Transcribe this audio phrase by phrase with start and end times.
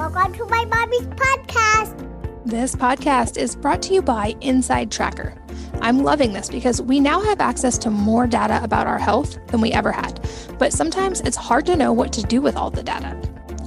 [0.00, 2.46] Welcome to my mommy's podcast.
[2.46, 5.34] This podcast is brought to you by Inside Tracker.
[5.82, 9.60] I'm loving this because we now have access to more data about our health than
[9.60, 10.26] we ever had,
[10.58, 13.14] but sometimes it's hard to know what to do with all the data.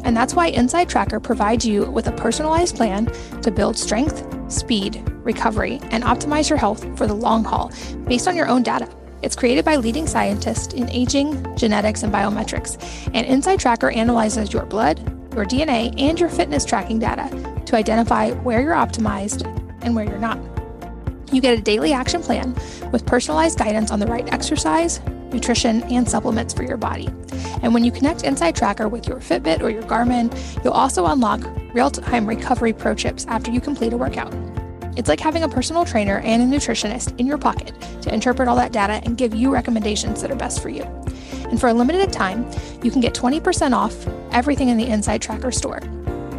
[0.03, 3.13] And that's why Inside Tracker provides you with a personalized plan
[3.43, 7.71] to build strength, speed, recovery, and optimize your health for the long haul
[8.07, 8.89] based on your own data.
[9.21, 12.77] It's created by leading scientists in aging, genetics, and biometrics.
[13.13, 17.29] And Inside Tracker analyzes your blood, your DNA, and your fitness tracking data
[17.65, 19.45] to identify where you're optimized
[19.81, 20.37] and where you're not.
[21.31, 22.55] You get a daily action plan
[22.91, 27.07] with personalized guidance on the right exercise, nutrition, and supplements for your body.
[27.63, 30.31] And when you connect Inside Tracker with your Fitbit or your Garmin,
[30.63, 31.41] you'll also unlock
[31.73, 34.31] real time recovery pro tips after you complete a workout.
[34.95, 38.55] It's like having a personal trainer and a nutritionist in your pocket to interpret all
[38.57, 40.83] that data and give you recommendations that are best for you.
[41.49, 42.49] And for a limited time,
[42.83, 45.81] you can get 20% off everything in the Inside Tracker store.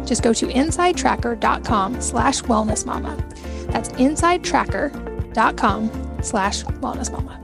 [0.05, 3.71] Just go to insidetracker.com slash wellnessmama.
[3.71, 7.41] That's insidetracker.com slash wellnessmama.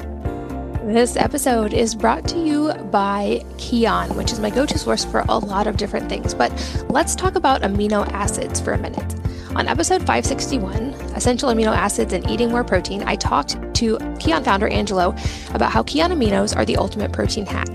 [0.93, 5.23] This episode is brought to you by Kion, which is my go to source for
[5.30, 6.33] a lot of different things.
[6.33, 6.52] But
[6.89, 9.20] let's talk about amino acids for a minute.
[9.53, 14.69] On episode 561, Essential Amino Acids and Eating More Protein, I talked to Kion founder
[14.69, 15.13] Angelo
[15.53, 17.67] about how Kion aminos are the ultimate protein hack.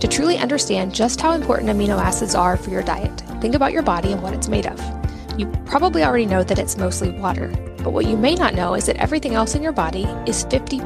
[0.00, 3.82] To truly understand just how important amino acids are for your diet, think about your
[3.82, 4.80] body and what it's made of.
[5.38, 7.46] You probably already know that it's mostly water,
[7.84, 10.82] but what you may not know is that everything else in your body is 50%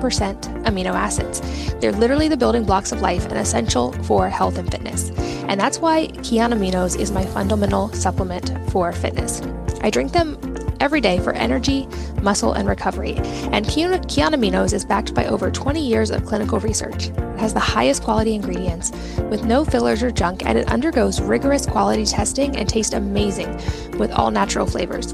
[0.65, 1.41] amino acids.
[1.81, 5.11] They're literally the building blocks of life and essential for health and fitness.
[5.49, 9.41] And that's why Kion Aminos is my fundamental supplement for fitness.
[9.85, 10.39] I drink them
[10.81, 11.87] every day for energy,
[12.23, 13.17] muscle, and recovery.
[13.53, 17.09] And Kion Aminos is backed by over 20 years of clinical research.
[17.09, 18.93] It has the highest quality ingredients
[19.29, 23.53] with no fillers or junk, and it undergoes rigorous quality testing and tastes amazing
[23.99, 25.11] with all natural flavors.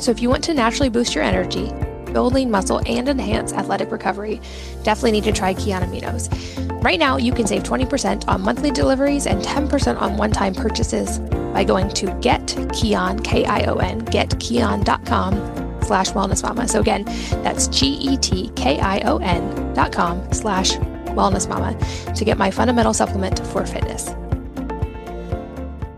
[0.00, 1.72] So if you want to naturally boost your energy,
[2.12, 4.40] build lean muscle, and enhance athletic recovery,
[4.82, 6.28] definitely need to try Kion Aminos.
[6.82, 11.18] Right now, you can save 20% on monthly deliveries and 10% on one time purchases
[11.52, 16.68] by going to getkion, K-I-O-N, getkion.com slash wellness mama.
[16.68, 17.04] So again,
[17.42, 18.14] that's G-E-T-K-I-O-N
[19.74, 20.72] dot com slash
[21.16, 21.76] wellness mama
[22.14, 24.14] to get my fundamental supplement for fitness.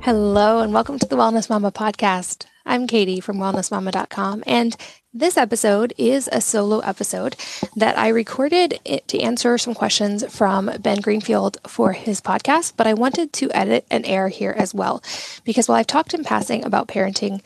[0.02, 2.49] Hello and welcome to the Wellness Mama podcast.
[2.66, 4.76] I'm Katie from wellnessmama.com and
[5.12, 7.34] this episode is a solo episode
[7.74, 8.78] that I recorded
[9.08, 13.86] to answer some questions from Ben Greenfield for his podcast, but I wanted to edit
[13.90, 15.02] and air here as well
[15.44, 17.42] because while I've talked in passing about parenting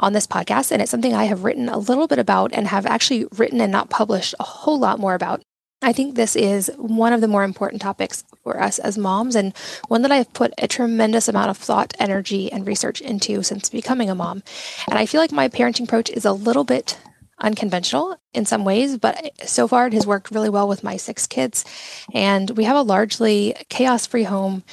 [0.00, 2.86] on this podcast, and it's something I have written a little bit about and have
[2.86, 5.42] actually written and not published a whole lot more about,
[5.82, 9.56] I think this is one of the more important topics for us as moms, and
[9.88, 14.10] one that I've put a tremendous amount of thought, energy, and research into since becoming
[14.10, 14.42] a mom.
[14.88, 16.98] And I feel like my parenting approach is a little bit
[17.40, 21.26] unconventional in some ways, but so far it has worked really well with my six
[21.26, 21.64] kids.
[22.12, 24.64] And we have a largely chaos free home.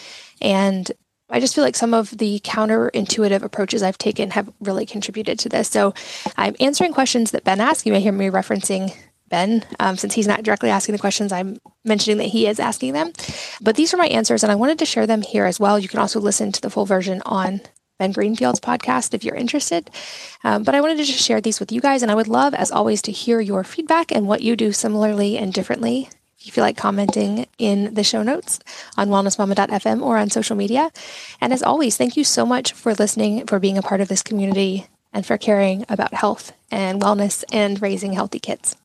[0.42, 0.92] And
[1.30, 5.50] I just feel like some of the counterintuitive approaches I've taken have really contributed to
[5.50, 5.68] this.
[5.68, 5.94] So
[6.38, 7.86] I'm answering questions that Ben asked.
[7.86, 8.96] You may hear me referencing
[9.30, 9.66] Ben.
[9.80, 13.12] Um, since he's not directly asking the questions, I'm mentioning that he is asking them.
[13.62, 15.80] But these are my answers, and I wanted to share them here as well.
[15.80, 17.62] You can also listen to the full version on
[17.98, 19.90] Ben Greenfield's podcast if you're interested.
[20.44, 22.54] Um, but I wanted to just share these with you guys, and I would love,
[22.54, 26.10] as always, to hear your feedback and what you do similarly and differently.
[26.38, 28.60] If you feel like commenting in the show notes
[28.98, 30.92] on wellnessmama.fm or on social media.
[31.42, 34.22] And as always, thank you so much for listening, for being a part of this
[34.22, 38.76] community, and for caring about health and wellness and raising healthy kids.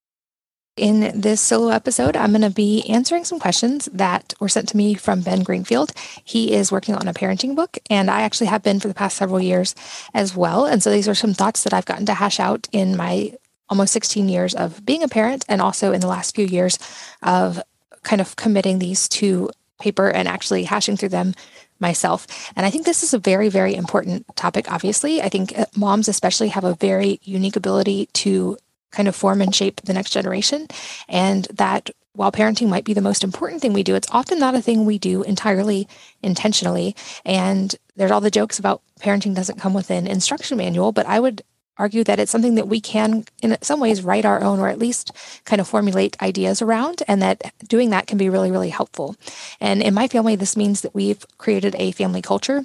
[0.80, 4.78] In this solo episode, I'm going to be answering some questions that were sent to
[4.78, 5.92] me from Ben Greenfield.
[6.24, 9.18] He is working on a parenting book, and I actually have been for the past
[9.18, 9.74] several years
[10.14, 10.64] as well.
[10.64, 13.34] And so these are some thoughts that I've gotten to hash out in my
[13.68, 16.78] almost 16 years of being a parent, and also in the last few years
[17.22, 17.60] of
[18.02, 19.50] kind of committing these to
[19.82, 21.34] paper and actually hashing through them
[21.78, 22.26] myself.
[22.56, 25.20] And I think this is a very, very important topic, obviously.
[25.20, 28.56] I think uh, moms, especially, have a very unique ability to
[28.90, 30.68] kind of form and shape the next generation.
[31.08, 34.54] And that while parenting might be the most important thing we do, it's often not
[34.54, 35.88] a thing we do entirely
[36.22, 36.96] intentionally.
[37.24, 41.20] And there's all the jokes about parenting doesn't come with an instruction manual, but I
[41.20, 41.42] would
[41.78, 44.78] argue that it's something that we can, in some ways, write our own or at
[44.78, 45.12] least
[45.46, 49.16] kind of formulate ideas around, and that doing that can be really, really helpful.
[49.60, 52.64] And in my family, this means that we've created a family culture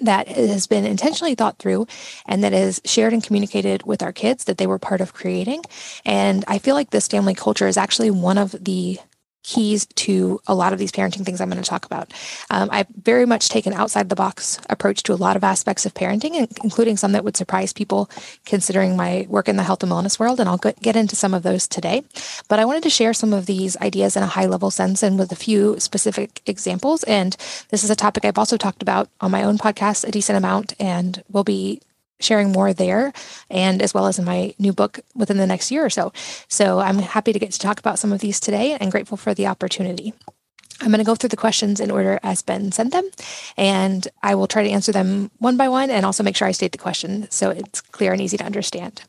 [0.00, 1.86] that has been intentionally thought through
[2.26, 5.62] and that is shared and communicated with our kids that they were part of creating.
[6.04, 8.98] And I feel like this family culture is actually one of the
[9.44, 12.12] keys to a lot of these parenting things I'm going to talk about.
[12.50, 15.94] Um, I've very much taken outside the box approach to a lot of aspects of
[15.94, 18.10] parenting, including some that would surprise people
[18.44, 20.40] considering my work in the health and wellness world.
[20.40, 22.02] And I'll get into some of those today.
[22.48, 25.18] But I wanted to share some of these ideas in a high level sense and
[25.18, 27.04] with a few specific examples.
[27.04, 27.36] And
[27.68, 30.74] this is a topic I've also talked about on my own podcast a decent amount
[30.80, 31.80] and will be
[32.24, 33.12] sharing more there
[33.50, 36.12] and as well as in my new book within the next year or so.
[36.48, 39.34] So I'm happy to get to talk about some of these today and grateful for
[39.34, 40.14] the opportunity.
[40.80, 43.08] I'm going to go through the questions in order as Ben sent them,
[43.56, 46.52] and I will try to answer them one by one and also make sure I
[46.52, 49.02] state the question so it's clear and easy to understand.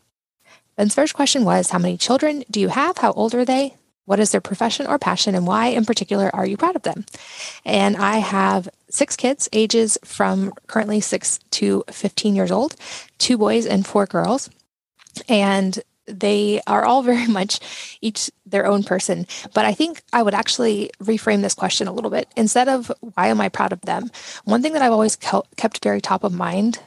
[0.76, 3.00] Ben's first question was How many children do you have?
[3.00, 3.76] How old are they?
[4.06, 7.06] What is their profession or passion, and why in particular are you proud of them?
[7.66, 12.76] And I have six kids, ages from currently six to 15 years old,
[13.18, 14.50] two boys and four girls.
[15.30, 17.60] And they are all very much
[18.02, 19.28] each their own person.
[19.54, 22.30] But I think I would actually reframe this question a little bit.
[22.36, 24.10] Instead of why am I proud of them?
[24.46, 26.80] One thing that I've always kept very top of mind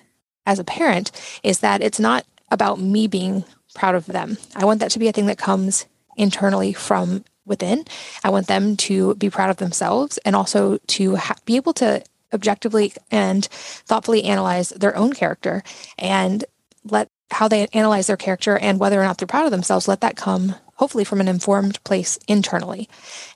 [0.46, 1.10] as a parent
[1.42, 3.44] is that it's not about me being
[3.74, 4.38] proud of them.
[4.56, 5.86] I want that to be a thing that comes
[6.18, 7.84] internally from within.
[8.22, 12.04] I want them to be proud of themselves and also to ha- be able to
[12.32, 15.62] objectively and thoughtfully analyze their own character
[15.98, 16.44] and
[16.84, 20.00] let how they analyze their character and whether or not they're proud of themselves, let
[20.00, 22.88] that come hopefully from an informed place internally.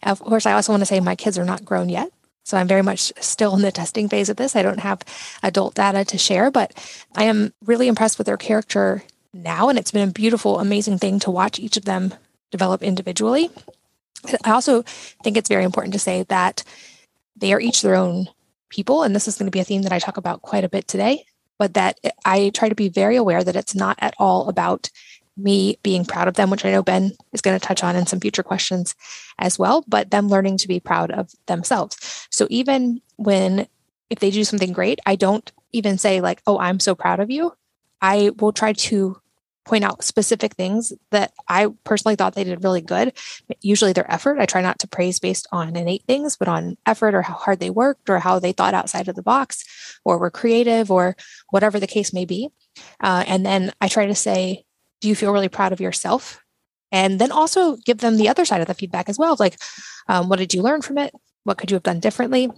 [0.03, 2.11] Of course, I also want to say my kids are not grown yet.
[2.45, 4.57] So I'm very much still in the testing phase of this.
[4.57, 5.03] I don't have
[5.43, 6.73] adult data to share, but
[7.15, 9.03] I am really impressed with their character
[9.33, 9.69] now.
[9.69, 12.15] And it's been a beautiful, amazing thing to watch each of them
[12.53, 13.51] develop individually.
[14.45, 14.83] I also
[15.25, 16.63] think it's very important to say that
[17.35, 18.29] they are each their own
[18.69, 19.03] people.
[19.03, 20.87] And this is going to be a theme that I talk about quite a bit
[20.87, 21.25] today,
[21.59, 24.91] but that I try to be very aware that it's not at all about
[25.37, 28.07] me being proud of them, which I know Ben is going to touch on in
[28.07, 28.95] some future questions
[29.39, 32.29] as well, but them learning to be proud of themselves.
[32.31, 33.67] So even when,
[34.11, 37.31] if they do something great, I don't even say, like, oh, I'm so proud of
[37.31, 37.55] you.
[38.03, 39.17] I will try to
[39.65, 43.13] point out specific things that I personally thought they did really good.
[43.61, 44.39] Usually their effort.
[44.39, 47.61] I try not to praise based on innate things, but on effort or how hard
[47.61, 49.65] they worked or how they thought outside of the box
[50.05, 51.17] or were creative or
[51.51, 52.49] whatever the case may be.
[53.01, 54.65] Uh, and then I try to say,
[55.01, 56.41] do you feel really proud of yourself?
[56.91, 59.37] And then also give them the other side of the feedback as well.
[59.39, 59.57] Like,
[60.09, 61.15] um, what did you learn from it?
[61.45, 62.51] What could you have done differently?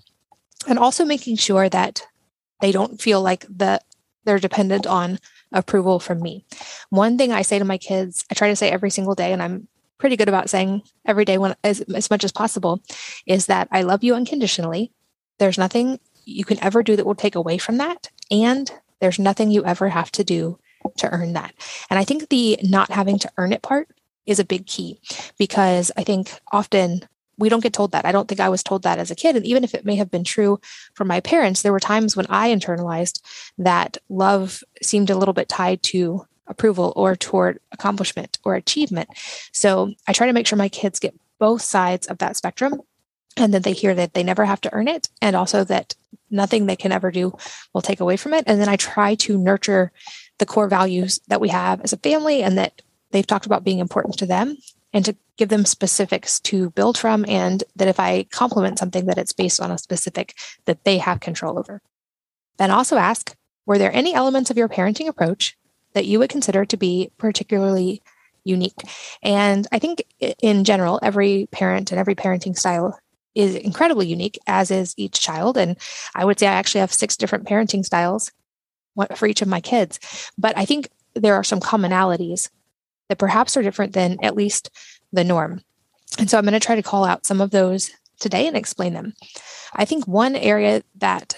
[0.66, 2.02] And also making sure that
[2.60, 3.80] they don't feel like the
[4.24, 5.18] they're dependent on
[5.54, 6.44] approval from me.
[6.90, 9.42] One thing I say to my kids, I try to say every single day, and
[9.42, 9.68] I'm
[9.98, 12.82] pretty good about saying every day when as, as much as possible,
[13.26, 14.92] is that I love you unconditionally.
[15.38, 18.10] There's nothing you can ever do that will take away from that.
[18.30, 18.70] And
[19.00, 20.58] there's nothing you ever have to do
[20.98, 21.54] to earn that.
[21.88, 23.88] And I think the not having to earn it part
[24.26, 25.00] is a big key
[25.38, 27.08] because I think often
[27.38, 28.04] we don't get told that.
[28.04, 29.36] I don't think I was told that as a kid.
[29.36, 30.60] And even if it may have been true
[30.94, 33.20] for my parents, there were times when I internalized
[33.58, 39.08] that love seemed a little bit tied to approval or toward accomplishment or achievement.
[39.52, 42.80] So I try to make sure my kids get both sides of that spectrum
[43.36, 45.94] and that they hear that they never have to earn it and also that
[46.30, 47.36] nothing they can ever do
[47.72, 48.44] will take away from it.
[48.46, 49.90] And then I try to nurture
[50.38, 53.78] the core values that we have as a family and that they've talked about being
[53.78, 54.56] important to them
[54.94, 59.18] and to give them specifics to build from and that if i compliment something that
[59.18, 61.82] it's based on a specific that they have control over.
[62.56, 63.36] Then also ask
[63.66, 65.56] were there any elements of your parenting approach
[65.94, 68.00] that you would consider to be particularly
[68.44, 68.80] unique?
[69.22, 70.04] And i think
[70.40, 72.98] in general every parent and every parenting style
[73.34, 75.58] is incredibly unique as is each child.
[75.58, 75.76] And
[76.14, 78.30] i would say i actually have six different parenting styles
[79.16, 79.98] for each of my kids.
[80.38, 82.48] But i think there are some commonalities
[83.08, 84.70] that perhaps are different than at least
[85.12, 85.60] the norm.
[86.18, 88.94] And so I'm going to try to call out some of those today and explain
[88.94, 89.14] them.
[89.74, 91.34] I think one area that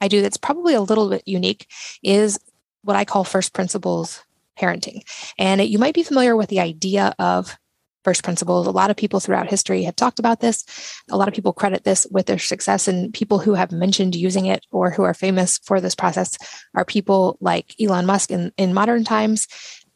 [0.00, 1.68] I do that's probably a little bit unique
[2.02, 2.38] is
[2.82, 4.22] what I call first principles
[4.58, 5.02] parenting.
[5.38, 7.56] And you might be familiar with the idea of
[8.04, 8.66] first principles.
[8.66, 10.64] A lot of people throughout history have talked about this.
[11.10, 14.46] A lot of people credit this with their success, and people who have mentioned using
[14.46, 16.36] it or who are famous for this process
[16.74, 19.46] are people like Elon Musk in, in modern times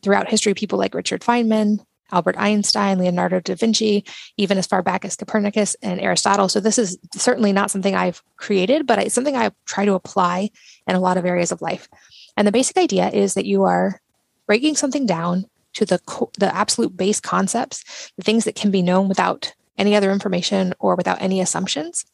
[0.02, 4.04] throughout history, people like Richard Feynman, Albert Einstein, Leonardo da Vinci,
[4.36, 6.48] even as far back as Copernicus and Aristotle.
[6.48, 10.50] So this is certainly not something I've created, but it's something I try to apply
[10.86, 11.88] in a lot of areas of life.
[12.36, 14.00] And the basic idea is that you are
[14.46, 16.00] breaking something down to the
[16.38, 20.94] the absolute base concepts, the things that can be known without any other information or
[20.96, 22.06] without any assumptions,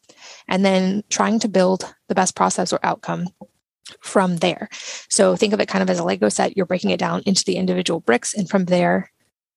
[0.48, 3.28] and then trying to build the best process or outcome
[4.00, 4.68] from there.
[5.08, 6.56] So think of it kind of as a Lego set.
[6.56, 9.10] You're breaking it down into the individual bricks, and from there,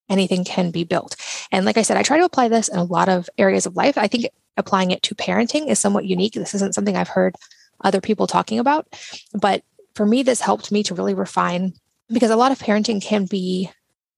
[0.10, 1.15] anything can be built.
[1.51, 3.75] And like I said, I try to apply this in a lot of areas of
[3.75, 3.98] life.
[3.98, 4.27] I think
[4.58, 6.34] applying it to parenting is somewhat unique.
[6.34, 7.36] This isn't something I've heard
[7.84, 8.88] other people talking about,
[9.34, 9.63] but
[9.96, 11.74] for me, this helped me to really refine
[12.12, 13.70] because a lot of parenting can be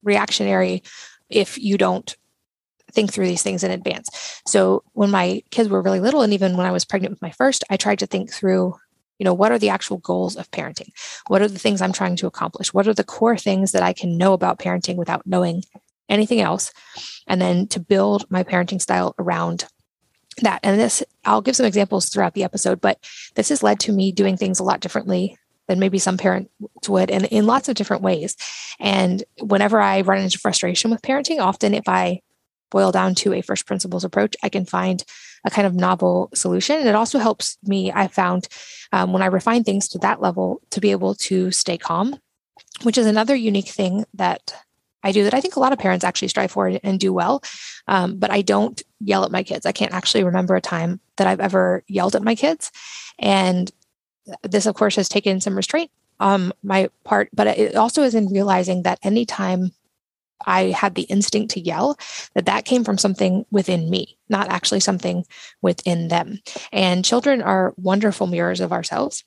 [0.03, 0.83] reactionary
[1.29, 2.15] if you don't
[2.91, 4.41] think through these things in advance.
[4.47, 7.31] So when my kids were really little, and even when I was pregnant with my
[7.31, 8.75] first, I tried to think through,
[9.19, 10.89] you know, what are the actual goals of parenting?
[11.27, 12.73] What are the things I'm trying to accomplish?
[12.73, 15.63] What are the core things that I can know about parenting without knowing
[16.09, 16.71] anything else?
[17.25, 19.65] And then to build my parenting style around
[20.41, 20.59] that.
[20.63, 22.99] And this, I'll give some examples throughout the episode, but
[23.35, 26.51] this has led to me doing things a lot differently than maybe some parents
[26.87, 28.35] would and in lots of different ways.
[28.79, 32.21] And whenever I run into frustration with parenting, often if I
[32.69, 35.03] boil down to a first principles approach, I can find
[35.47, 36.77] a kind of novel solution.
[36.77, 38.47] And it also helps me, I found
[38.91, 42.19] um, when I refine things to that level, to be able to stay calm,
[42.83, 44.53] which is another unique thing that
[45.03, 47.41] I do that I think a lot of parents actually strive for and do well.
[47.87, 49.65] Um, but I don't yell at my kids.
[49.65, 52.71] I can't actually remember a time that I've ever yelled at my kids.
[53.17, 53.71] And
[54.43, 58.27] this, of course, has taken some restraint on my part, but it also is in
[58.27, 59.71] realizing that anytime
[60.45, 61.97] I had the instinct to yell,
[62.35, 65.25] that that came from something within me, not actually something
[65.61, 66.39] within them.
[66.71, 69.23] And children are wonderful mirrors of ourselves.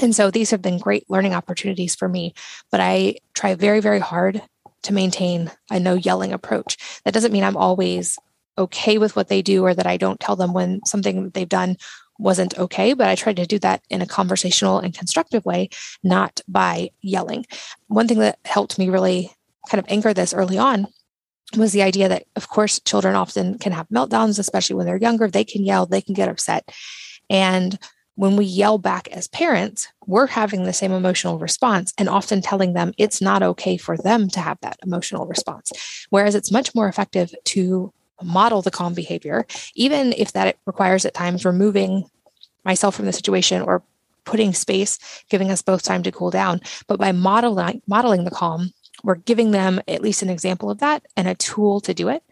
[0.00, 2.34] And so these have been great learning opportunities for me,
[2.70, 4.42] but I try very, very hard
[4.82, 6.76] to maintain a no yelling approach.
[7.04, 8.18] That doesn't mean I'm always
[8.56, 11.76] okay with what they do or that I don't tell them when something they've done
[12.18, 15.70] wasn't okay, but I try to do that in a conversational and constructive way,
[16.02, 17.46] not by yelling.
[17.86, 19.32] One thing that helped me really
[19.68, 20.86] kind of anchor this early on
[21.56, 25.28] was the idea that, of course, children often can have meltdowns, especially when they're younger.
[25.28, 26.70] They can yell, they can get upset.
[27.30, 27.78] And
[28.16, 32.72] when we yell back as parents, we're having the same emotional response and often telling
[32.72, 35.70] them it's not okay for them to have that emotional response.
[36.10, 39.46] Whereas it's much more effective to model the calm behavior,
[39.76, 42.10] even if that requires at times removing
[42.64, 43.84] myself from the situation or
[44.24, 44.98] putting space,
[45.30, 46.60] giving us both time to cool down.
[46.86, 51.04] But by modeling modeling the calm, we're giving them at least an example of that
[51.16, 52.22] and a tool to do it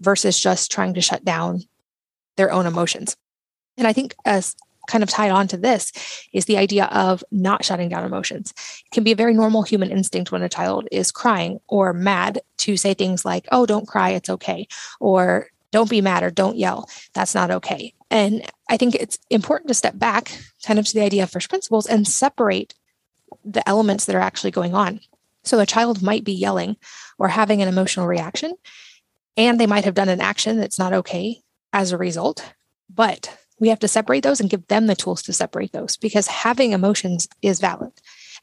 [0.00, 1.62] versus just trying to shut down
[2.36, 3.16] their own emotions.
[3.76, 4.56] And I think as
[4.88, 5.92] kind of tied on to this
[6.32, 8.52] is the idea of not shutting down emotions.
[8.84, 12.40] It can be a very normal human instinct when a child is crying or mad
[12.58, 14.66] to say things like, oh, don't cry, it's okay,
[15.00, 17.94] or don't be mad or don't yell, that's not okay.
[18.10, 21.48] And I think it's important to step back kind of to the idea of first
[21.48, 22.74] principles and separate
[23.44, 25.00] the elements that are actually going on.
[25.44, 26.76] So a child might be yelling
[27.18, 28.54] or having an emotional reaction,
[29.36, 32.52] and they might have done an action that's not okay as a result.
[32.88, 36.26] But we have to separate those and give them the tools to separate those because
[36.26, 37.92] having emotions is valid.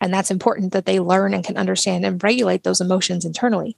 [0.02, 3.78] And that's important that they learn and can understand and regulate those emotions internally.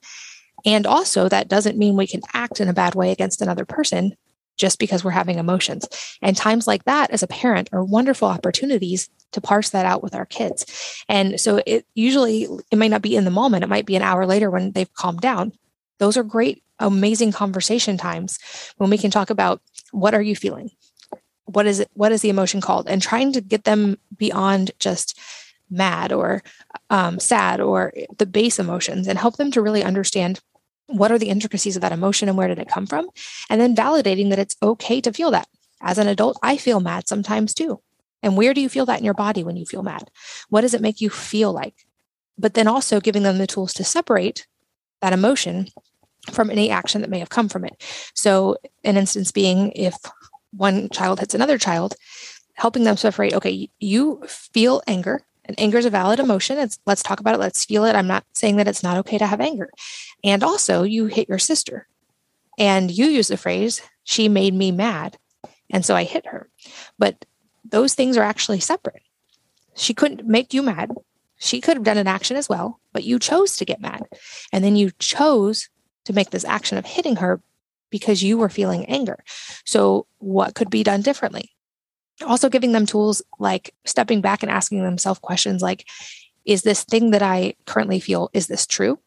[0.65, 4.15] And also, that doesn't mean we can act in a bad way against another person
[4.57, 5.87] just because we're having emotions.
[6.21, 10.13] And times like that, as a parent, are wonderful opportunities to parse that out with
[10.13, 11.03] our kids.
[11.07, 14.01] And so it usually it might not be in the moment, it might be an
[14.01, 15.53] hour later when they've calmed down.
[15.99, 18.39] Those are great, amazing conversation times
[18.77, 20.71] when we can talk about what are you feeling?
[21.45, 21.89] What is it?
[21.93, 22.87] What is the emotion called?
[22.87, 25.19] And trying to get them beyond just
[25.69, 26.43] mad or
[26.89, 30.41] um, sad or the base emotions and help them to really understand
[30.87, 33.09] what are the intricacies of that emotion and where did it come from?
[33.49, 35.47] And then validating that it's okay to feel that.
[35.81, 37.81] As an adult, I feel mad sometimes too.
[38.21, 40.09] And where do you feel that in your body when you feel mad?
[40.49, 41.85] What does it make you feel like?
[42.37, 44.47] But then also giving them the tools to separate
[45.01, 45.67] that emotion
[46.31, 47.81] from any action that may have come from it.
[48.13, 49.95] So, an instance being if
[50.51, 51.95] one child hits another child,
[52.53, 56.57] helping them separate, okay, you feel anger, and anger is a valid emotion.
[56.57, 57.39] It's, let's talk about it.
[57.39, 57.93] Let's feel it.
[57.93, 59.69] I'm not saying that it's not okay to have anger.
[60.23, 61.89] And also, you hit your sister
[62.57, 65.17] and you use the phrase, she made me mad.
[65.69, 66.47] And so I hit her.
[66.97, 67.25] But
[67.69, 69.03] those things are actually separate.
[69.75, 70.91] She couldn't make you mad.
[71.37, 74.07] She could have done an action as well, but you chose to get mad.
[74.53, 75.67] And then you chose
[76.05, 77.41] to make this action of hitting her
[77.89, 79.21] because you were feeling anger.
[79.65, 81.51] So, what could be done differently?
[82.23, 85.87] Also, giving them tools like stepping back and asking themselves questions like,
[86.45, 88.99] is this thing that I currently feel, is this true?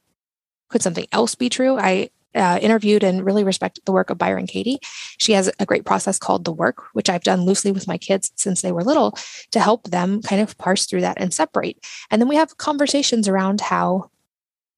[0.69, 1.77] Could something else be true?
[1.79, 4.79] I uh, interviewed and really respect the work of Byron Katie.
[5.19, 8.33] She has a great process called The Work, which I've done loosely with my kids
[8.35, 9.17] since they were little
[9.53, 11.79] to help them kind of parse through that and separate.
[12.11, 14.11] And then we have conversations around how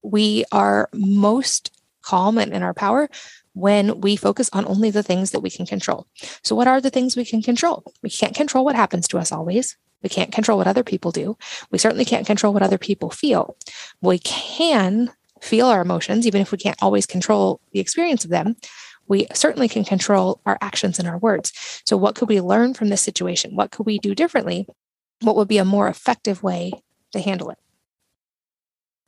[0.03, 3.09] we are most calm and in our power
[3.57, 6.07] when we focus on only the things that we can control.
[6.45, 7.83] So, what are the things we can control?
[8.03, 9.79] We can't control what happens to us always.
[10.03, 11.39] We can't control what other people do.
[11.71, 13.57] We certainly can't control what other people feel.
[14.03, 15.11] We can
[15.41, 18.57] feel our emotions, even if we can't always control the experience of them,
[19.09, 21.53] we certainly can control our actions and our words.
[21.87, 23.57] So, what could we learn from this situation?
[23.57, 24.67] What could we do differently?
[25.23, 26.73] What would be a more effective way
[27.13, 27.59] to handle it?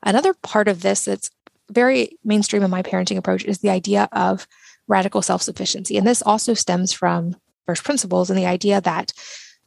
[0.03, 1.31] Another part of this that's
[1.71, 4.47] very mainstream in my parenting approach is the idea of
[4.87, 5.97] radical self sufficiency.
[5.97, 9.13] And this also stems from first principles and the idea that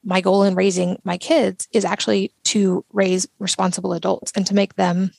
[0.03, 4.75] my goal in raising my kids is actually to raise responsible adults and to make
[4.75, 5.11] them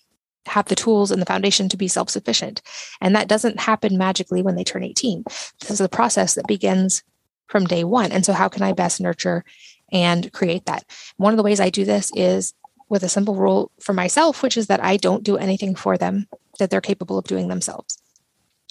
[0.47, 2.63] have the tools and the foundation to be self sufficient.
[3.01, 5.25] And that doesn't happen magically when they turn 18.
[5.61, 7.03] This is a process that begins
[7.47, 8.11] from day one.
[8.11, 9.45] And so, how can I best nurture
[9.93, 10.85] and create that?
[11.17, 12.55] One of the ways I do this is
[12.89, 16.27] with a simple rule for myself, which is that I don't do anything for them
[16.63, 17.99] that they're capable of doing themselves.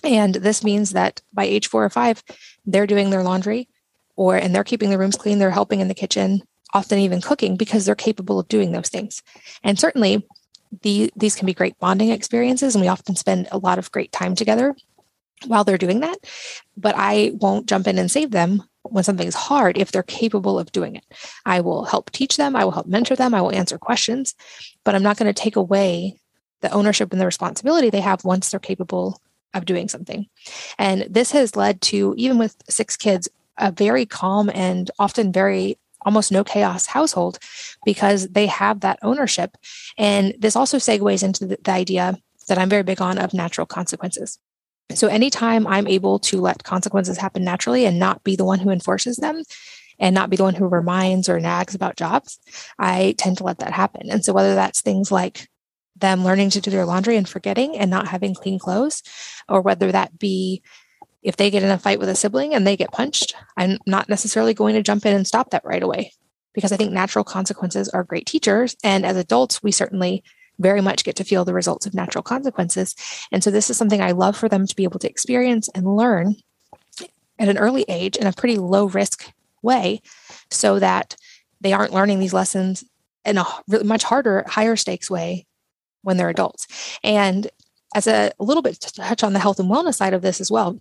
[0.03, 2.23] And this means that by age four or five,
[2.65, 3.69] they're doing their laundry
[4.15, 6.41] or and they're keeping the rooms clean, they're helping in the kitchen,
[6.73, 9.21] often even cooking because they're capable of doing those things.
[9.63, 10.27] And certainly
[10.81, 14.11] the, these can be great bonding experiences and we often spend a lot of great
[14.11, 14.75] time together
[15.45, 16.17] while they're doing that.
[16.77, 20.57] But I won't jump in and save them when something is hard if they're capable
[20.57, 21.05] of doing it.
[21.45, 24.33] I will help teach them, I will help mentor them, I will answer questions,
[24.83, 26.17] but I'm not going to take away
[26.61, 29.21] the ownership and the responsibility they have once they're capable
[29.53, 30.27] of doing something.
[30.77, 33.27] And this has led to, even with six kids,
[33.57, 37.37] a very calm and often very almost no chaos household
[37.85, 39.55] because they have that ownership.
[39.97, 43.67] And this also segues into the, the idea that I'm very big on of natural
[43.67, 44.39] consequences.
[44.95, 48.71] So anytime I'm able to let consequences happen naturally and not be the one who
[48.71, 49.43] enforces them,
[50.01, 52.39] and not be the one who reminds or nags about jobs,
[52.79, 54.09] I tend to let that happen.
[54.09, 55.47] And so, whether that's things like
[56.01, 59.01] them learning to do their laundry and forgetting and not having clean clothes,
[59.47, 60.61] or whether that be
[61.23, 64.09] if they get in a fight with a sibling and they get punched, I'm not
[64.09, 66.13] necessarily going to jump in and stop that right away
[66.53, 68.75] because I think natural consequences are great teachers.
[68.83, 70.23] And as adults, we certainly
[70.59, 72.95] very much get to feel the results of natural consequences.
[73.31, 75.95] And so this is something I love for them to be able to experience and
[75.95, 76.35] learn
[77.39, 79.31] at an early age in a pretty low risk
[79.61, 80.01] way
[80.49, 81.15] so that
[81.61, 82.83] they aren't learning these lessons
[83.25, 83.45] in a
[83.83, 85.45] much harder, higher stakes way
[86.03, 86.67] when they're adults.
[87.03, 87.49] And
[87.95, 90.39] as a, a little bit to touch on the health and wellness side of this
[90.39, 90.79] as well,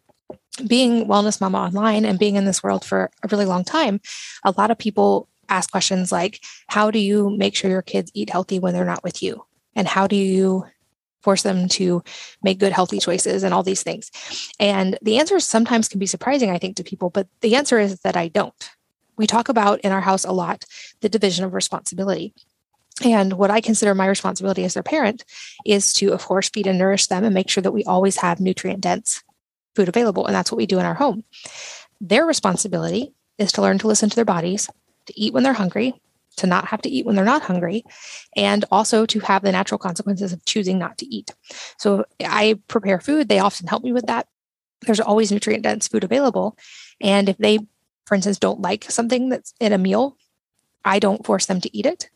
[0.67, 4.01] being wellness mama online and being in this world for a really long time,
[4.45, 8.31] a lot of people ask questions like, how do you make sure your kids eat
[8.31, 9.45] healthy when they're not with you?
[9.75, 10.65] And how do you
[11.23, 12.03] force them to
[12.43, 14.11] make good, healthy choices and all these things?
[14.59, 18.01] And the answers sometimes can be surprising, I think, to people, but the answer is
[18.01, 18.71] that I don't.
[19.17, 20.65] We talk about in our house a lot
[21.01, 22.33] the division of responsibility.
[23.05, 25.25] And what I consider my responsibility as their parent
[25.65, 28.41] is to, of course, feed and nourish them and make sure that we always have
[28.41, 29.23] nutrient dense
[29.75, 30.27] food available.
[30.27, 31.25] And that's what we do in our home.
[32.01, 34.69] Their responsibility is to learn to listen to their bodies,
[35.07, 36.01] to eat when they're hungry,
[36.37, 37.85] to not have to eat when they're not hungry,
[38.37, 41.35] and also to have the natural consequences of choosing not to eat.
[41.79, 43.29] So I prepare food.
[43.29, 44.29] They often help me with that.
[44.83, 46.57] There's always nutrient dense food available.
[47.01, 47.59] And if they,
[48.07, 50.17] for instance, don't like something that's in a meal,
[50.85, 52.11] I don't force them to eat it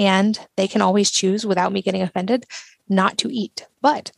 [0.00, 2.46] and they can always choose without me getting offended
[2.88, 3.66] not to eat.
[3.82, 4.12] But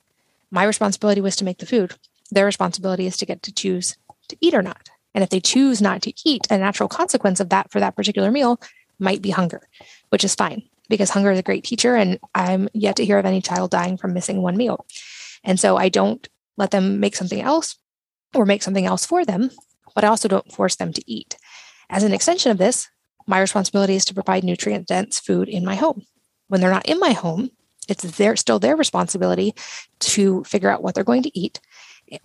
[0.49, 1.95] my responsibility was to make the food.
[2.31, 3.97] Their responsibility is to get to choose
[4.29, 4.90] to eat or not.
[5.12, 8.31] And if they choose not to eat, a natural consequence of that for that particular
[8.31, 8.61] meal
[9.01, 9.68] might be hunger,
[10.11, 11.97] which is fine because hunger is a great teacher.
[11.97, 14.87] And I'm yet to hear of any child dying from missing one meal.
[15.42, 17.77] And so I don't let them make something else
[18.37, 19.51] or make something else for them,
[19.97, 21.37] but I also don't force them to eat.
[21.90, 22.88] As an extension of this,
[23.27, 26.03] my responsibility is to provide nutrient dense food in my home.
[26.49, 27.51] When they're not in my home,
[27.89, 29.55] it's their still their responsibility
[30.01, 31.61] to figure out what they're going to eat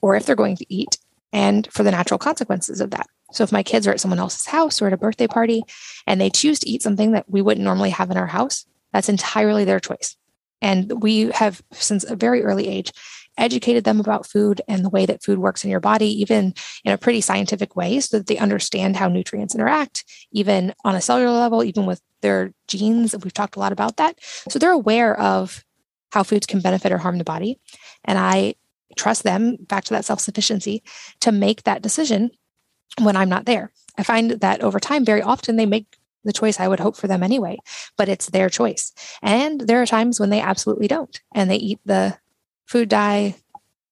[0.02, 0.98] or if they're going to eat
[1.34, 3.08] and for the natural consequences of that.
[3.32, 5.64] So if my kids are at someone else's house or at a birthday party
[6.06, 9.10] and they choose to eat something that we wouldn't normally have in our house, that's
[9.10, 10.16] entirely their choice.
[10.62, 12.92] And we have, since a very early age,
[13.38, 16.92] educated them about food and the way that food works in your body, even in
[16.92, 21.32] a pretty scientific way, so that they understand how nutrients interact, even on a cellular
[21.32, 23.16] level, even with their genes.
[23.24, 24.18] We've talked a lot about that.
[24.50, 25.64] So they're aware of
[26.12, 27.60] how foods can benefit or harm the body.
[28.06, 28.56] And I
[28.96, 30.84] trust them, back to that self sufficiency,
[31.22, 32.32] to make that decision
[33.02, 33.72] when I'm not there.
[33.98, 37.08] I find that over time, very often they make the choice I would hope for
[37.08, 37.58] them anyway,
[37.98, 38.92] but it's their choice.
[39.22, 42.18] And there are times when they absolutely don't and they eat the
[42.68, 43.36] food dye,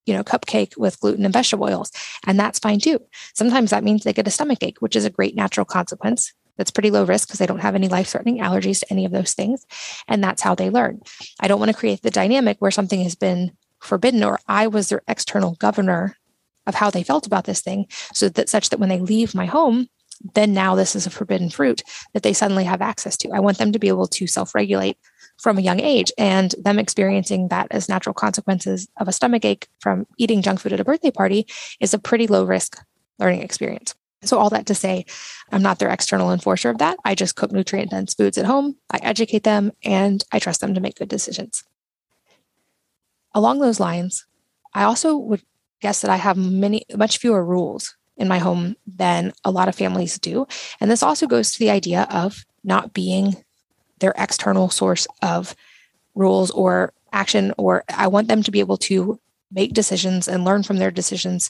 [0.05, 1.91] you know, cupcake with gluten and vegetable oils.
[2.27, 2.99] And that's fine too.
[3.33, 6.33] Sometimes that means they get a stomach ache, which is a great natural consequence.
[6.57, 9.11] That's pretty low risk because they don't have any life threatening allergies to any of
[9.11, 9.65] those things.
[10.07, 11.01] And that's how they learn.
[11.39, 14.89] I don't want to create the dynamic where something has been forbidden or I was
[14.89, 16.15] their external governor
[16.65, 17.87] of how they felt about this thing.
[18.13, 19.87] So that such that when they leave my home,
[20.33, 21.83] then now this is a forbidden fruit
[22.13, 23.31] that they suddenly have access to.
[23.31, 24.97] I want them to be able to self regulate
[25.37, 29.67] from a young age and them experiencing that as natural consequences of a stomach ache
[29.79, 31.45] from eating junk food at a birthday party
[31.79, 32.77] is a pretty low risk
[33.19, 33.95] learning experience.
[34.23, 35.05] So, all that to say,
[35.51, 36.97] I'm not their external enforcer of that.
[37.05, 40.73] I just cook nutrient dense foods at home, I educate them, and I trust them
[40.73, 41.63] to make good decisions.
[43.33, 44.25] Along those lines,
[44.73, 45.43] I also would
[45.81, 49.75] guess that I have many, much fewer rules in my home than a lot of
[49.75, 50.47] families do.
[50.79, 53.44] And this also goes to the idea of not being
[53.99, 55.55] their external source of
[56.13, 59.19] rules or action, or I want them to be able to
[59.51, 61.49] make decisions and learn from their decisions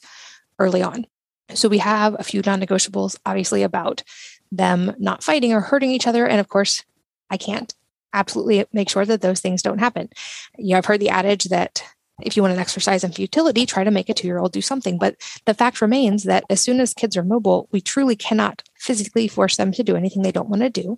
[0.59, 1.05] early on.
[1.53, 4.03] So we have a few non negotiables, obviously, about
[4.51, 6.25] them not fighting or hurting each other.
[6.27, 6.83] And of course,
[7.29, 7.73] I can't
[8.13, 10.09] absolutely make sure that those things don't happen.
[10.57, 11.83] You know, I've heard the adage that
[12.21, 14.61] if you want an exercise in futility, try to make a two year old do
[14.61, 14.97] something.
[14.97, 19.27] But the fact remains that as soon as kids are mobile, we truly cannot physically
[19.27, 20.97] force them to do anything they don't want to do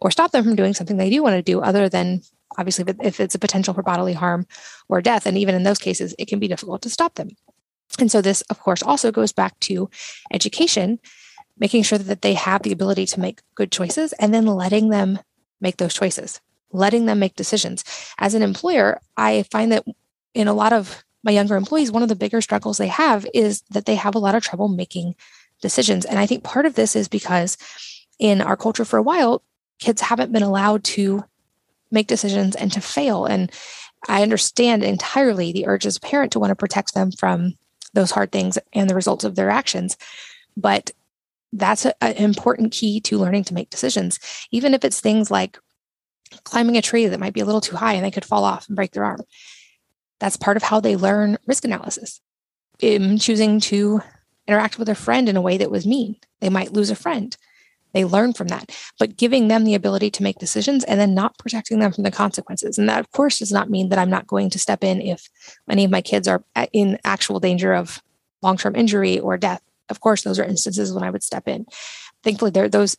[0.00, 2.22] or stop them from doing something they do want to do, other than
[2.56, 4.46] obviously if it's a potential for bodily harm
[4.88, 5.26] or death.
[5.26, 7.30] And even in those cases, it can be difficult to stop them.
[7.98, 9.88] And so, this, of course, also goes back to
[10.32, 10.98] education,
[11.58, 15.20] making sure that they have the ability to make good choices and then letting them
[15.60, 16.40] make those choices,
[16.72, 17.84] letting them make decisions.
[18.18, 19.84] As an employer, I find that
[20.34, 23.62] in a lot of my younger employees, one of the bigger struggles they have is
[23.70, 25.14] that they have a lot of trouble making
[25.62, 26.04] decisions.
[26.04, 27.56] And I think part of this is because
[28.18, 29.42] in our culture for a while,
[29.78, 31.24] kids haven't been allowed to
[31.90, 33.24] make decisions and to fail.
[33.26, 33.50] And
[34.08, 37.54] I understand entirely the urge as a parent to want to protect them from
[37.94, 39.96] those hard things and the results of their actions.
[40.56, 40.90] But
[41.52, 44.18] that's an important key to learning to make decisions,
[44.50, 45.58] even if it's things like
[46.42, 48.66] climbing a tree that might be a little too high and they could fall off
[48.66, 49.20] and break their arm.
[50.18, 52.20] That's part of how they learn risk analysis.
[52.80, 54.00] In choosing to
[54.48, 57.36] interact with a friend in a way that was mean, they might lose a friend.
[57.94, 61.38] They learn from that, but giving them the ability to make decisions and then not
[61.38, 62.76] protecting them from the consequences.
[62.76, 65.28] And that, of course, does not mean that I'm not going to step in if
[65.70, 68.02] any of my kids are in actual danger of
[68.42, 69.62] long term injury or death.
[69.88, 71.66] Of course, those are instances when I would step in.
[72.22, 72.96] Thankfully, there, those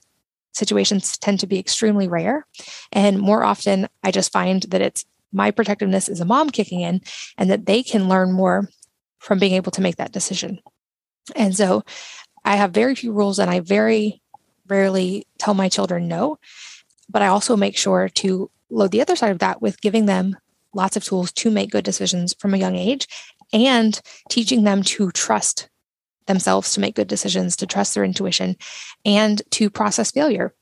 [0.54, 2.48] situations tend to be extremely rare.
[2.92, 7.02] And more often, I just find that it's my protectiveness as a mom kicking in
[7.38, 8.70] and that they can learn more
[9.20, 10.60] from being able to make that decision.
[11.36, 11.84] And so
[12.46, 14.22] I have very few rules and I very
[14.68, 16.40] rarely tell my children no.
[17.10, 20.36] But I also make sure to load the other side of that with giving them
[20.74, 23.08] lots of tools to make good decisions from a young age
[23.54, 25.70] and teaching them to trust
[26.28, 28.56] themselves to make good decisions, to trust their intuition,
[29.06, 30.54] and to process failure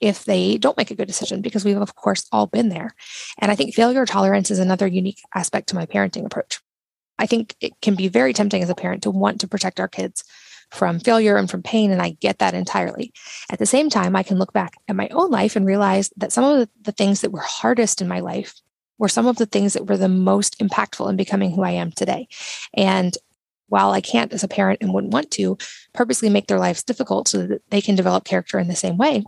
[0.00, 2.94] if they don't make a good decision, because we've, of course, all been there.
[3.38, 6.60] And I think failure tolerance is another unique aspect to my parenting approach.
[7.18, 9.86] I think it can be very tempting as a parent to want to protect our
[9.86, 10.24] kids
[10.72, 13.12] from failure and from pain, and I get that entirely.
[13.50, 16.32] At the same time, I can look back at my own life and realize that
[16.32, 18.54] some of the things that were hardest in my life
[18.98, 21.92] were some of the things that were the most impactful in becoming who I am
[21.92, 22.26] today.
[22.74, 23.16] And
[23.68, 25.58] while I can't, as a parent, and wouldn't want to
[25.92, 29.24] purposely make their lives difficult so that they can develop character in the same way,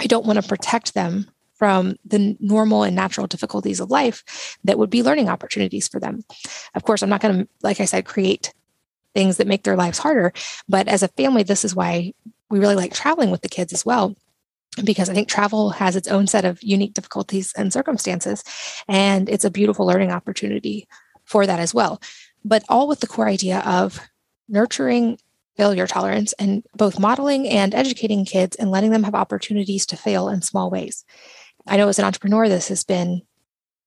[0.00, 4.78] I don't want to protect them from the normal and natural difficulties of life that
[4.78, 6.22] would be learning opportunities for them.
[6.74, 8.54] Of course, I'm not going to, like I said, create
[9.14, 10.32] things that make their lives harder.
[10.68, 12.12] But as a family, this is why
[12.48, 14.14] we really like traveling with the kids as well.
[14.84, 18.44] Because I think travel has its own set of unique difficulties and circumstances.
[18.88, 20.86] And it's a beautiful learning opportunity
[21.24, 22.00] for that as well.
[22.44, 24.00] But all with the core idea of
[24.48, 25.18] nurturing
[25.56, 30.28] failure tolerance and both modeling and educating kids and letting them have opportunities to fail
[30.28, 31.04] in small ways.
[31.66, 33.22] I know as an entrepreneur, this has been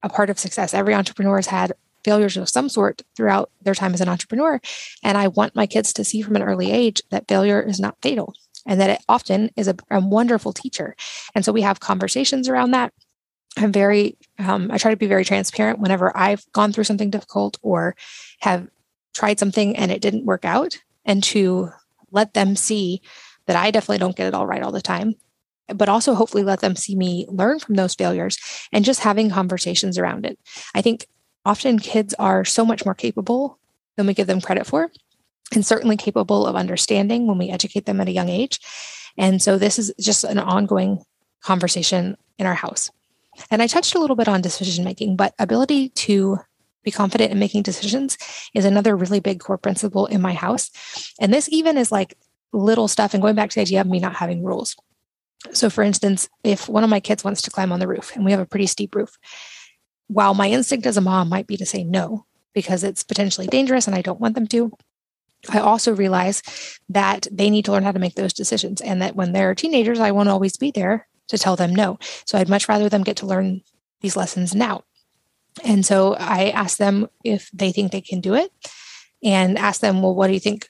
[0.04, 0.74] a part of success.
[0.74, 4.60] Every entrepreneur has had failures of some sort throughout their time as an entrepreneur.
[5.04, 7.98] And I want my kids to see from an early age that failure is not
[8.02, 8.34] fatal
[8.66, 10.96] and that it often is a, a wonderful teacher.
[11.36, 12.94] And so we have conversations around that.
[13.58, 17.58] I'm very, um, I try to be very transparent whenever I've gone through something difficult
[17.62, 17.96] or
[18.40, 18.68] have
[19.14, 21.70] tried something and it didn't work out, and to
[22.10, 23.02] let them see
[23.46, 25.14] that I definitely don't get it all right all the time,
[25.68, 28.38] but also hopefully let them see me learn from those failures
[28.72, 30.40] and just having conversations around it.
[30.74, 31.06] I think
[31.46, 33.60] often kids are so much more capable
[33.96, 34.92] than we give them credit for,
[35.54, 38.60] and certainly capable of understanding when we educate them at a young age.
[39.18, 41.04] And so this is just an ongoing
[41.42, 42.90] conversation in our house.
[43.52, 46.38] And I touched a little bit on decision making, but ability to
[46.84, 48.18] be confident in making decisions
[48.54, 50.70] is another really big core principle in my house.
[51.20, 52.18] And this even is like
[52.52, 54.76] little stuff and going back to the idea of me not having rules.
[55.52, 58.24] So, for instance, if one of my kids wants to climb on the roof and
[58.24, 59.18] we have a pretty steep roof,
[60.08, 63.88] while my instinct as a mom might be to say no because it's potentially dangerous
[63.88, 64.72] and I don't want them to,
[65.50, 66.42] I also realize
[66.90, 70.00] that they need to learn how to make those decisions and that when they're teenagers,
[70.00, 72.00] I won't always be there to tell them no.
[72.26, 73.62] So I'd much rather them get to learn
[74.02, 74.84] these lessons now.
[75.64, 78.52] And so I asked them if they think they can do it
[79.24, 80.70] and ask them, well, what do you think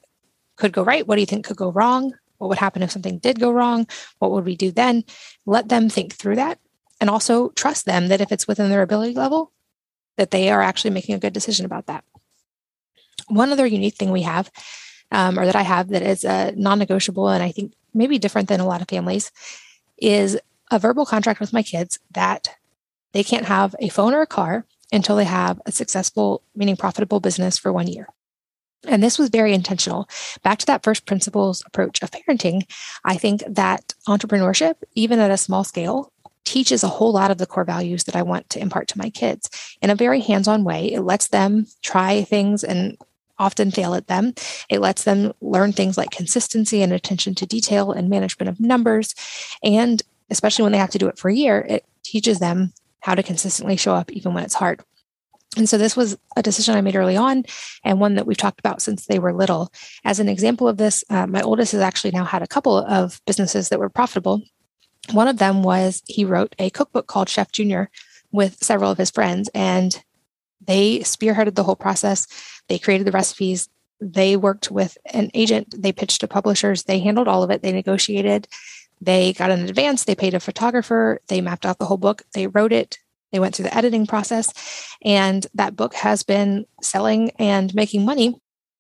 [0.55, 1.07] could go right?
[1.07, 2.13] What do you think could go wrong?
[2.37, 3.87] What would happen if something did go wrong?
[4.19, 5.03] What would we do then?
[5.45, 6.59] Let them think through that
[7.03, 9.51] and also trust them that if it's within their ability level,
[10.15, 12.05] that they are actually making a good decision about that.
[13.27, 14.49] One other unique thing we have,
[15.11, 18.47] um, or that I have that is uh, non negotiable, and I think maybe different
[18.47, 19.33] than a lot of families,
[19.97, 20.39] is
[20.71, 22.55] a verbal contract with my kids that
[23.11, 27.19] they can't have a phone or a car until they have a successful, meaning profitable
[27.19, 28.07] business for one year.
[28.87, 30.07] And this was very intentional.
[30.41, 32.61] Back to that first principles approach of parenting,
[33.03, 36.12] I think that entrepreneurship, even at a small scale,
[36.45, 39.09] teaches a whole lot of the core values that I want to impart to my
[39.09, 39.49] kids
[39.81, 40.91] in a very hands on way.
[40.91, 42.97] It lets them try things and
[43.39, 44.33] often fail at them.
[44.69, 49.15] It lets them learn things like consistency and attention to detail and management of numbers.
[49.63, 53.15] And especially when they have to do it for a year, it teaches them how
[53.15, 54.81] to consistently show up even when it's hard.
[55.55, 57.43] And so this was a decision I made early on
[57.83, 59.71] and one that we've talked about since they were little.
[60.03, 63.21] As an example of this, uh, my oldest has actually now had a couple of
[63.27, 64.41] businesses that were profitable.
[65.11, 67.89] One of them was he wrote a cookbook called Chef Junior
[68.31, 70.03] with several of his friends, and
[70.65, 72.27] they spearheaded the whole process.
[72.67, 73.69] They created the recipes.
[73.99, 75.75] They worked with an agent.
[75.77, 76.83] They pitched to publishers.
[76.83, 77.61] They handled all of it.
[77.61, 78.47] They negotiated.
[79.01, 80.05] They got an advance.
[80.05, 81.19] They paid a photographer.
[81.27, 82.23] They mapped out the whole book.
[82.33, 82.97] They wrote it.
[83.31, 84.53] They went through the editing process,
[85.03, 88.35] and that book has been selling and making money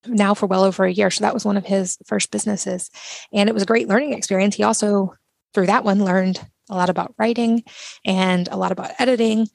[0.05, 1.09] now for well over a year.
[1.09, 2.91] So that was one of his first businesses.
[3.33, 4.55] And it was a great learning experience.
[4.55, 5.15] He also,
[5.53, 6.39] through that one, learned
[6.69, 7.63] a lot about writing
[8.05, 9.47] and a lot about editing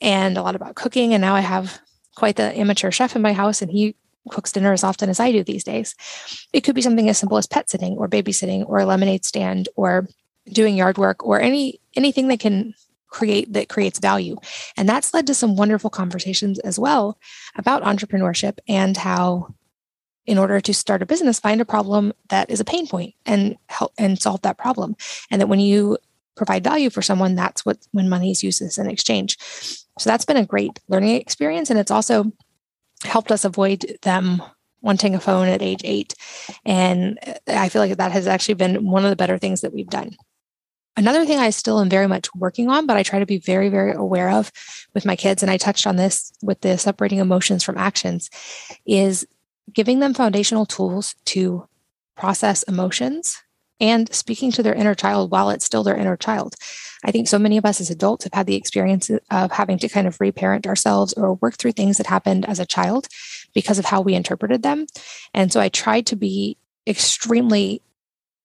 [0.00, 1.14] and a lot about cooking.
[1.14, 1.80] And now I have
[2.16, 3.96] quite the amateur chef in my house, and he
[4.30, 5.94] cooks dinner as often as I do these days.
[6.52, 9.68] It could be something as simple as pet sitting or babysitting or a lemonade stand
[9.76, 10.06] or
[10.52, 12.74] doing yard work or any anything that can
[13.08, 14.36] create that creates value.
[14.76, 17.18] And that's led to some wonderful conversations as well
[17.56, 19.54] about entrepreneurship and how
[20.26, 23.56] in order to start a business find a problem that is a pain point and
[23.68, 24.94] help and solve that problem.
[25.30, 25.98] And that when you
[26.36, 29.36] provide value for someone that's what when money is used as an exchange.
[29.98, 32.32] So that's been a great learning experience and it's also
[33.04, 34.42] helped us avoid them
[34.80, 36.14] wanting a phone at age 8
[36.64, 39.90] and I feel like that has actually been one of the better things that we've
[39.90, 40.16] done.
[40.96, 43.70] Another thing I still am very much working on, but I try to be very,
[43.70, 44.52] very aware of
[44.92, 48.28] with my kids, and I touched on this with the separating emotions from actions,
[48.84, 49.26] is
[49.72, 51.68] giving them foundational tools to
[52.16, 53.42] process emotions
[53.80, 56.54] and speaking to their inner child while it's still their inner child.
[57.04, 59.88] I think so many of us as adults have had the experience of having to
[59.88, 63.08] kind of reparent ourselves or work through things that happened as a child
[63.54, 64.86] because of how we interpreted them.
[65.34, 67.82] And so I tried to be extremely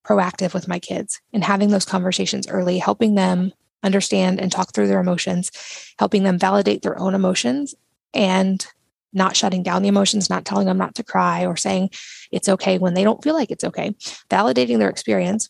[0.04, 3.52] proactive with my kids and having those conversations early, helping them
[3.84, 5.52] understand and talk through their emotions,
[5.98, 7.76] helping them validate their own emotions
[8.12, 8.66] and
[9.12, 11.90] not shutting down the emotions, not telling them not to cry or saying
[12.30, 13.94] it's okay when they don't feel like it's okay,
[14.30, 15.48] validating their experience,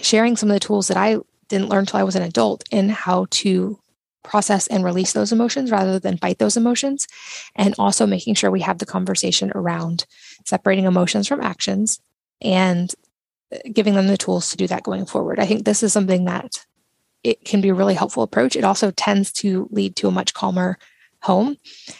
[0.00, 2.88] sharing some of the tools that I didn't learn till I was an adult in
[2.88, 3.78] how to
[4.22, 7.06] process and release those emotions rather than fight those emotions.
[7.56, 10.06] And also making sure we have the conversation around
[10.44, 12.00] separating emotions from actions
[12.40, 12.92] and
[13.52, 15.40] uh, giving them the tools to do that going forward.
[15.40, 16.64] I think this is something that
[17.24, 18.56] it can be a really helpful approach.
[18.56, 20.78] It also tends to lead to a much calmer
[21.22, 21.56] home.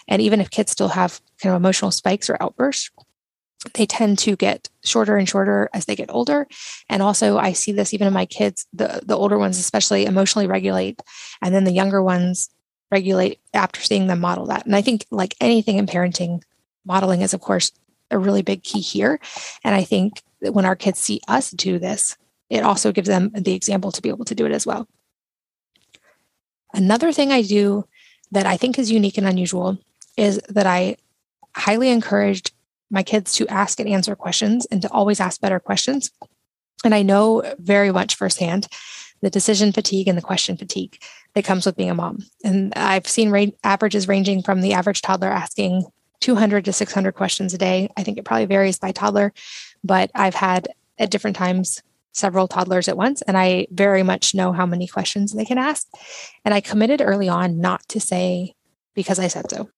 [0.08, 2.90] And even if kids still have kind of emotional spikes or outbursts,
[3.74, 6.46] they tend to get shorter and shorter as they get older.
[6.88, 10.46] And also I see this even in my kids, the, the older ones especially emotionally
[10.46, 11.00] regulate,
[11.42, 12.48] and then the younger ones
[12.90, 14.64] regulate after seeing them model that.
[14.64, 16.42] And I think like anything in parenting,
[16.84, 17.72] modeling is of course
[18.10, 19.20] a really big key here.
[19.62, 22.16] And I think that when our kids see us do this,
[22.48, 24.88] it also gives them the example to be able to do it as well.
[26.72, 27.84] Another thing I do
[28.32, 29.78] that I think is unique and unusual
[30.16, 30.96] is that I
[31.56, 32.52] highly encouraged
[32.90, 36.10] my kids to ask and answer questions and to always ask better questions.
[36.84, 38.66] And I know very much firsthand
[39.20, 40.98] the decision fatigue and the question fatigue
[41.34, 42.24] that comes with being a mom.
[42.42, 45.84] And I've seen ra- averages ranging from the average toddler asking
[46.20, 47.90] 200 to 600 questions a day.
[47.96, 49.32] I think it probably varies by toddler,
[49.84, 54.52] but I've had at different times several toddlers at once, and I very much know
[54.52, 55.86] how many questions they can ask.
[56.44, 58.54] And I committed early on not to say
[58.94, 59.70] because I said so,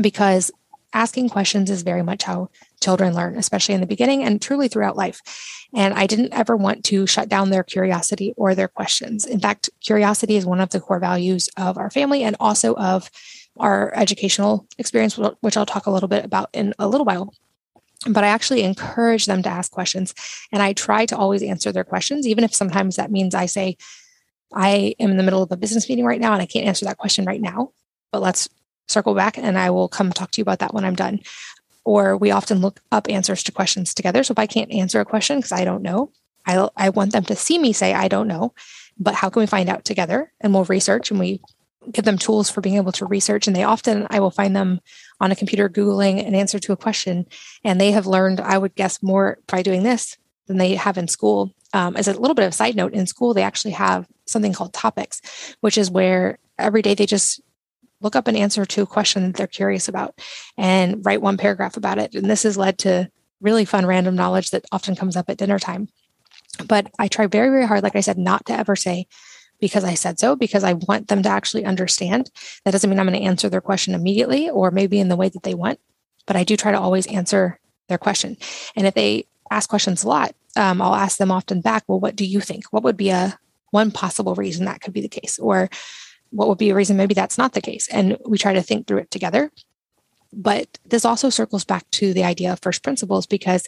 [0.00, 0.50] because
[0.94, 2.48] asking questions is very much how
[2.80, 5.20] children learn, especially in the beginning and truly throughout life.
[5.74, 9.26] And I didn't ever want to shut down their curiosity or their questions.
[9.26, 13.10] In fact, curiosity is one of the core values of our family and also of
[13.58, 17.34] our educational experience, which I'll talk a little bit about in a little while.
[18.06, 20.14] But I actually encourage them to ask questions
[20.52, 23.76] and I try to always answer their questions, even if sometimes that means I say,
[24.54, 26.84] I am in the middle of a business meeting right now and I can't answer
[26.86, 27.72] that question right now,
[28.12, 28.48] but let's
[28.86, 31.20] circle back and I will come talk to you about that when I'm done.
[31.84, 34.22] Or we often look up answers to questions together.
[34.22, 36.12] So if I can't answer a question because I don't know,
[36.46, 38.54] I, I want them to see me say, I don't know,
[38.98, 40.32] but how can we find out together?
[40.40, 41.40] And we'll research and we
[41.92, 43.46] give them tools for being able to research.
[43.46, 44.80] And they often, I will find them
[45.20, 47.26] on a computer Googling an answer to a question.
[47.64, 51.08] And they have learned, I would guess, more by doing this than they have in
[51.08, 51.54] school.
[51.72, 54.72] Um, as a little bit of side note, in school, they actually have something called
[54.72, 55.20] topics,
[55.60, 57.40] which is where every day they just
[58.00, 60.18] look up an answer to a question that they're curious about
[60.56, 62.14] and write one paragraph about it.
[62.14, 65.58] And this has led to really fun random knowledge that often comes up at dinner
[65.58, 65.88] time.
[66.66, 69.06] But I try very, very hard, like I said, not to ever say,
[69.60, 72.30] because I said so, because I want them to actually understand.
[72.64, 75.28] That doesn't mean I'm going to answer their question immediately or maybe in the way
[75.28, 75.80] that they want,
[76.26, 78.36] but I do try to always answer their question.
[78.76, 82.16] And if they ask questions a lot, um, I'll ask them often back, well, what
[82.16, 82.64] do you think?
[82.70, 83.38] What would be a
[83.70, 85.38] one possible reason that could be the case?
[85.38, 85.68] Or
[86.30, 87.88] what would be a reason maybe that's not the case?
[87.88, 89.50] And we try to think through it together.
[90.32, 93.66] But this also circles back to the idea of first principles because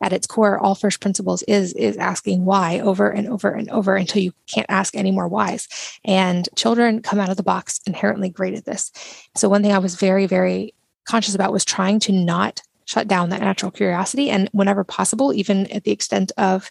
[0.00, 3.96] at its core, all first principles is is asking why over and over and over
[3.96, 5.68] until you can't ask any more whys.
[6.04, 8.92] And children come out of the box inherently great at this.
[9.36, 13.28] So one thing I was very, very conscious about was trying to not shut down
[13.28, 16.70] that natural curiosity and whenever possible, even at the extent of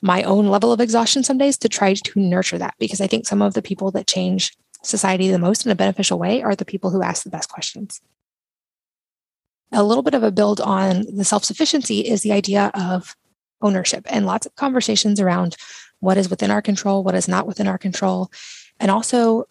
[0.00, 3.26] my own level of exhaustion some days to try to nurture that because I think
[3.26, 6.64] some of the people that change society the most in a beneficial way are the
[6.64, 8.00] people who ask the best questions.
[9.72, 13.16] A little bit of a build on the self sufficiency is the idea of
[13.60, 15.56] ownership and lots of conversations around
[16.00, 18.30] what is within our control, what is not within our control,
[18.80, 19.44] and also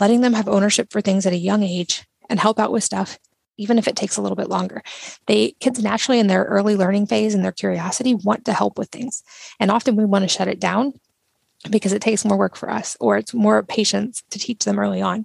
[0.00, 3.18] letting them have ownership for things at a young age and help out with stuff
[3.60, 4.82] even if it takes a little bit longer.
[5.26, 8.88] They kids naturally in their early learning phase and their curiosity want to help with
[8.88, 9.22] things.
[9.60, 10.94] And often we want to shut it down
[11.70, 15.02] because it takes more work for us or it's more patience to teach them early
[15.02, 15.24] on.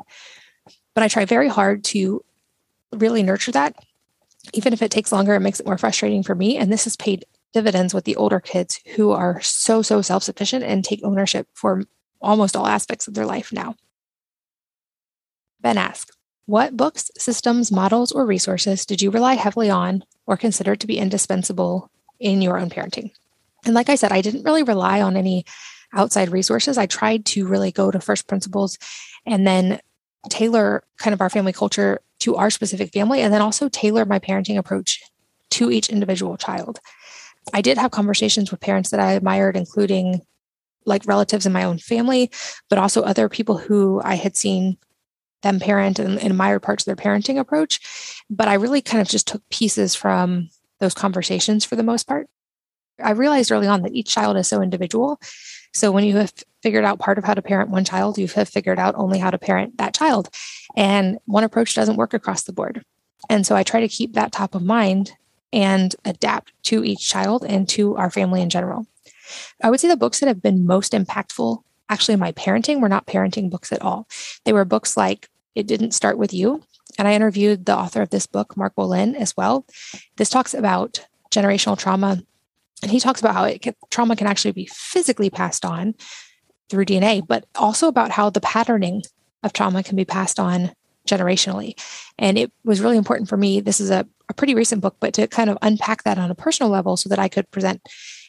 [0.94, 2.26] But I try very hard to
[2.92, 3.76] really nurture that
[4.54, 6.58] even if it takes longer, it makes it more frustrating for me.
[6.58, 10.64] And this has paid dividends with the older kids who are so, so self sufficient
[10.64, 11.84] and take ownership for
[12.22, 13.76] almost all aspects of their life now.
[15.62, 16.12] Ben asks,
[16.46, 21.00] what books, systems, models, or resources did you rely heavily on or consider to be
[21.00, 23.12] indispensable in your own parenting?
[23.66, 25.46] And like I said, I didn't really rely on any
[25.94, 26.78] outside resources.
[26.78, 28.78] I tried to really go to first principles
[29.26, 29.80] and then
[30.30, 34.18] tailor kind of our family culture to our specific family and then also tailor my
[34.18, 35.04] parenting approach
[35.52, 36.80] to each individual child.
[37.54, 40.22] I did have conversations with parents that I admired, including
[40.86, 42.32] like relatives in my own family,
[42.68, 44.78] but also other people who I had seen
[45.44, 47.80] them parent and, admired parts of their parenting approach.
[48.28, 52.28] But I really kind of just took pieces from those conversations for the most part.
[53.04, 55.20] I realized early on that each child is so individual.
[55.76, 56.34] So when you have
[56.64, 59.30] figured out part of how to parent one child, you have figured out only how
[59.30, 60.30] to parent that child.
[60.76, 62.84] And one approach doesn't work across the board.
[63.30, 65.12] And so I try to keep that top of mind
[65.52, 68.88] and adapt to each child and to our family in general.
[69.62, 72.90] I would say the books that have been most impactful actually in my parenting were
[72.90, 74.08] not parenting books at all.
[74.46, 76.64] They were books like It Didn't Start With You.
[76.98, 79.66] And I interviewed the author of this book, Mark Wolynn, as well.
[80.16, 82.24] This talks about generational trauma.
[82.82, 85.96] And he talks about how can, trauma can actually be physically passed on
[86.70, 89.04] through DNA, but also about how the patterning
[89.44, 90.72] of trauma can be passed on
[91.08, 91.80] generationally.
[92.18, 93.60] And it was really important for me.
[93.60, 96.36] This is a, a pretty recent book, but to kind of unpack that on a
[96.36, 97.82] personal level so that I could present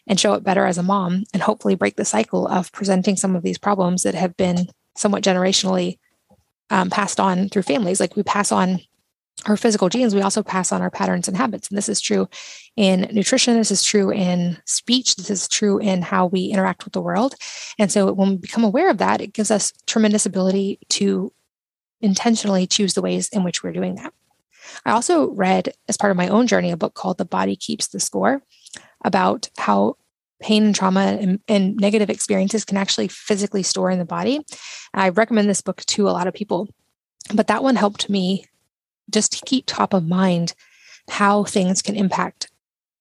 [0.07, 3.35] and show it better as a mom and hopefully break the cycle of presenting some
[3.35, 5.99] of these problems that have been somewhat generationally
[6.71, 8.01] um, passed on through families.
[8.01, 8.81] Like we pass on
[9.47, 11.69] our physical genes, we also pass on our patterns and habits.
[11.69, 12.29] And this is true
[12.77, 16.93] in nutrition, this is true in speech, this is true in how we interact with
[16.93, 17.35] the world.
[17.79, 21.33] And so when we become aware of that, it gives us tremendous ability to
[22.01, 24.13] intentionally choose the ways in which we're doing that.
[24.85, 27.89] I also read, as part of my own journey, a book called The Body Keeps
[27.89, 28.43] the Score
[29.05, 29.97] about how
[30.41, 34.41] pain and trauma and, and negative experiences can actually physically store in the body.
[34.93, 36.69] I recommend this book to a lot of people,
[37.33, 38.45] but that one helped me
[39.11, 40.55] just to keep top of mind
[41.09, 42.51] how things can impact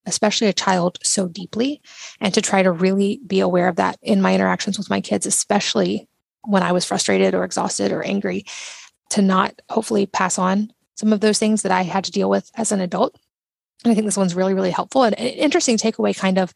[0.08, 1.82] especially a child so deeply
[2.22, 5.26] and to try to really be aware of that in my interactions with my kids
[5.26, 6.08] especially
[6.44, 8.46] when i was frustrated or exhausted or angry
[9.10, 12.52] to not hopefully pass on some of those things that i had to deal with
[12.56, 13.18] as an adult.
[13.84, 15.04] And i think this one's really really helpful.
[15.04, 16.54] And an interesting takeaway kind of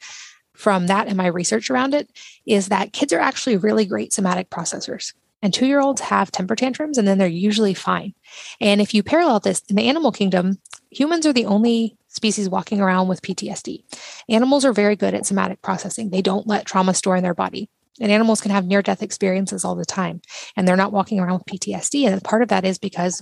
[0.53, 2.09] from that and my research around it
[2.45, 6.55] is that kids are actually really great somatic processors and two year olds have temper
[6.55, 8.13] tantrums and then they're usually fine.
[8.59, 10.59] And if you parallel this in the animal kingdom,
[10.91, 13.83] humans are the only species walking around with PTSD.
[14.27, 17.69] Animals are very good at somatic processing, they don't let trauma store in their body.
[18.01, 20.21] And animals can have near death experiences all the time,
[20.55, 22.07] and they're not walking around with PTSD.
[22.07, 23.21] And part of that is because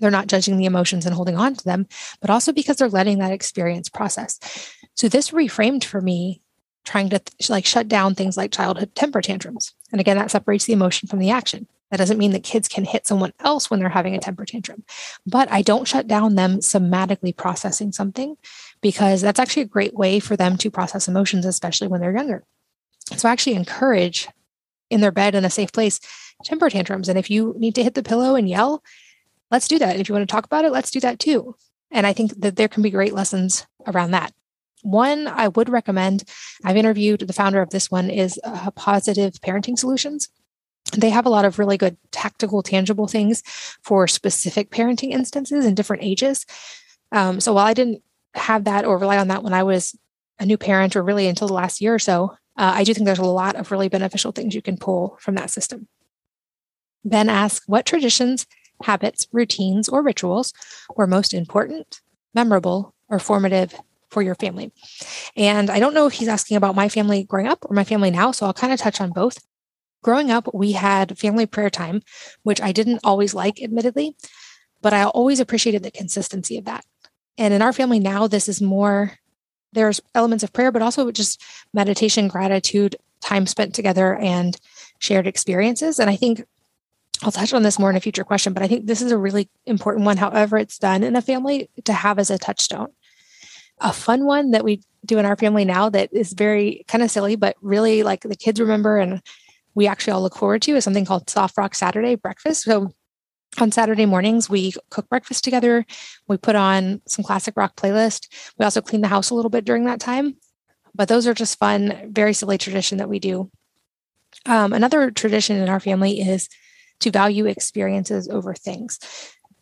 [0.00, 1.86] they're not judging the emotions and holding on to them,
[2.20, 4.38] but also because they're letting that experience process.
[4.94, 6.42] So this reframed for me
[6.88, 7.20] trying to
[7.50, 9.74] like shut down things like childhood temper tantrums.
[9.92, 11.66] And again, that separates the emotion from the action.
[11.90, 14.84] That doesn't mean that kids can hit someone else when they're having a temper tantrum,
[15.26, 18.36] but I don't shut down them somatically processing something
[18.80, 22.44] because that's actually a great way for them to process emotions, especially when they're younger.
[23.16, 24.28] So I actually encourage
[24.90, 26.00] in their bed in a safe place
[26.44, 27.08] temper tantrums.
[27.08, 28.82] And if you need to hit the pillow and yell,
[29.50, 29.98] let's do that.
[29.98, 31.54] If you want to talk about it, let's do that too.
[31.90, 34.32] And I think that there can be great lessons around that.
[34.82, 36.24] One I would recommend,
[36.64, 40.28] I've interviewed the founder of this one, is uh, Positive Parenting Solutions.
[40.96, 43.42] They have a lot of really good tactical, tangible things
[43.82, 46.46] for specific parenting instances in different ages.
[47.12, 48.02] Um, so while I didn't
[48.34, 49.98] have that or rely on that when I was
[50.38, 53.06] a new parent or really until the last year or so, uh, I do think
[53.06, 55.88] there's a lot of really beneficial things you can pull from that system.
[57.04, 58.46] Ben asks, what traditions,
[58.82, 60.52] habits, routines, or rituals
[60.96, 62.00] were most important,
[62.34, 63.74] memorable, or formative
[64.10, 64.72] for your family?
[65.36, 68.10] And I don't know if he's asking about my family growing up or my family
[68.10, 69.38] now, so I'll kind of touch on both.
[70.02, 72.02] Growing up, we had family prayer time,
[72.42, 74.14] which I didn't always like, admittedly,
[74.80, 76.84] but I always appreciated the consistency of that.
[77.36, 79.18] And in our family now, this is more,
[79.72, 81.42] there's elements of prayer, but also just
[81.74, 84.56] meditation, gratitude, time spent together, and
[84.98, 85.98] shared experiences.
[85.98, 86.44] And I think
[87.22, 89.18] I'll touch on this more in a future question, but I think this is a
[89.18, 92.88] really important one, however, it's done in a family to have as a touchstone.
[93.80, 97.10] A fun one that we do in our family now that is very kind of
[97.10, 99.22] silly, but really like the kids remember and
[99.74, 102.64] we actually all look forward to is something called Soft Rock Saturday breakfast.
[102.64, 102.90] So
[103.60, 105.86] on Saturday mornings, we cook breakfast together.
[106.26, 108.28] We put on some classic rock playlist.
[108.58, 110.36] We also clean the house a little bit during that time.
[110.94, 113.50] But those are just fun, very silly tradition that we do.
[114.46, 116.48] Um, another tradition in our family is
[117.00, 118.98] to value experiences over things.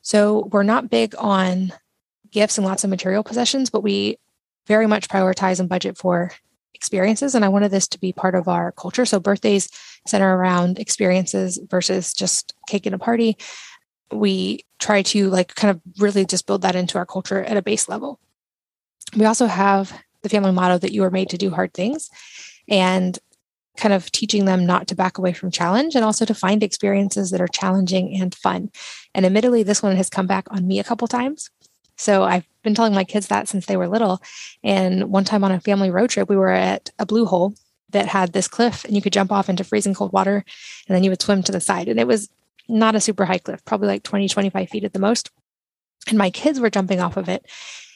[0.01, 1.73] So we're not big on
[2.31, 4.18] gifts and lots of material possessions, but we
[4.66, 6.33] very much prioritize and budget for
[6.74, 7.35] experiences.
[7.35, 9.05] And I wanted this to be part of our culture.
[9.05, 9.68] So birthdays
[10.07, 13.37] center around experiences versus just cake and a party.
[14.12, 17.62] We try to like kind of really just build that into our culture at a
[17.62, 18.20] base level.
[19.16, 22.11] We also have the family motto that you are made to do hard things.
[22.68, 23.18] And
[23.77, 27.31] kind of teaching them not to back away from challenge and also to find experiences
[27.31, 28.70] that are challenging and fun.
[29.14, 31.51] And admittedly, this one has come back on me a couple times.
[31.97, 34.21] So I've been telling my kids that since they were little.
[34.63, 37.55] And one time on a family road trip, we were at a blue hole
[37.91, 40.45] that had this cliff and you could jump off into freezing cold water
[40.87, 41.89] and then you would swim to the side.
[41.89, 42.29] And it was
[42.69, 45.31] not a super high cliff, probably like 20, 25 feet at the most.
[46.09, 47.47] And my kids were jumping off of it.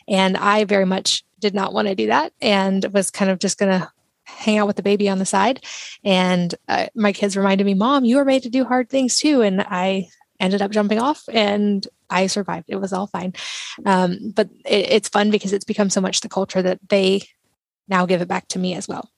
[0.08, 3.58] And I very much did not want to do that and was kind of just
[3.58, 3.90] going to
[4.24, 5.64] hang out with the baby on the side.
[6.04, 9.42] And uh, my kids reminded me, Mom, you are made to do hard things too.
[9.42, 10.08] And I
[10.40, 12.66] ended up jumping off and I survived.
[12.68, 13.34] It was all fine.
[13.86, 17.22] Um, but it, it's fun because it's become so much the culture that they
[17.88, 19.10] now give it back to me as well.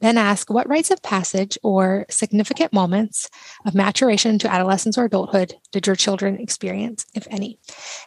[0.00, 3.30] Ben ask what rites of passage or significant moments
[3.64, 7.58] of maturation to adolescence or adulthood did your children experience, if any?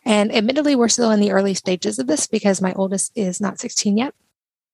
[0.06, 3.60] And admittedly, we're still in the early stages of this because my oldest is not
[3.60, 4.14] 16 yet.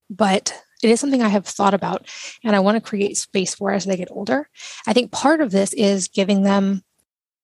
[0.10, 2.10] But it is something I have thought about
[2.44, 4.50] and I want to create space for as they get older.
[4.86, 6.84] I think part of this is giving them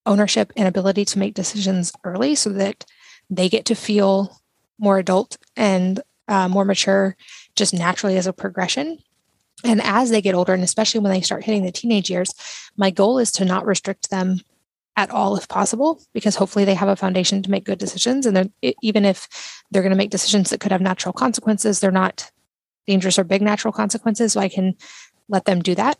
[0.05, 2.85] ownership and ability to make decisions early so that
[3.29, 4.41] they get to feel
[4.79, 7.15] more adult and uh, more mature
[7.55, 8.97] just naturally as a progression.
[9.63, 12.33] And as they get older, and especially when they start hitting the teenage years,
[12.77, 14.39] my goal is to not restrict them
[14.95, 18.25] at all if possible, because hopefully they have a foundation to make good decisions.
[18.25, 19.27] And even if
[19.71, 22.31] they're going to make decisions that could have natural consequences, they're not
[22.87, 24.33] dangerous or big natural consequences.
[24.33, 24.75] So I can
[25.27, 25.97] let them do that.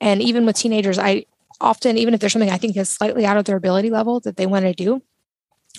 [0.00, 1.26] And even with teenagers, I
[1.60, 4.36] often, even if there's something I think is slightly out of their ability level that
[4.36, 5.02] they want to do,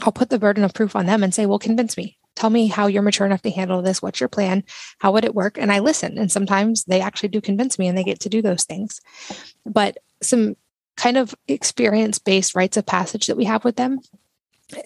[0.02, 2.18] I'll put the burden of proof on them and say, well, convince me.
[2.36, 4.02] Tell me how you're mature enough to handle this.
[4.02, 4.64] What's your plan?
[5.00, 5.58] How would it work?
[5.58, 6.18] And I listen.
[6.18, 9.00] And sometimes they actually do convince me and they get to do those things.
[9.66, 10.58] But some
[10.98, 14.00] kind of experience based rites of passage that we have with them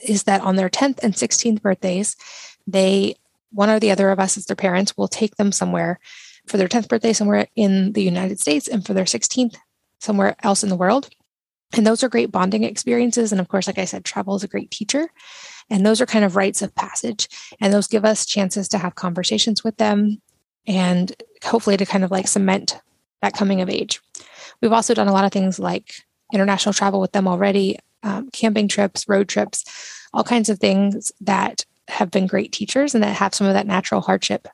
[0.08, 2.16] is that on their 10th and 16th birthdays,
[2.68, 3.16] they
[3.52, 6.00] one or the other of us as their parents will take them somewhere
[6.46, 9.56] for their 10th birthday somewhere in the United States and for their 16th
[10.00, 11.10] somewhere else in the world.
[11.76, 13.32] And those are great bonding experiences.
[13.32, 15.10] And of course, like I said, travel is a great teacher.
[15.70, 17.30] And those are kind of rites of passage.
[17.62, 20.22] And those give us chances to have conversations with them
[20.66, 22.80] and hopefully to kind of like cement
[23.22, 24.02] that coming of age.
[24.62, 25.94] We've also done a lot of things like
[26.34, 29.64] international travel with them already, um, camping trips, road trips,
[30.14, 33.68] all kinds of things that have been great teachers and that have some of that
[33.68, 34.48] natural hardship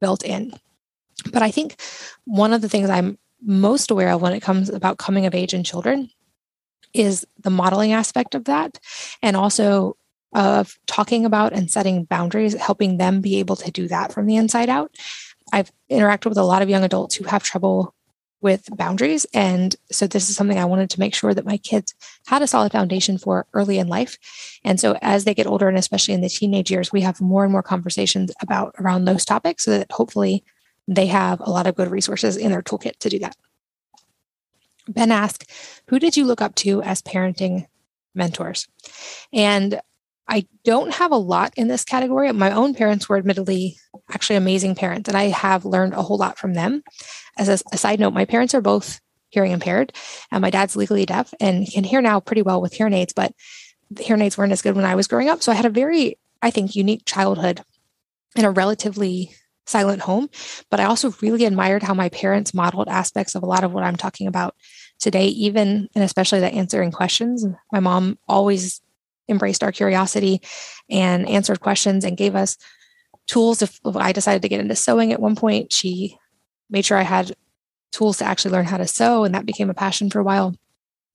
[0.00, 0.52] built in.
[1.32, 1.80] But I think
[2.24, 5.54] one of the things I'm most aware of when it comes about coming of age
[5.54, 6.10] in children
[6.94, 8.78] is the modeling aspect of that
[9.22, 9.96] and also
[10.34, 14.36] of talking about and setting boundaries helping them be able to do that from the
[14.36, 14.94] inside out.
[15.52, 17.94] I've interacted with a lot of young adults who have trouble
[18.42, 19.24] with boundaries.
[19.32, 21.94] And so this is something i wanted to make sure that my kids
[22.26, 24.18] had a solid foundation for early in life.
[24.62, 27.44] And so as they get older and especially in the teenage years we have more
[27.44, 30.44] and more conversations about around those topics so that hopefully
[30.88, 33.36] they have a lot of good resources in their toolkit to do that
[34.88, 35.50] Ben asked,
[35.88, 37.66] Who did you look up to as parenting
[38.14, 38.68] mentors?
[39.32, 39.80] And
[40.28, 42.30] I don't have a lot in this category.
[42.32, 43.78] My own parents were admittedly
[44.10, 46.82] actually amazing parents, and I have learned a whole lot from them.
[47.38, 49.92] As a, a side note, my parents are both hearing impaired,
[50.30, 53.32] and my dad's legally deaf and can hear now pretty well with hearing aids, but
[54.00, 55.42] hearing aids weren't as good when I was growing up.
[55.42, 57.62] So I had a very, I think, unique childhood
[58.34, 59.32] in a relatively
[59.66, 60.28] silent home.
[60.70, 63.84] But I also really admired how my parents modeled aspects of a lot of what
[63.84, 64.54] I'm talking about
[64.98, 67.46] today, even and especially the answering questions.
[67.72, 68.80] My mom always
[69.28, 70.40] embraced our curiosity
[70.88, 72.56] and answered questions and gave us
[73.26, 73.62] tools.
[73.62, 76.16] If, I decided to get into sewing at one point, she
[76.70, 77.34] made sure I had
[77.92, 80.54] tools to actually learn how to sew, and that became a passion for a while.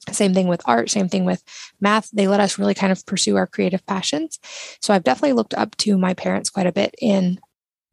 [0.09, 1.43] Same thing with art, same thing with
[1.79, 2.09] math.
[2.11, 4.39] They let us really kind of pursue our creative passions.
[4.81, 7.39] So I've definitely looked up to my parents quite a bit in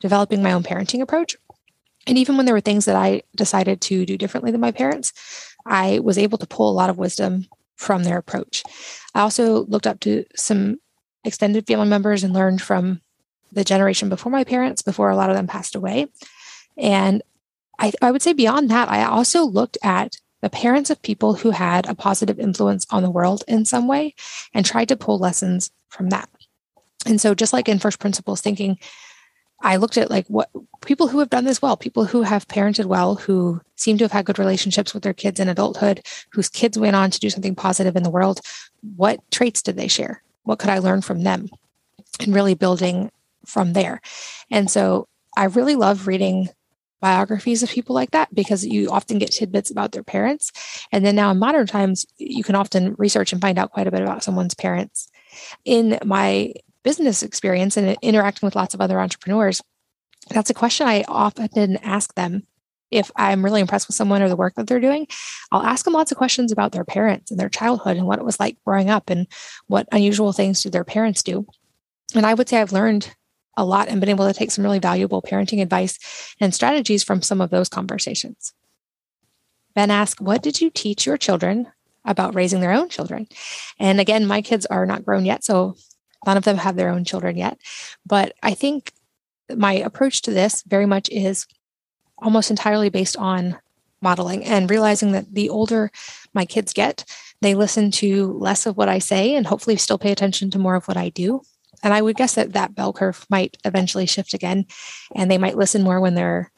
[0.01, 1.37] developing my own parenting approach.
[2.07, 5.13] And even when there were things that I decided to do differently than my parents,
[5.67, 7.47] I was able to pull a lot of wisdom
[7.77, 8.63] from their approach.
[9.15, 10.79] I also looked up to some
[11.25, 13.01] extended family members and learned from
[13.53, 16.09] the generation before my parents, before a lot of them passed away.
[16.77, 17.23] And
[17.79, 21.51] I, I would say beyond that, I also looked at the parents of people who
[21.51, 24.15] had a positive influence on the world in some way
[24.55, 26.29] and tried to pull lessons from that.
[27.07, 28.79] And so, just like in first principles thinking,
[29.61, 30.51] I looked at like what
[30.83, 34.13] people who have done this well, people who have parented well, who seem to have
[34.13, 37.55] had good relationships with their kids in adulthood, whose kids went on to do something
[37.55, 38.41] positive in the world.
[38.97, 40.23] What traits did they share?
[40.45, 41.49] What could I learn from them?
[42.21, 43.11] And really building
[43.45, 44.01] from there.
[44.51, 46.49] And so I really love reading
[47.01, 50.51] biographies of people like that because you often get tidbits about their parents.
[50.91, 53.91] And then now in modern times, you can often research and find out quite a
[53.91, 55.09] bit about someone's parents.
[55.65, 56.55] In my
[56.89, 59.61] business experience and interacting with lots of other entrepreneurs,
[60.31, 62.47] that's a question I often ask them
[62.91, 65.07] if I'm really impressed with someone or the work that they're doing,
[65.53, 68.25] I'll ask them lots of questions about their parents and their childhood and what it
[68.25, 69.27] was like growing up and
[69.67, 71.47] what unusual things did their parents do.
[72.15, 73.15] And I would say I've learned
[73.55, 75.99] a lot and been able to take some really valuable parenting advice
[76.41, 78.55] and strategies from some of those conversations.
[79.75, 81.71] Ben asked, What did you teach your children
[82.07, 83.29] about raising their own children?
[83.79, 85.77] And again, my kids are not grown yet, so
[86.27, 87.59] None of them have their own children yet.
[88.07, 88.93] But I think
[89.55, 91.47] my approach to this very much is
[92.19, 93.57] almost entirely based on
[94.01, 95.91] modeling and realizing that the older
[96.35, 97.05] my kids get,
[97.41, 100.75] they listen to less of what I say and hopefully still pay attention to more
[100.75, 101.43] of what I do.
[101.83, 104.67] And I would guess that that bell curve might eventually shift again
[105.15, 106.51] and they might listen more when they're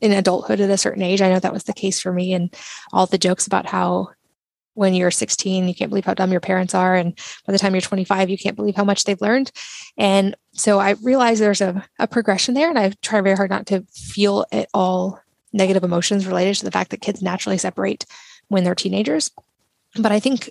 [0.00, 1.22] in adulthood at a certain age.
[1.22, 2.54] I know that was the case for me and
[2.92, 4.08] all the jokes about how
[4.80, 7.14] when you're 16 you can't believe how dumb your parents are and
[7.46, 9.52] by the time you're 25 you can't believe how much they've learned.
[9.98, 13.66] And so i realize there's a, a progression there and i try very hard not
[13.66, 15.20] to feel at all
[15.52, 18.06] negative emotions related to the fact that kids naturally separate
[18.48, 19.30] when they're teenagers.
[19.96, 20.50] But i think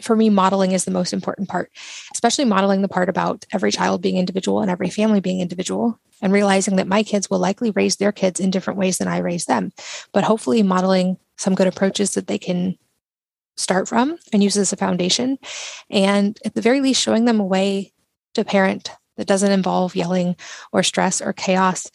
[0.00, 1.70] for me modeling is the most important part
[2.12, 6.32] especially modeling the part about every child being individual and every family being individual and
[6.32, 9.44] realizing that my kids will likely raise their kids in different ways than i raise
[9.44, 9.72] them.
[10.12, 12.78] But hopefully modeling some good approaches that they can
[13.58, 15.38] start from and use as a foundation.
[15.90, 17.92] And at the very least, showing them a way
[18.34, 20.36] to parent that doesn't involve yelling
[20.72, 21.90] or stress or chaos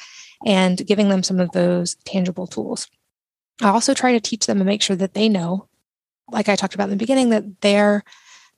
[0.45, 2.88] and giving them some of those tangible tools.
[3.61, 5.70] I also try to teach them and make sure that they know,
[6.32, 8.03] like I talked about in the beginning, that their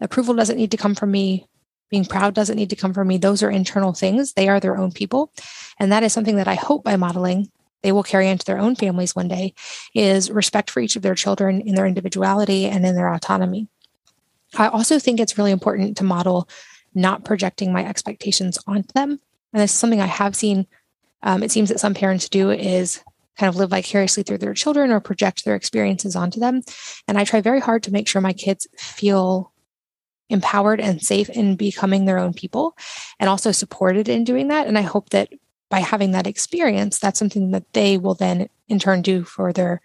[0.01, 1.47] approval doesn't need to come from me.
[1.91, 3.18] Being proud doesn't need to come from me.
[3.18, 4.34] Those are internal things.
[4.34, 5.32] They are their own people.
[5.80, 7.51] And that is something that I hope by modeling
[7.84, 9.53] they will carry into their own families one day
[9.93, 13.67] is respect for each of their children in their individuality and in their autonomy.
[14.57, 16.49] I also think it's really important to model
[16.93, 19.19] not projecting my expectations onto them.
[19.53, 20.65] And this is something I have seen.
[21.23, 23.03] Um, it seems that some parents do is
[23.38, 26.61] kind of live vicariously through their children or project their experiences onto them.
[27.07, 29.51] And I try very hard to make sure my kids feel
[30.30, 32.76] empowered and safe in becoming their own people
[33.19, 34.67] and also supported in doing that.
[34.67, 35.30] And I hope that
[35.76, 39.82] by having that experience, that's something that they will then in turn do for their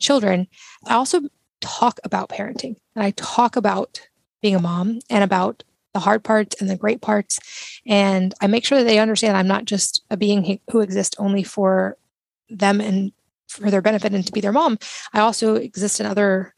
[0.00, 0.48] children.
[0.86, 1.20] I also
[1.60, 4.08] talk about parenting and I talk about
[4.40, 7.38] being a mom and about the hard parts and the great parts.
[7.86, 11.42] And I make sure that they understand I'm not just a being who exists only
[11.42, 11.98] for
[12.48, 13.12] them and
[13.46, 14.78] for their benefit and to be their mom,
[15.12, 16.53] I also exist in other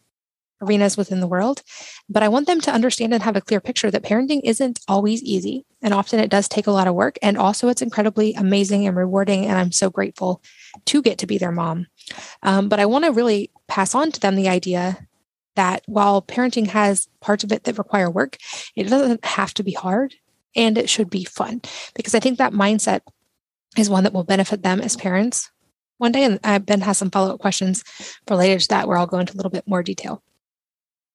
[0.61, 1.63] arenas within the world.
[2.09, 5.23] But I want them to understand and have a clear picture that parenting isn't always
[5.23, 5.65] easy.
[5.83, 7.19] And often it does take a lot of work.
[7.23, 9.47] And also, it's incredibly amazing and rewarding.
[9.47, 10.43] And I'm so grateful
[10.87, 11.87] to get to be their mom.
[12.43, 15.07] Um, but I want to really pass on to them the idea
[15.57, 18.37] that while parenting has parts of it that require work,
[18.75, 20.15] it doesn't have to be hard
[20.55, 21.61] and it should be fun.
[21.95, 23.01] Because I think that mindset
[23.77, 25.51] is one that will benefit them as parents
[25.99, 26.25] one day.
[26.25, 27.85] And uh, Ben has some follow up questions
[28.29, 30.23] related to that where I'll go into a little bit more detail.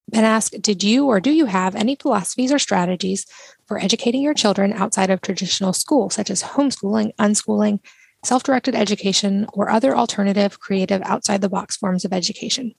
[0.07, 3.25] Ben asked, Did you or do you have any philosophies or strategies
[3.67, 7.79] for educating your children outside of traditional school, such as homeschooling, unschooling,
[8.25, 12.73] self directed education, or other alternative, creative, outside the box forms of education?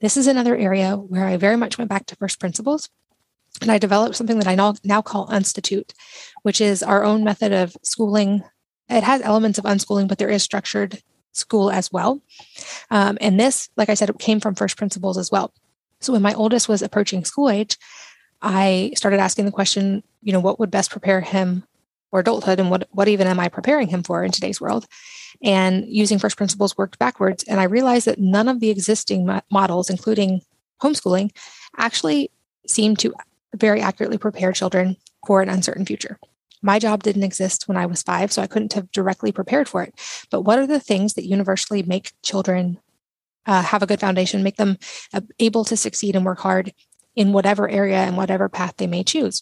[0.00, 2.88] This is another area where I very much went back to first principles.
[3.62, 5.92] And I developed something that I now, now call Unstitute,
[6.42, 8.42] which is our own method of schooling.
[8.88, 11.00] It has elements of unschooling, but there is structured
[11.32, 12.20] school as well.
[12.90, 15.52] Um, and this, like I said, came from first principles as well.
[16.00, 17.78] So when my oldest was approaching school age,
[18.42, 21.64] I started asking the question, you know, what would best prepare him
[22.10, 24.86] for adulthood and what, what even am I preparing him for in today's world?
[25.42, 27.42] And using first principles worked backwards.
[27.44, 30.42] And I realized that none of the existing models, including
[30.82, 31.30] homeschooling,
[31.76, 32.30] actually
[32.66, 33.14] seem to
[33.54, 36.18] very accurately prepare children for an uncertain future.
[36.62, 39.82] My job didn't exist when I was five, so I couldn't have directly prepared for
[39.82, 39.94] it.
[40.30, 42.78] But what are the things that universally make children
[43.46, 44.78] uh, have a good foundation, make them
[45.12, 46.72] uh, able to succeed and work hard
[47.16, 49.40] in whatever area and whatever path they may choose.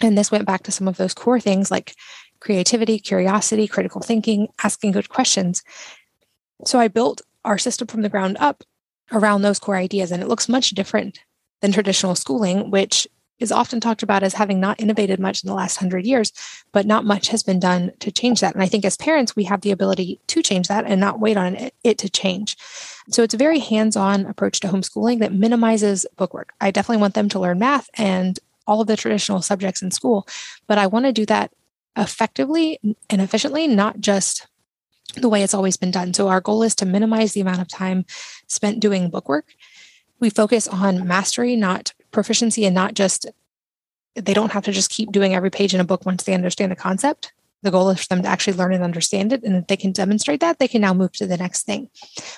[0.00, 1.94] And this went back to some of those core things like
[2.40, 5.62] creativity, curiosity, critical thinking, asking good questions.
[6.64, 8.62] So I built our system from the ground up
[9.12, 11.20] around those core ideas, and it looks much different
[11.60, 13.06] than traditional schooling, which
[13.38, 16.32] is often talked about as having not innovated much in the last hundred years,
[16.72, 18.54] but not much has been done to change that.
[18.54, 21.36] And I think as parents, we have the ability to change that and not wait
[21.36, 22.56] on it, it to change.
[23.10, 26.52] So it's a very hands on approach to homeschooling that minimizes bookwork.
[26.60, 30.26] I definitely want them to learn math and all of the traditional subjects in school,
[30.66, 31.52] but I want to do that
[31.96, 32.78] effectively
[33.08, 34.46] and efficiently, not just
[35.14, 36.12] the way it's always been done.
[36.12, 38.04] So our goal is to minimize the amount of time
[38.46, 39.46] spent doing bookwork.
[40.20, 43.26] We focus on mastery, not proficiency and not just
[44.14, 46.72] they don't have to just keep doing every page in a book once they understand
[46.72, 47.32] the concept.
[47.62, 49.42] The goal is for them to actually learn and understand it.
[49.42, 51.88] And if they can demonstrate that, they can now move to the next thing.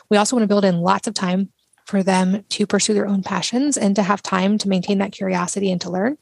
[0.09, 1.51] We also want to build in lots of time
[1.87, 5.71] for them to pursue their own passions and to have time to maintain that curiosity
[5.71, 6.17] and to learn.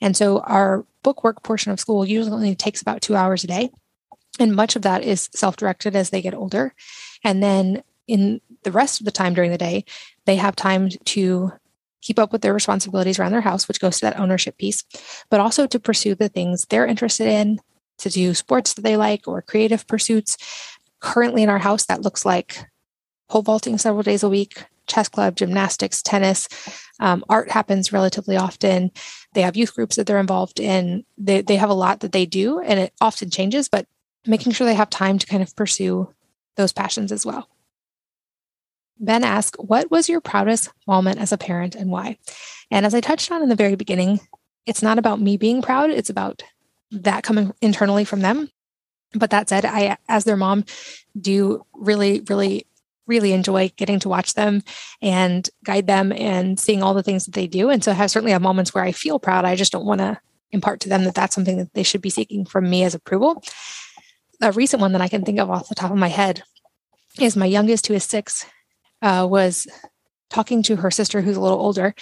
[0.00, 3.46] And so our book work portion of school usually only takes about two hours a
[3.46, 3.70] day.
[4.38, 6.74] And much of that is self directed as they get older.
[7.24, 9.84] And then in the rest of the time during the day,
[10.26, 11.52] they have time to
[12.06, 14.84] keep up with their responsibilities around their house, which goes to that ownership piece,
[15.28, 17.58] but also to pursue the things they're interested in,
[17.98, 20.36] to do sports that they like or creative pursuits.
[21.00, 22.64] Currently in our house, that looks like
[23.28, 26.48] pole vaulting several days a week, chess club, gymnastics, tennis.
[27.00, 28.92] Um, art happens relatively often.
[29.34, 31.04] They have youth groups that they're involved in.
[31.18, 33.86] They, they have a lot that they do, and it often changes, but
[34.26, 36.12] making sure they have time to kind of pursue
[36.56, 37.48] those passions as well.
[38.98, 42.18] Ben asked, What was your proudest moment as a parent and why?
[42.70, 44.20] And as I touched on in the very beginning,
[44.64, 46.42] it's not about me being proud, it's about
[46.90, 48.50] that coming internally from them.
[49.14, 50.64] But that said, I, as their mom,
[51.18, 52.66] do really, really,
[53.06, 54.62] really enjoy getting to watch them
[55.00, 57.70] and guide them and seeing all the things that they do.
[57.70, 59.44] And so I have certainly have moments where I feel proud.
[59.44, 60.18] I just don't want to
[60.50, 63.42] impart to them that that's something that they should be seeking from me as approval.
[64.40, 66.42] A recent one that I can think of off the top of my head
[67.20, 68.44] is my youngest, who is six,
[69.06, 69.68] uh, was
[70.30, 71.94] talking to her sister who's a little older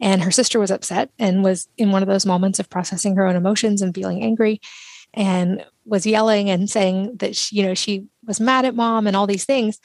[0.00, 3.26] and her sister was upset and was in one of those moments of processing her
[3.26, 4.60] own emotions and feeling angry
[5.14, 9.16] and was yelling and saying that she, you know she was mad at mom and
[9.16, 9.78] all these things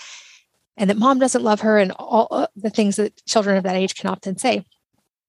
[0.76, 3.94] and that mom doesn't love her and all the things that children of that age
[3.94, 4.66] can often say.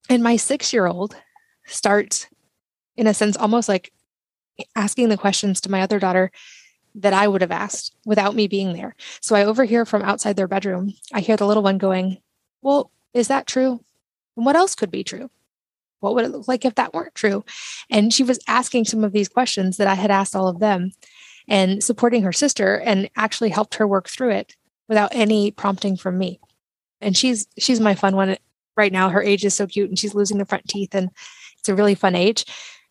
[0.08, 1.14] And my 6-year-old
[1.66, 2.26] starts
[2.96, 3.92] in a sense almost like
[4.74, 6.30] asking the questions to my other daughter
[6.96, 8.94] that I would have asked without me being there.
[9.20, 12.18] So I overhear from outside their bedroom, I hear the little one going,
[12.62, 13.80] Well, is that true?
[14.36, 15.30] And what else could be true?
[16.00, 17.44] What would it look like if that weren't true?
[17.90, 20.92] And she was asking some of these questions that I had asked all of them
[21.48, 24.54] and supporting her sister and actually helped her work through it
[24.88, 26.40] without any prompting from me.
[27.00, 28.36] And she's she's my fun one
[28.76, 29.08] right now.
[29.08, 31.10] Her age is so cute and she's losing the front teeth and
[31.58, 32.44] it's a really fun age.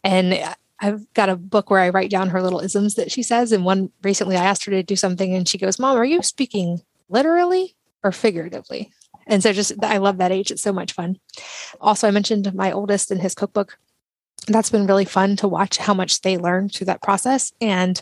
[0.03, 3.53] And I've got a book where I write down her little isms that she says.
[3.53, 6.21] And one recently I asked her to do something and she goes, Mom, are you
[6.21, 8.91] speaking literally or figuratively?
[9.25, 10.51] And so just I love that age.
[10.51, 11.19] It's so much fun.
[11.79, 13.77] Also, I mentioned my oldest in his cookbook.
[14.47, 18.01] That's been really fun to watch how much they learned through that process and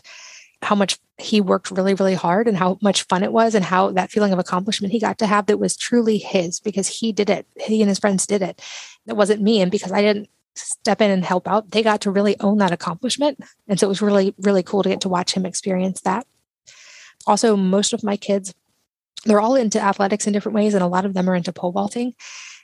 [0.60, 3.92] how much he worked really, really hard and how much fun it was and how
[3.92, 7.30] that feeling of accomplishment he got to have that was truly his because he did
[7.30, 7.46] it.
[7.60, 8.60] He and his friends did it.
[9.06, 9.60] It wasn't me.
[9.60, 12.72] And because I didn't step in and help out, they got to really own that
[12.72, 13.40] accomplishment.
[13.68, 16.26] And so it was really, really cool to get to watch him experience that.
[17.26, 18.54] Also, most of my kids,
[19.24, 21.72] they're all into athletics in different ways, and a lot of them are into pole
[21.72, 22.14] vaulting.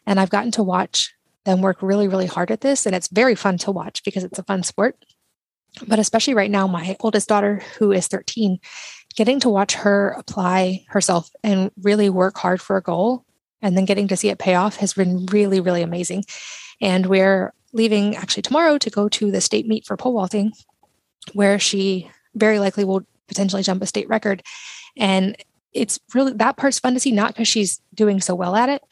[0.07, 1.15] And I've gotten to watch
[1.45, 2.87] them work really, really hard at this.
[2.87, 4.97] And it's very fun to watch because it's a fun sport.
[5.87, 8.59] But especially right now, my oldest daughter, who is 13,
[9.17, 13.25] getting to watch her apply herself and really work hard for a goal
[13.63, 16.25] and then getting to see it pay off has been really, really amazing.
[16.81, 20.53] And we're leaving actually tomorrow to go to the state meet for pole vaulting,
[21.33, 24.43] where she very likely will potentially jump a state record.
[24.97, 25.37] And
[25.73, 28.83] it's really that part's fun to see, not because she's doing so well at it,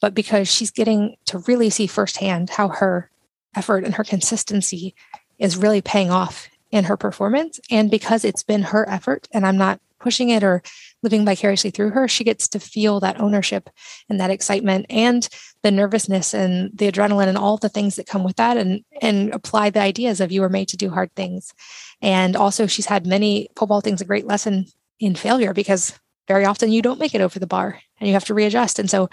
[0.00, 3.10] but because she's getting to really see firsthand how her
[3.54, 4.94] effort and her consistency
[5.38, 7.60] is really paying off in her performance.
[7.70, 10.62] And because it's been her effort and I'm not pushing it or
[11.02, 13.70] living vicariously through her, she gets to feel that ownership
[14.08, 15.28] and that excitement and
[15.62, 19.32] the nervousness and the adrenaline and all the things that come with that and and
[19.32, 21.54] apply the ideas of you were made to do hard things.
[22.00, 24.66] And also she's had many pole vaulting's a great lesson
[24.98, 25.98] in failure because
[26.28, 28.78] very often you don't make it over the bar and you have to readjust.
[28.78, 29.08] And so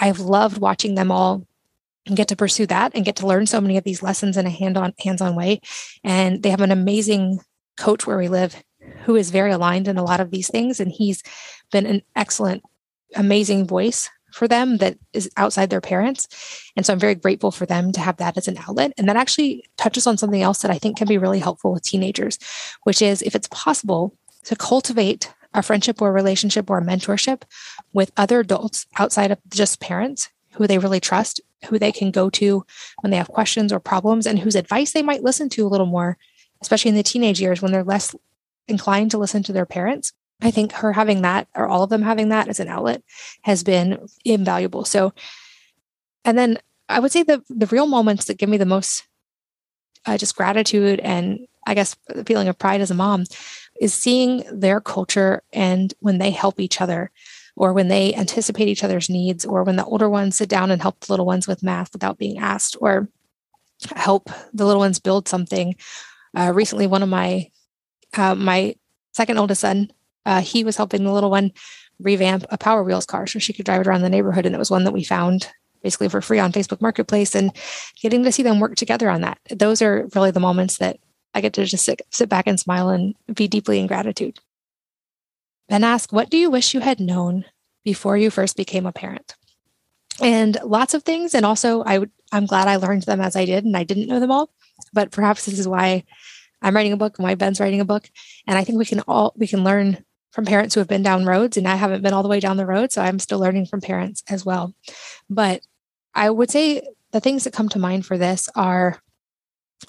[0.00, 1.46] I've loved watching them all
[2.06, 4.46] and get to pursue that and get to learn so many of these lessons in
[4.46, 5.60] a hand-on hands-on way
[6.02, 7.40] and they have an amazing
[7.76, 8.62] coach where we live
[9.04, 11.22] who is very aligned in a lot of these things and he's
[11.72, 12.62] been an excellent
[13.16, 16.28] amazing voice for them that is outside their parents.
[16.76, 18.92] And so i'm very grateful for them to have that as an outlet.
[18.96, 21.82] And that actually touches on something else that i think can be really helpful with
[21.82, 22.38] teenagers
[22.84, 27.42] which is if it's possible to cultivate a friendship or a relationship or a mentorship
[27.92, 32.30] with other adults outside of just parents who they really trust, who they can go
[32.30, 32.64] to
[33.00, 35.86] when they have questions or problems, and whose advice they might listen to a little
[35.86, 36.18] more,
[36.60, 38.14] especially in the teenage years when they're less
[38.70, 40.12] inclined to listen to their parents.
[40.42, 43.02] I think her having that, or all of them having that as an outlet,
[43.42, 44.84] has been invaluable.
[44.84, 45.12] So,
[46.24, 46.58] and then
[46.88, 49.06] I would say the the real moments that give me the most
[50.06, 53.24] uh, just gratitude and I guess the feeling of pride as a mom
[53.80, 57.10] is seeing their culture and when they help each other
[57.60, 60.80] or when they anticipate each other's needs, or when the older ones sit down and
[60.80, 63.06] help the little ones with math without being asked, or
[63.96, 65.74] help the little ones build something.
[66.34, 67.50] Uh, recently, one of my
[68.16, 68.76] uh, my
[69.12, 69.90] second oldest son,
[70.26, 71.52] uh, he was helping the little one
[71.98, 74.58] revamp a Power Wheels car so she could drive it around the neighborhood, and it
[74.58, 75.50] was one that we found
[75.82, 77.52] basically for free on Facebook Marketplace, and
[78.00, 79.38] getting to see them work together on that.
[79.50, 80.98] Those are really the moments that
[81.34, 84.38] I get to just sit, sit back and smile and be deeply in gratitude.
[85.68, 87.44] Ben asked, What do you wish you had known
[87.84, 89.36] before you first became a parent?
[90.20, 91.34] And lots of things.
[91.34, 94.08] And also, I would, I'm glad I learned them as I did, and I didn't
[94.08, 94.50] know them all.
[94.92, 96.04] But perhaps this is why
[96.62, 98.10] I'm writing a book why Ben's writing a book.
[98.46, 101.26] And I think we can all we can learn from parents who have been down
[101.26, 103.66] roads, and I haven't been all the way down the road, so I'm still learning
[103.66, 104.74] from parents as well.
[105.28, 105.62] But
[106.14, 109.00] I would say the things that come to mind for this are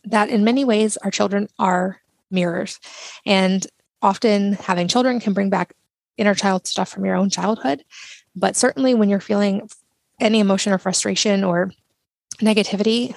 [0.05, 2.01] that in many ways our children are
[2.31, 2.79] mirrors
[3.25, 3.67] and
[4.01, 5.73] often having children can bring back
[6.17, 7.83] inner child stuff from your own childhood.
[8.35, 9.69] But certainly when you're feeling
[10.19, 11.71] any emotion or frustration or
[12.39, 13.15] negativity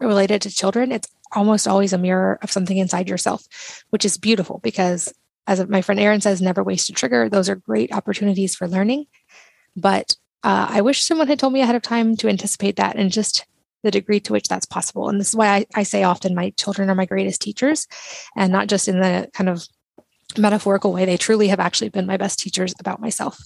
[0.00, 3.46] related to children, it's almost always a mirror of something inside yourself,
[3.90, 5.12] which is beautiful because,
[5.46, 7.28] as my friend Erin says, never waste a trigger.
[7.28, 9.06] Those are great opportunities for learning.
[9.76, 13.10] But uh, I wish someone had told me ahead of time to anticipate that and
[13.10, 13.46] just
[13.82, 15.08] the degree to which that's possible.
[15.08, 17.86] And this is why I, I say often my children are my greatest teachers,
[18.36, 19.66] and not just in the kind of
[20.38, 23.38] metaphorical way, they truly have actually been my best teachers about myself.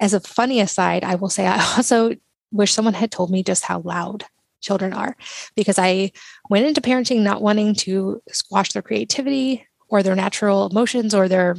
[0.00, 2.12] As a funny aside, I will say I also
[2.52, 4.24] wish someone had told me just how loud
[4.66, 5.16] children are.
[5.54, 6.12] Because I
[6.50, 11.56] went into parenting not wanting to squash their creativity or their natural emotions or their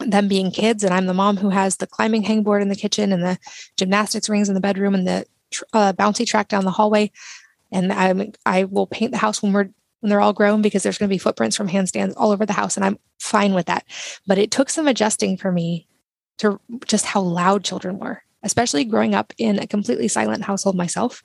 [0.00, 0.82] them being kids.
[0.82, 3.38] And I'm the mom who has the climbing hangboard in the kitchen and the
[3.76, 5.26] gymnastics rings in the bedroom and the
[5.72, 7.12] uh, bouncy track down the hallway.
[7.70, 9.68] And I'm I will paint the house when we're
[10.00, 12.52] when they're all grown because there's going to be footprints from handstands all over the
[12.52, 13.84] house and I'm fine with that.
[14.26, 15.86] But it took some adjusting for me
[16.38, 21.22] to just how loud children were, especially growing up in a completely silent household myself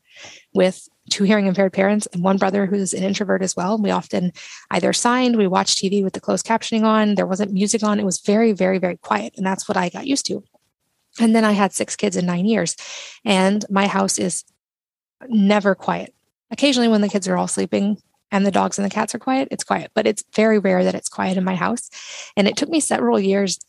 [0.54, 3.78] with two hearing impaired parents and one brother who's an introvert as well.
[3.78, 4.34] We often
[4.72, 8.00] either signed, we watched TV with the closed captioning on, there wasn't music on.
[8.00, 9.34] It was very, very, very quiet.
[9.38, 10.44] And that's what I got used to.
[11.20, 12.76] And then I had six kids in nine years,
[13.26, 14.44] and my house is
[15.28, 16.14] never quiet.
[16.52, 17.98] Occasionally, when the kids are all sleeping,
[18.32, 19.92] and the dogs and the cats are quiet, it's quiet.
[19.94, 21.90] But it's very rare that it's quiet in my house.
[22.36, 23.60] And it took me several years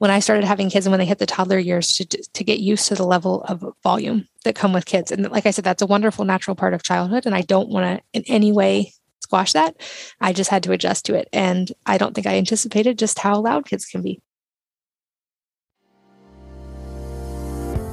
[0.00, 2.58] when I started having kids and when they hit the toddler years to, to get
[2.58, 5.12] used to the level of volume that come with kids.
[5.12, 7.26] And like I said, that's a wonderful natural part of childhood.
[7.26, 9.76] And I don't want to in any way squash that.
[10.18, 11.28] I just had to adjust to it.
[11.34, 14.22] And I don't think I anticipated just how loud kids can be.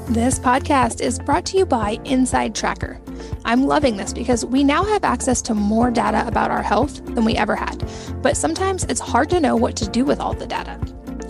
[0.07, 3.01] This podcast is brought to you by Inside Tracker.
[3.43, 7.25] I'm loving this because we now have access to more data about our health than
[7.25, 7.85] we ever had,
[8.21, 10.79] but sometimes it's hard to know what to do with all the data.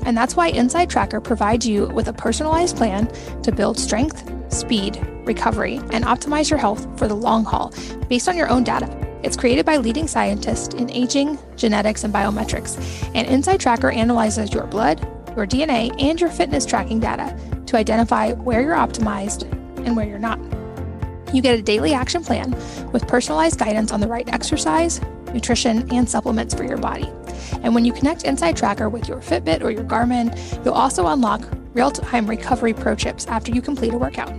[0.08, 3.12] And that's why Inside Tracker provides you with a personalized plan
[3.44, 7.74] to build strength, speed, recovery, and optimize your health for the long haul
[8.08, 8.88] based on your own data.
[9.22, 12.78] It's created by leading scientists in aging, genetics, and biometrics,
[13.14, 15.02] and Inside Tracker analyzes your blood,
[15.36, 19.44] your DNA, and your fitness tracking data to identify where you're optimized
[19.86, 20.40] and where you're not.
[21.34, 22.52] You get a daily action plan
[22.92, 25.02] with personalized guidance on the right exercise,
[25.34, 27.10] nutrition, and supplements for your body.
[27.64, 31.44] And when you connect Inside Tracker with your Fitbit or your Garmin, you'll also unlock
[31.74, 34.34] real time recovery pro tips after you complete a workout.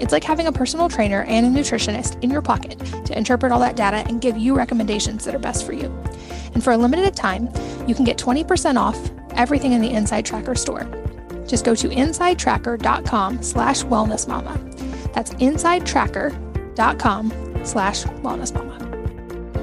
[0.00, 3.60] It's like having a personal trainer and a nutritionist in your pocket to interpret all
[3.60, 5.86] that data and give you recommendations that are best for you.
[6.54, 7.50] And for a limited time,
[7.86, 8.98] you can get 20% off
[9.32, 10.88] everything in the Inside Tracker store.
[11.46, 14.89] Just go to insidetracker.com slash wellnessmama.
[15.12, 18.78] That's insidetracker.com slash wellness mama.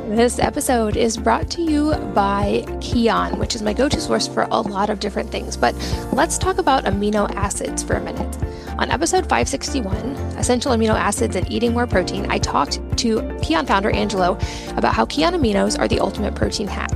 [0.09, 4.47] This episode is brought to you by Kion, which is my go to source for
[4.51, 5.57] a lot of different things.
[5.57, 5.75] But
[6.13, 8.37] let's talk about amino acids for a minute.
[8.79, 9.95] On episode 561,
[10.37, 14.37] Essential Amino Acids and Eating More Protein, I talked to Kion founder Angelo
[14.77, 16.91] about how Kion aminos are the ultimate protein hack.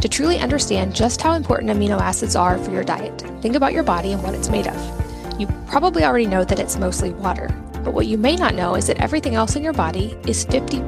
[0.00, 3.82] To truly understand just how important amino acids are for your diet, think about your
[3.82, 5.40] body and what it's made of.
[5.40, 7.48] You probably already know that it's mostly water,
[7.84, 10.86] but what you may not know is that everything else in your body is 50%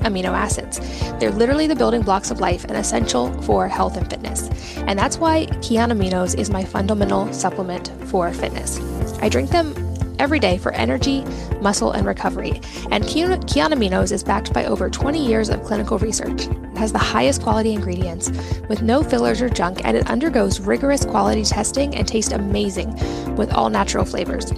[0.00, 0.78] amino acids.
[1.18, 4.48] They're literally the building blocks of life and essential for health and fitness.
[4.76, 8.78] And that's why Kion Aminos is my fundamental supplement for fitness.
[9.20, 9.74] I drink them
[10.18, 11.24] every day for energy,
[11.60, 12.60] muscle, and recovery.
[12.90, 16.46] And Kion Aminos is backed by over 20 years of clinical research.
[16.46, 18.30] It has the highest quality ingredients
[18.68, 22.94] with no fillers or junk, and it undergoes rigorous quality testing and tastes amazing
[23.36, 24.52] with all natural flavors.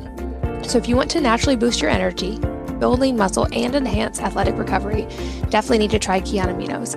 [0.69, 2.39] So if you want to naturally boost your energy,
[2.79, 5.07] build lean muscle, and enhance athletic recovery,
[5.49, 6.95] definitely need to try Kion Aminos.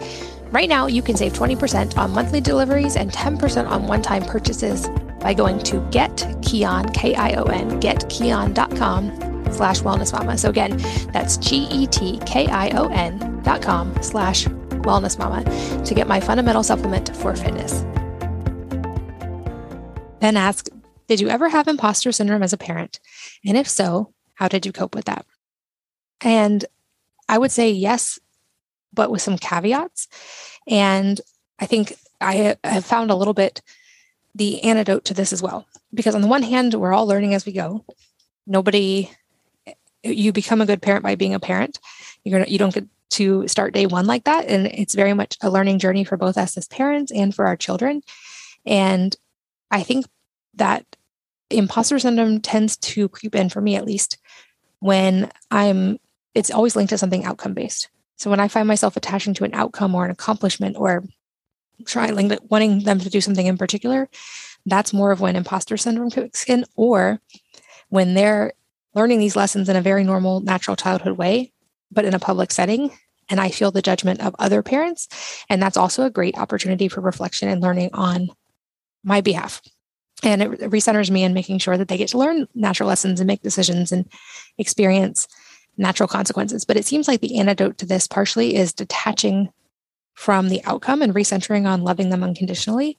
[0.51, 4.89] Right now, you can save 20% on monthly deliveries and 10% on one-time purchases
[5.21, 10.37] by going to getkion, K-I-O-N, getkion.com slash wellness mama.
[10.37, 10.77] So again,
[11.13, 14.45] that's G-E-T-K-I-O-N dot com slash
[14.83, 15.45] wellness mama
[15.85, 17.83] to get my fundamental supplement for fitness.
[20.19, 20.69] Ben asked,
[21.07, 22.99] did you ever have imposter syndrome as a parent?
[23.45, 25.25] And if so, how did you cope with that?
[26.21, 26.65] And
[27.27, 28.19] I would say yes,
[28.93, 30.07] but with some caveats.
[30.67, 31.19] And
[31.59, 33.61] I think I have found a little bit
[34.35, 35.67] the antidote to this as well.
[35.93, 37.83] Because on the one hand, we're all learning as we go.
[38.47, 39.09] Nobody,
[40.03, 41.79] you become a good parent by being a parent.
[42.23, 44.45] You're gonna, you don't get to start day one like that.
[44.45, 47.57] And it's very much a learning journey for both us as parents and for our
[47.57, 48.01] children.
[48.65, 49.15] And
[49.69, 50.05] I think
[50.55, 50.85] that
[51.51, 54.17] imposter syndrome tends to creep in for me at least
[54.79, 55.99] when I'm
[56.33, 57.89] it's always linked to something outcome based.
[58.17, 61.03] So when I find myself attaching to an outcome or an accomplishment or
[61.85, 64.09] trying wanting them to do something in particular,
[64.65, 67.19] that's more of when imposter syndrome kicks in or
[67.89, 68.53] when they're
[68.93, 71.51] learning these lessons in a very normal natural childhood way,
[71.91, 72.91] but in a public setting
[73.29, 75.07] and I feel the judgment of other parents
[75.49, 78.29] and that's also a great opportunity for reflection and learning on
[79.03, 79.61] my behalf
[80.23, 83.27] and it recenters me in making sure that they get to learn natural lessons and
[83.27, 84.07] make decisions and
[84.57, 85.27] experience
[85.77, 86.65] natural consequences.
[86.65, 89.51] But it seems like the antidote to this partially is detaching
[90.13, 92.97] from the outcome and recentering on loving them unconditionally,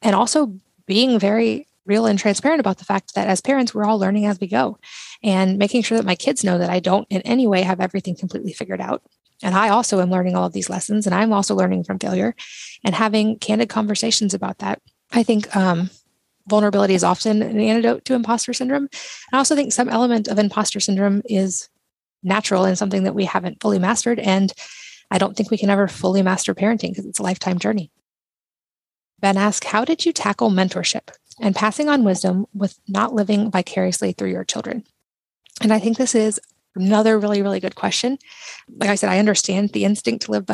[0.00, 0.54] and also
[0.86, 4.40] being very real and transparent about the fact that as parents, we're all learning as
[4.40, 4.78] we go
[5.22, 8.16] and making sure that my kids know that I don't in any way have everything
[8.16, 9.02] completely figured out.
[9.42, 12.36] And I also am learning all of these lessons and I'm also learning from failure
[12.84, 14.80] and having candid conversations about that.
[15.10, 15.90] I think um,
[16.48, 18.84] vulnerability is often an antidote to imposter syndrome.
[18.84, 18.90] And
[19.32, 21.68] I also think some element of imposter syndrome is
[22.22, 24.18] natural and something that we haven't fully mastered.
[24.18, 24.52] And
[25.10, 27.90] I don't think we can ever fully master parenting because it's a lifetime journey.
[29.20, 34.12] Ben asked, How did you tackle mentorship and passing on wisdom with not living vicariously
[34.12, 34.84] through your children?
[35.60, 36.40] And I think this is
[36.74, 38.18] another really, really good question.
[38.68, 40.46] Like I said, I understand the instinct to live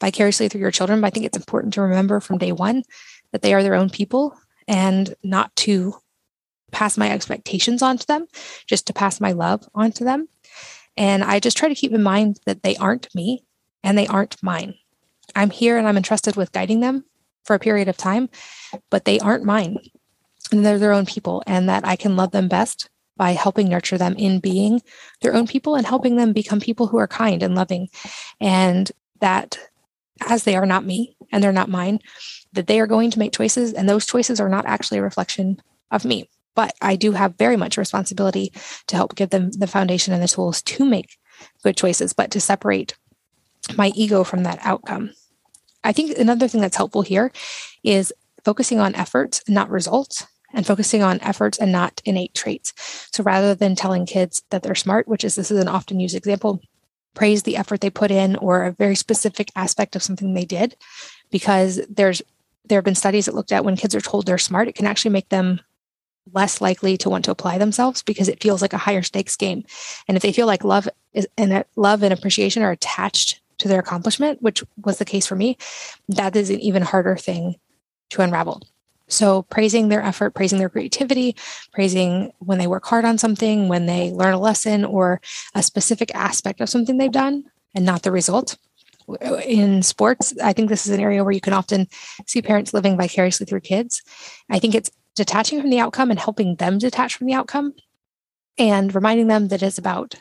[0.00, 2.82] vicariously through your children, but I think it's important to remember from day one
[3.32, 4.36] that they are their own people
[4.70, 5.94] and not to
[6.70, 8.26] pass my expectations onto them,
[8.66, 10.28] just to pass my love onto them.
[10.96, 13.44] And I just try to keep in mind that they aren't me
[13.82, 14.74] and they aren't mine.
[15.34, 17.04] I'm here and I'm entrusted with guiding them
[17.44, 18.28] for a period of time,
[18.90, 19.78] but they aren't mine.
[20.52, 23.98] And they're their own people, and that I can love them best by helping nurture
[23.98, 24.82] them in being
[25.20, 27.88] their own people and helping them become people who are kind and loving.
[28.40, 28.90] And
[29.20, 29.58] that
[30.20, 32.00] as they are not me and they're not mine,
[32.52, 35.60] that they are going to make choices and those choices are not actually a reflection
[35.90, 36.28] of me.
[36.54, 38.52] But I do have very much responsibility
[38.88, 41.16] to help give them the foundation and the tools to make
[41.62, 42.96] good choices, but to separate
[43.76, 45.10] my ego from that outcome.
[45.84, 47.32] I think another thing that's helpful here
[47.82, 48.12] is
[48.44, 52.72] focusing on efforts, not results, and focusing on efforts and not innate traits.
[53.12, 56.16] So rather than telling kids that they're smart, which is this is an often used
[56.16, 56.60] example,
[57.14, 60.76] praise the effort they put in or a very specific aspect of something they did,
[61.30, 62.22] because there's
[62.66, 64.86] there have been studies that looked at when kids are told they're smart, it can
[64.86, 65.60] actually make them
[66.32, 69.64] less likely to want to apply themselves because it feels like a higher stakes game.
[70.06, 73.80] And if they feel like love is, and love and appreciation are attached to their
[73.80, 75.56] accomplishment, which was the case for me,
[76.08, 77.56] that is an even harder thing
[78.10, 78.62] to unravel.
[79.10, 81.36] So, praising their effort, praising their creativity,
[81.72, 85.20] praising when they work hard on something, when they learn a lesson or
[85.54, 87.44] a specific aspect of something they've done
[87.74, 88.56] and not the result.
[89.44, 91.88] In sports, I think this is an area where you can often
[92.26, 94.02] see parents living vicariously through kids.
[94.48, 97.74] I think it's detaching from the outcome and helping them detach from the outcome
[98.56, 100.14] and reminding them that it's about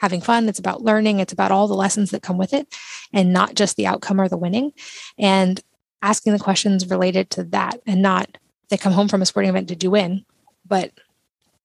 [0.00, 2.68] having fun, it's about learning, it's about all the lessons that come with it
[3.12, 4.72] and not just the outcome or the winning.
[5.18, 5.60] And
[6.02, 8.38] asking the questions related to that and not
[8.68, 10.24] they come home from a sporting event, did you win?
[10.66, 10.92] But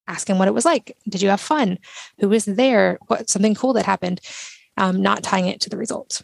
[0.08, 0.98] asking what it was like.
[1.08, 1.80] Did you have fun?
[2.20, 2.98] Who was there?
[3.08, 4.22] What something cool that happened?
[4.78, 6.24] Um, not tying it to the results.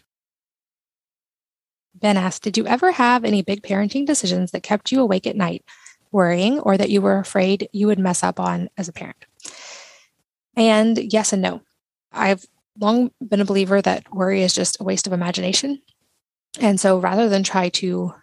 [1.94, 5.36] Ben asked, Did you ever have any big parenting decisions that kept you awake at
[5.36, 5.64] night,
[6.10, 9.24] worrying, or that you were afraid you would mess up on as a parent?
[10.56, 11.62] And yes and no.
[12.12, 12.44] I've
[12.78, 15.80] long been a believer that worry is just a waste of imagination.
[16.58, 18.14] And so rather than try to,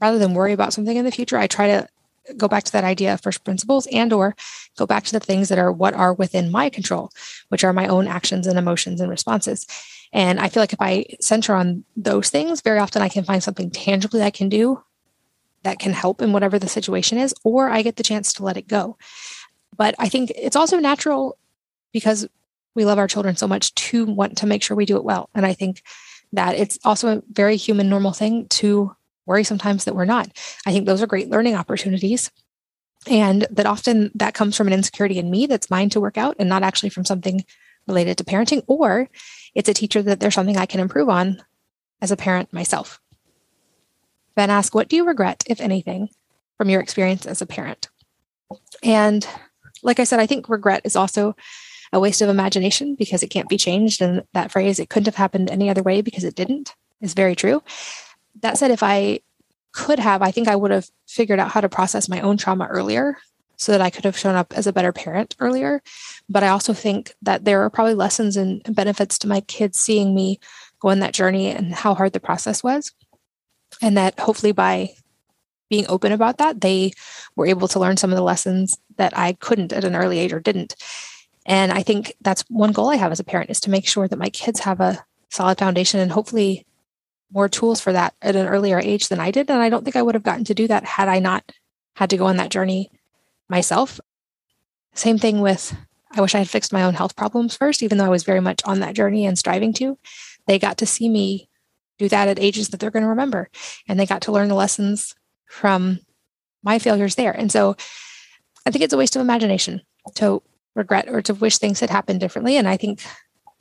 [0.00, 1.88] rather than worry about something in the future, I try to
[2.36, 4.34] go back to that idea of first principles and or
[4.76, 7.10] go back to the things that are what are within my control
[7.48, 9.66] which are my own actions and emotions and responses.
[10.12, 13.42] And i feel like if i center on those things very often i can find
[13.42, 14.82] something tangibly i can do
[15.64, 18.56] that can help in whatever the situation is or i get the chance to let
[18.56, 18.96] it go.
[19.76, 21.36] But i think it's also natural
[21.92, 22.26] because
[22.74, 25.28] we love our children so much to want to make sure we do it well.
[25.34, 25.82] And i think
[26.34, 28.94] that it's also a very human, normal thing to
[29.26, 30.28] worry sometimes that we're not.
[30.66, 32.30] I think those are great learning opportunities.
[33.06, 36.36] And that often that comes from an insecurity in me that's mine to work out
[36.38, 37.44] and not actually from something
[37.86, 39.08] related to parenting, or
[39.54, 41.42] it's a teacher that there's something I can improve on
[42.00, 43.00] as a parent myself.
[44.36, 46.08] Then ask, what do you regret, if anything,
[46.56, 47.88] from your experience as a parent?
[48.82, 49.26] And
[49.82, 51.36] like I said, I think regret is also
[51.94, 54.02] a waste of imagination because it can't be changed.
[54.02, 57.36] And that phrase, it couldn't have happened any other way because it didn't, is very
[57.36, 57.62] true.
[58.42, 59.20] That said, if I
[59.72, 62.66] could have, I think I would have figured out how to process my own trauma
[62.66, 63.16] earlier
[63.56, 65.82] so that I could have shown up as a better parent earlier.
[66.28, 70.14] But I also think that there are probably lessons and benefits to my kids seeing
[70.14, 70.40] me
[70.80, 72.92] go on that journey and how hard the process was.
[73.80, 74.90] And that hopefully by
[75.70, 76.92] being open about that, they
[77.36, 80.32] were able to learn some of the lessons that I couldn't at an early age
[80.32, 80.74] or didn't.
[81.46, 84.08] And I think that's one goal I have as a parent is to make sure
[84.08, 86.66] that my kids have a solid foundation and hopefully
[87.32, 89.50] more tools for that at an earlier age than I did.
[89.50, 91.52] And I don't think I would have gotten to do that had I not
[91.96, 92.90] had to go on that journey
[93.48, 94.00] myself.
[94.94, 95.76] Same thing with,
[96.12, 98.40] I wish I had fixed my own health problems first, even though I was very
[98.40, 99.98] much on that journey and striving to.
[100.46, 101.48] They got to see me
[101.98, 103.50] do that at ages that they're going to remember.
[103.88, 105.14] And they got to learn the lessons
[105.46, 106.00] from
[106.62, 107.32] my failures there.
[107.32, 107.76] And so
[108.64, 109.82] I think it's a waste of imagination
[110.14, 110.42] to
[110.74, 112.56] regret or to wish things had happened differently.
[112.56, 113.04] And I think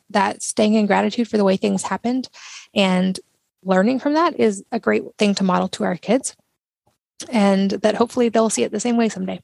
[0.09, 2.27] that staying in gratitude for the way things happened
[2.73, 3.19] and
[3.63, 6.35] learning from that is a great thing to model to our kids.
[7.31, 9.41] And that hopefully they'll see it the same way someday.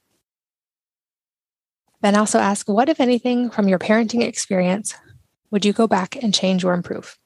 [2.00, 4.94] Ben also asked, What, if anything, from your parenting experience
[5.50, 7.18] would you go back and change or improve?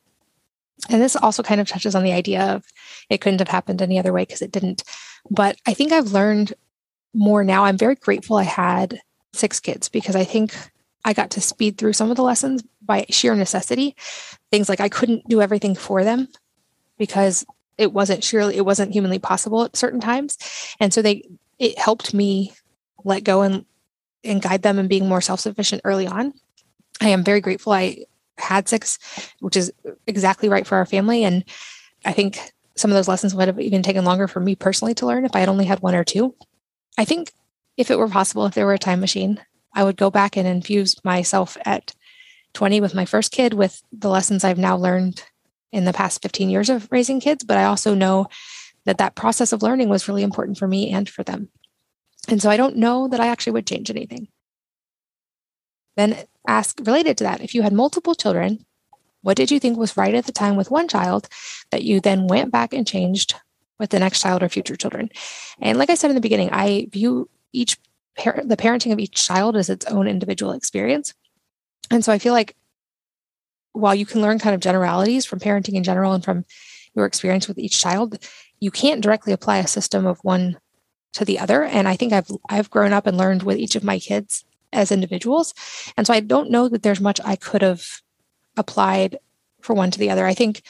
[0.89, 2.65] And this also kind of touches on the idea of
[3.09, 4.83] it couldn't have happened any other way because it didn't.
[5.31, 6.55] But I think I've learned
[7.15, 7.65] more now.
[7.65, 9.01] I'm very grateful I had
[9.35, 10.55] six kids because I think
[11.05, 13.97] I got to speed through some of the lessons by sheer necessity.
[14.51, 16.29] Things like I couldn't do everything for them
[16.99, 17.45] because
[17.77, 20.39] it wasn't surely it wasn't humanly possible at certain times.
[20.81, 21.29] And so they
[21.59, 22.53] it helped me
[23.05, 23.65] let go and
[24.23, 26.33] and guide them in being more self-sufficient early on.
[27.01, 28.05] I am very grateful I
[28.39, 28.99] had six,
[29.41, 29.73] which is
[30.07, 31.25] exactly right for our family.
[31.25, 31.45] And
[32.05, 32.39] I think
[32.77, 35.37] some of those lessons would have even taken longer for me personally to learn if
[35.37, 36.35] I had only had one or two.
[36.99, 37.33] I think
[37.77, 39.41] if it were possible, if there were a time machine,
[39.73, 41.95] I would go back and infuse myself at
[42.53, 45.25] 20 with my first kid with the lessons I've now learned
[45.73, 47.43] in the past 15 years of raising kids.
[47.43, 48.29] But I also know
[48.85, 51.49] that that process of learning was really important for me and for them.
[52.29, 54.29] And so I don't know that I actually would change anything.
[55.97, 56.17] Then
[56.47, 58.65] ask related to that if you had multiple children
[59.25, 61.29] What did you think was right at the time with one child
[61.71, 63.35] that you then went back and changed
[63.79, 65.09] with the next child or future children?
[65.61, 67.79] And like I said in the beginning, I view each
[68.17, 71.15] parent, the parenting of each child is its own individual experience.
[71.91, 72.57] And so I feel like
[73.73, 76.45] while you can learn kind of generalities from parenting in general and from
[76.95, 78.19] your experience with each child,
[78.61, 80.59] you can't directly apply a system of one
[81.15, 81.65] to the other.
[81.65, 84.93] And I think I've I've grown up and learned with each of my kids as
[84.93, 85.55] individuals.
[85.97, 87.85] And so I don't know that there's much I could have
[88.57, 89.19] applied
[89.61, 90.27] for one to the other.
[90.27, 90.63] I think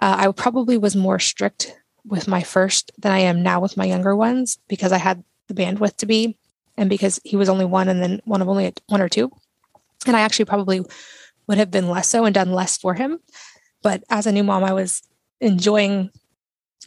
[0.00, 3.84] uh, I probably was more strict with my first than I am now with my
[3.84, 6.38] younger ones because I had the bandwidth to be
[6.76, 9.30] and because he was only one and then one of only one or two.
[10.06, 10.82] And I actually probably
[11.46, 13.18] would have been less so and done less for him.
[13.82, 15.02] But as a new mom, I was
[15.40, 16.10] enjoying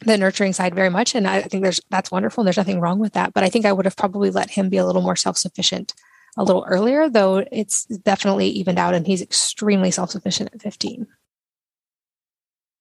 [0.01, 1.13] the nurturing side very much.
[1.13, 2.41] And I think there's that's wonderful.
[2.41, 3.33] And there's nothing wrong with that.
[3.33, 5.93] But I think I would have probably let him be a little more self-sufficient
[6.35, 11.05] a little earlier, though it's definitely evened out and he's extremely self-sufficient at 15.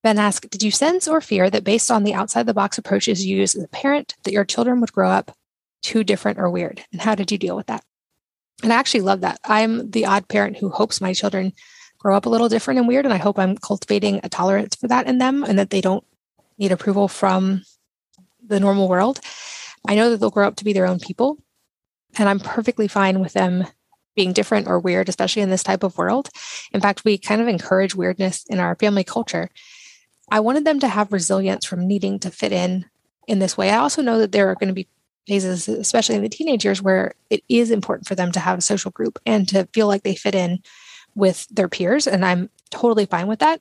[0.03, 3.27] Ben asked, Did you sense or fear that based on the outside the box approaches
[3.27, 5.37] you use as a parent, that your children would grow up
[5.83, 6.85] too different or weird?
[6.93, 7.85] And how did you deal with that?
[8.63, 9.41] And I actually love that.
[9.45, 11.53] I'm the odd parent who hopes my children
[11.99, 13.05] grow up a little different and weird.
[13.05, 16.05] And I hope I'm cultivating a tolerance for that in them and that they don't
[16.59, 17.63] need approval from
[18.47, 19.21] the normal world.
[19.87, 21.39] I know that they'll grow up to be their own people.
[22.19, 23.67] And I'm perfectly fine with them
[24.15, 26.29] being different or weird, especially in this type of world.
[26.73, 29.49] In fact, we kind of encourage weirdness in our family culture.
[30.31, 32.85] I wanted them to have resilience from needing to fit in
[33.27, 33.71] in this way.
[33.71, 34.89] I also know that there are going to be
[35.27, 38.63] phases, especially in the teenage years, where it is important for them to have a
[38.63, 40.63] social group and to feel like they fit in
[41.15, 42.07] with their peers.
[42.07, 43.61] And I'm totally fine with that.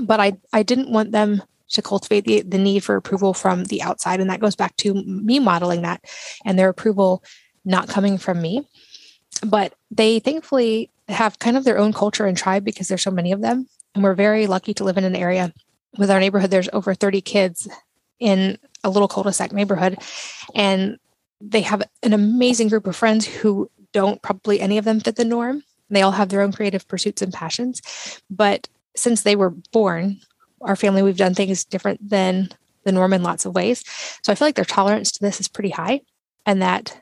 [0.00, 3.82] But I, I didn't want them to cultivate the, the need for approval from the
[3.82, 4.20] outside.
[4.20, 6.04] And that goes back to me modeling that
[6.44, 7.24] and their approval
[7.64, 8.66] not coming from me.
[9.44, 13.32] But they thankfully have kind of their own culture and tribe because there's so many
[13.32, 13.66] of them.
[13.94, 15.52] And we're very lucky to live in an area
[15.98, 16.50] with our neighborhood.
[16.50, 17.68] There's over 30 kids
[18.18, 19.98] in a little cul-de-sac neighborhood.
[20.54, 20.98] And
[21.40, 25.24] they have an amazing group of friends who don't probably any of them fit the
[25.24, 25.62] norm.
[25.90, 27.82] They all have their own creative pursuits and passions.
[28.30, 30.20] But since they were born,
[30.62, 32.50] our family, we've done things different than
[32.84, 33.84] the norm in lots of ways.
[34.22, 36.00] So I feel like their tolerance to this is pretty high
[36.46, 37.00] and that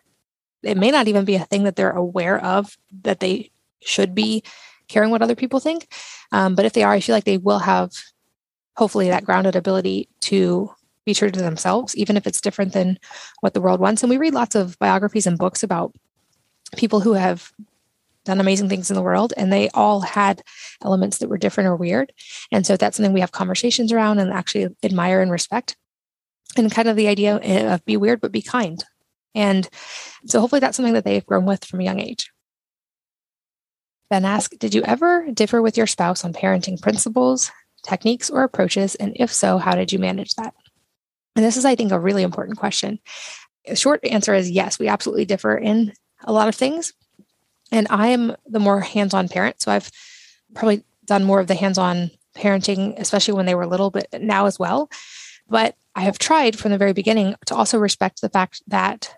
[0.62, 3.51] it may not even be a thing that they're aware of that they
[3.81, 4.43] should be
[4.89, 5.93] caring what other people think.
[6.33, 7.93] Um, but if they are, I feel like they will have
[8.76, 10.70] hopefully that grounded ability to
[11.07, 12.98] be true to themselves, even if it's different than
[13.40, 14.03] what the world wants.
[14.03, 15.94] And we read lots of biographies and books about
[16.76, 17.53] people who have
[18.24, 20.42] done amazing things in the world and they all had
[20.84, 22.12] elements that were different or weird.
[22.53, 25.76] And so that's something we have conversations around and actually admire and respect.
[26.57, 28.84] And kind of the idea of be weird, but be kind.
[29.34, 29.68] And
[30.26, 32.30] so hopefully that's something that they've grown with from a young age.
[34.11, 37.53] Ben asked, Did you ever differ with your spouse on parenting principles,
[37.84, 38.96] techniques, or approaches?
[38.96, 40.53] And if so, how did you manage that?
[41.37, 42.99] And this is, I think, a really important question.
[43.66, 45.93] The short answer is yes, we absolutely differ in
[46.24, 46.93] a lot of things.
[47.72, 49.62] And I am the more hands on parent.
[49.62, 49.91] So I've
[50.55, 54.47] probably done more of the hands on parenting, especially when they were little, but now
[54.47, 54.91] as well.
[55.49, 59.14] But I have tried from the very beginning to also respect the fact that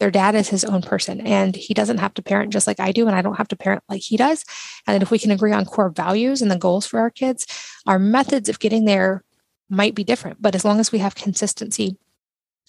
[0.00, 2.90] their dad is his own person and he doesn't have to parent just like I
[2.90, 4.44] do, and I don't have to parent like he does.
[4.86, 7.46] And if we can agree on core values and the goals for our kids,
[7.86, 9.22] our methods of getting there
[9.68, 10.40] might be different.
[10.40, 11.96] But as long as we have consistency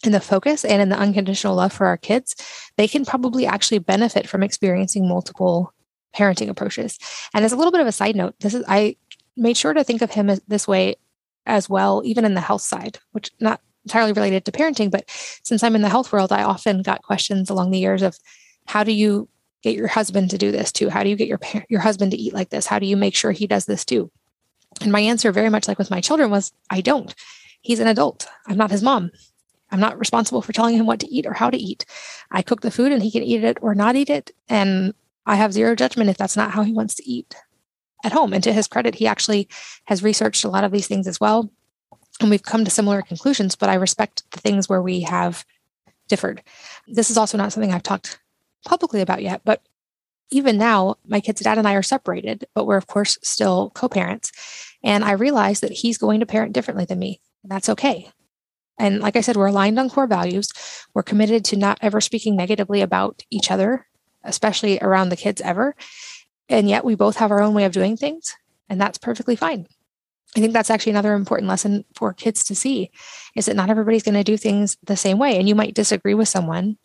[0.04, 2.36] in the focus and in the unconditional love for our kids,
[2.78, 5.74] they can probably actually benefit from experiencing multiple
[6.16, 6.98] parenting approaches.
[7.34, 8.96] And as a little bit of a side note, this is I
[9.38, 10.96] made sure to think of him this way
[11.46, 15.06] as well, even in the health side, which not entirely related to parenting, but
[15.44, 18.18] since I'm in the health world, I often got questions along the years of
[18.65, 19.30] how do you
[19.61, 20.90] get your husband to do this too?
[20.90, 22.65] How do you get your your husband to eat like this?
[22.65, 24.11] How do you make sure he does this too?
[24.81, 27.14] And my answer, very much like with my children, was I don't.
[27.61, 28.27] He's an adult.
[28.47, 29.11] I'm not his mom.
[29.72, 31.85] I'm not responsible for telling him what to eat or how to eat.
[32.31, 34.31] I cook the food and he can eat it or not eat it.
[34.47, 34.93] And
[35.26, 37.35] I have zero judgment if that's not how he wants to eat
[38.03, 38.34] at home.
[38.34, 39.49] And to his credit, he actually
[39.85, 41.49] has researched a lot of these things as well.
[42.22, 45.43] And we've come to similar conclusions, but I respect the things where we have
[46.07, 46.43] differed.
[46.88, 48.19] This is also not something I've talked
[48.65, 49.61] publicly about yet, but
[50.31, 53.88] even now, my kid's dad and I are separated, but we're, of course, still co
[53.89, 54.31] parents.
[54.86, 57.20] And I realize that he's going to parent differently than me.
[57.44, 58.10] And that's okay.
[58.78, 60.52] And like I said, we're aligned on core values.
[60.94, 63.88] We're committed to not ever speaking negatively about each other,
[64.24, 65.76] especially around the kids ever.
[66.49, 68.36] And yet we both have our own way of doing things.
[68.70, 69.68] And that's perfectly fine.
[70.38, 72.91] I think that's actually another important lesson for kids to see
[73.36, 75.40] is that not everybody's going to do things the same way.
[75.40, 76.78] And you might disagree with someone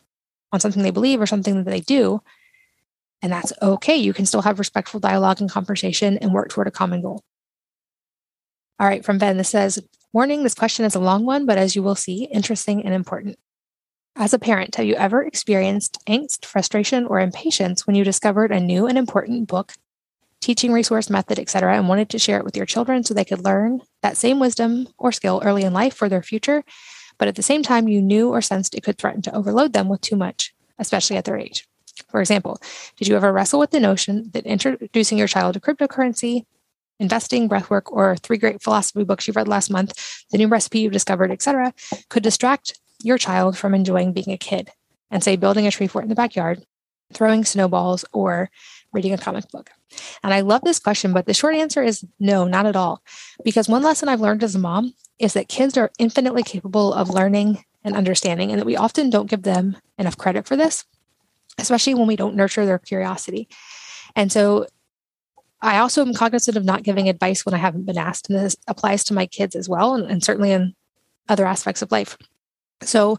[0.53, 2.23] on something they believe or something that they do.
[3.21, 3.97] And that's okay.
[3.97, 7.25] You can still have respectful dialogue and conversation and work toward a common goal.
[8.81, 9.79] All right, from Ben, this says,
[10.15, 13.39] Warning, this question is a long one, but as you will see, interesting and important.
[14.17, 18.59] As a parent, have you ever experienced angst, frustration, or impatience when you discovered a
[18.59, 19.75] new and important book,
[20.41, 23.45] teaching resource, method, etc., and wanted to share it with your children so they could
[23.45, 26.65] learn that same wisdom or skill early in life for their future,
[27.19, 29.91] but at the same time you knew or sensed it could threaten to overload them
[29.91, 31.69] with too much, especially at their age?
[32.09, 32.59] For example,
[32.97, 36.47] did you ever wrestle with the notion that introducing your child to cryptocurrency,
[37.01, 39.93] investing, breathwork, or three great philosophy books you read last month,
[40.31, 41.75] the new recipe you discovered, etc.,
[42.09, 44.71] could distract your child from enjoying being a kid
[45.11, 46.65] and say building a tree fort in the backyard,
[47.13, 48.51] throwing snowballs, or
[48.93, 49.71] reading a comic book?
[50.23, 53.03] And I love this question, but the short answer is no, not at all.
[53.43, 57.11] Because one lesson I've learned as a mom is that kids are infinitely capable of
[57.11, 60.85] learning and understanding, and that we often don't give them enough credit for this,
[61.59, 63.49] especially when we don't nurture their curiosity.
[64.15, 64.67] And so
[65.63, 68.31] I also am cognizant of not giving advice when I haven't been asked.
[68.31, 70.75] And this applies to my kids as well, and, and certainly in
[71.29, 72.17] other aspects of life.
[72.83, 73.19] So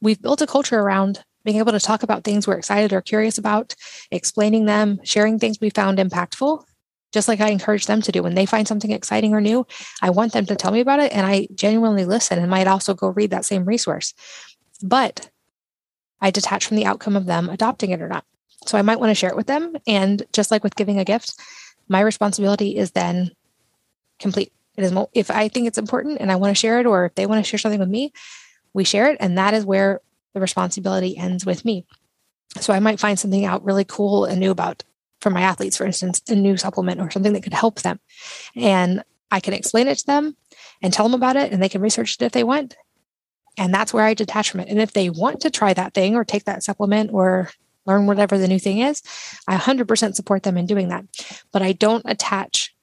[0.00, 3.36] we've built a culture around being able to talk about things we're excited or curious
[3.36, 3.74] about,
[4.10, 6.64] explaining them, sharing things we found impactful,
[7.12, 8.22] just like I encourage them to do.
[8.22, 9.66] When they find something exciting or new,
[10.00, 12.94] I want them to tell me about it and I genuinely listen and might also
[12.94, 14.14] go read that same resource.
[14.82, 15.30] But
[16.20, 18.24] I detach from the outcome of them adopting it or not.
[18.66, 19.74] So I might want to share it with them.
[19.86, 21.34] And just like with giving a gift,
[21.88, 23.32] my responsibility is then
[24.18, 24.52] complete.
[24.76, 27.14] It is if I think it's important and I want to share it, or if
[27.14, 28.12] they want to share something with me,
[28.72, 30.00] we share it, and that is where
[30.34, 31.84] the responsibility ends with me.
[32.60, 34.82] So I might find something out really cool and new about
[35.20, 38.00] for my athletes, for instance, a new supplement or something that could help them,
[38.56, 40.36] and I can explain it to them
[40.82, 42.76] and tell them about it, and they can research it if they want.
[43.58, 44.68] And that's where I detach from it.
[44.68, 47.50] And if they want to try that thing or take that supplement or
[47.86, 49.02] learn whatever the new thing is,
[49.48, 51.04] I 100% support them in doing that.
[51.52, 52.74] But I don't attach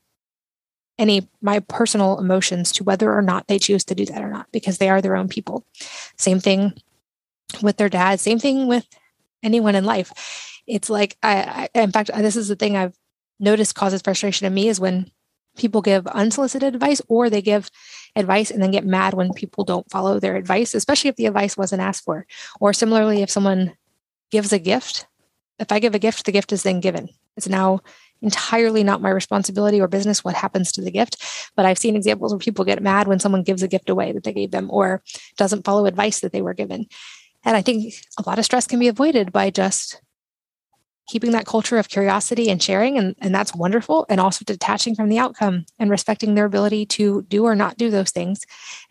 [1.00, 4.48] any my personal emotions to whether or not they choose to do that or not
[4.52, 5.66] because they are their own people.
[6.18, 6.74] Same thing
[7.64, 8.86] with their dad, same thing with
[9.42, 10.62] anyone in life.
[10.68, 12.98] It's like I, I in fact this is the thing I've
[13.40, 15.10] noticed causes frustration in me is when
[15.58, 17.70] people give unsolicited advice or they give
[18.16, 21.58] advice and then get mad when people don't follow their advice, especially if the advice
[21.58, 22.26] wasn't asked for.
[22.60, 23.74] Or similarly, if someone
[24.32, 25.08] gives a gift,
[25.60, 27.10] if I give a gift, the gift is then given.
[27.36, 27.82] It's now
[28.22, 31.18] entirely not my responsibility or business what happens to the gift.
[31.56, 34.24] But I've seen examples where people get mad when someone gives a gift away that
[34.24, 35.04] they gave them or
[35.38, 36.88] doesn't follow advice that they were given.
[37.46, 40.02] And I think a lot of stress can be avoided by just
[41.08, 42.98] keeping that culture of curiosity and sharing.
[42.98, 44.06] And, and that's wonderful.
[44.10, 47.90] And also detaching from the outcome and respecting their ability to do or not do
[47.90, 48.42] those things.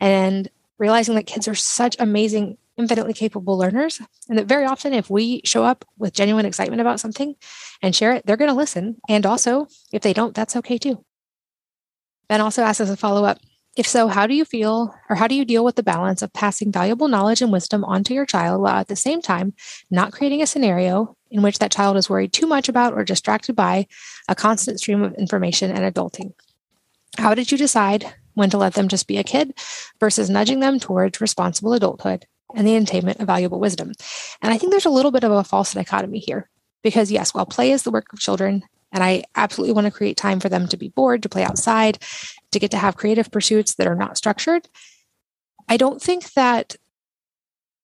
[0.00, 0.48] And
[0.78, 4.00] realizing that kids are such amazing infinitely capable learners.
[4.28, 7.34] And that very often, if we show up with genuine excitement about something
[7.82, 8.96] and share it, they're going to listen.
[9.08, 11.04] And also, if they don't, that's okay too.
[12.28, 13.38] Ben also asks as a follow up
[13.78, 16.32] if so, how do you feel or how do you deal with the balance of
[16.32, 19.54] passing valuable knowledge and wisdom onto your child while at the same time
[19.88, 23.54] not creating a scenario in which that child is worried too much about or distracted
[23.54, 23.86] by
[24.26, 26.32] a constant stream of information and adulting?
[27.18, 29.54] How did you decide when to let them just be a kid
[30.00, 33.92] versus nudging them towards responsible adulthood and the attainment of valuable wisdom.
[34.42, 36.48] And I think there's a little bit of a false dichotomy here
[36.82, 40.16] because, yes, while play is the work of children, and I absolutely want to create
[40.16, 41.98] time for them to be bored, to play outside,
[42.52, 44.68] to get to have creative pursuits that are not structured,
[45.68, 46.76] I don't think that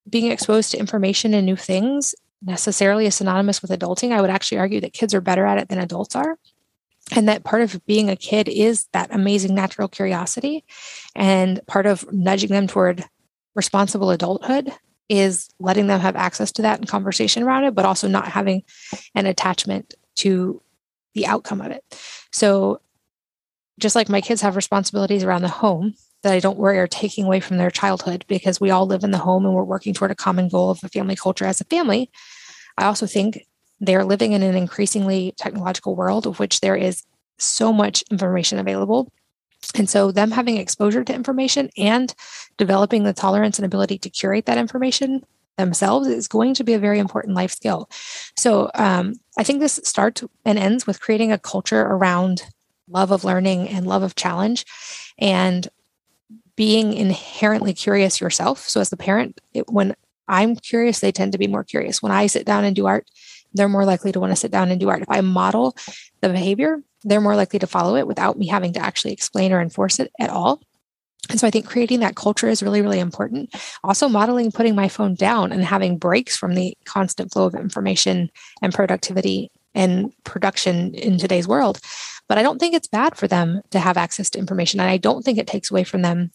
[0.08, 4.12] being exposed to information and new things necessarily is synonymous with adulting.
[4.12, 6.38] I would actually argue that kids are better at it than adults are.
[7.14, 10.64] And that part of being a kid is that amazing natural curiosity.
[11.14, 13.04] And part of nudging them toward
[13.54, 14.72] responsible adulthood
[15.08, 18.62] is letting them have access to that and conversation around it, but also not having
[19.14, 20.62] an attachment to
[21.14, 21.84] the outcome of it.
[22.32, 22.80] So,
[23.78, 27.24] just like my kids have responsibilities around the home that I don't worry are taking
[27.26, 30.10] away from their childhood because we all live in the home and we're working toward
[30.10, 32.10] a common goal of a family culture as a family,
[32.78, 33.44] I also think
[33.80, 37.02] they're living in an increasingly technological world of which there is
[37.38, 39.12] so much information available
[39.74, 42.14] and so, them having exposure to information and
[42.56, 45.24] developing the tolerance and ability to curate that information
[45.56, 47.88] themselves is going to be a very important life skill.
[48.36, 52.42] So, um, I think this starts and ends with creating a culture around
[52.88, 54.64] love of learning and love of challenge
[55.18, 55.68] and
[56.56, 58.60] being inherently curious yourself.
[58.68, 59.94] So, as the parent, it, when
[60.28, 62.02] I'm curious, they tend to be more curious.
[62.02, 63.08] When I sit down and do art,
[63.54, 65.02] they're more likely to want to sit down and do art.
[65.02, 65.76] If I model
[66.20, 69.60] the behavior, they're more likely to follow it without me having to actually explain or
[69.60, 70.60] enforce it at all.
[71.30, 73.54] And so I think creating that culture is really, really important.
[73.82, 78.30] Also, modeling putting my phone down and having breaks from the constant flow of information
[78.60, 81.80] and productivity and production in today's world
[82.28, 84.80] But I don't think it's bad for them to have access to information.
[84.80, 86.30] And I don't think it takes away from them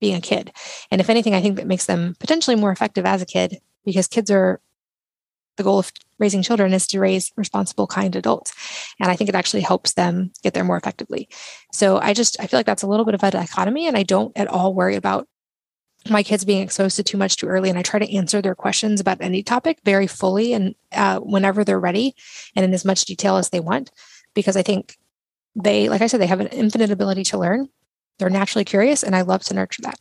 [0.00, 0.52] being a kid.
[0.90, 4.08] And if anything, I think that makes them potentially more effective as a kid because
[4.08, 4.60] kids are
[5.56, 8.52] the goal of raising children is to raise responsible, kind adults.
[9.00, 11.28] And I think it actually helps them get there more effectively.
[11.72, 13.86] So I just, I feel like that's a little bit of a dichotomy.
[13.86, 15.28] And I don't at all worry about
[16.08, 17.68] my kids being exposed to too much too early.
[17.68, 21.64] And I try to answer their questions about any topic very fully and uh, whenever
[21.64, 22.14] they're ready
[22.54, 23.90] and in as much detail as they want,
[24.34, 24.96] because I think
[25.54, 27.68] they, like I said, they have an infinite ability to learn.
[28.18, 29.98] They're naturally curious, and I love to nurture that.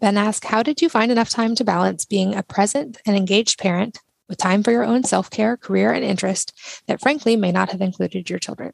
[0.00, 3.58] Ben asked, How did you find enough time to balance being a present and engaged
[3.58, 3.98] parent
[4.28, 6.52] with time for your own self care, career, and interest
[6.86, 8.72] that frankly may not have included your children?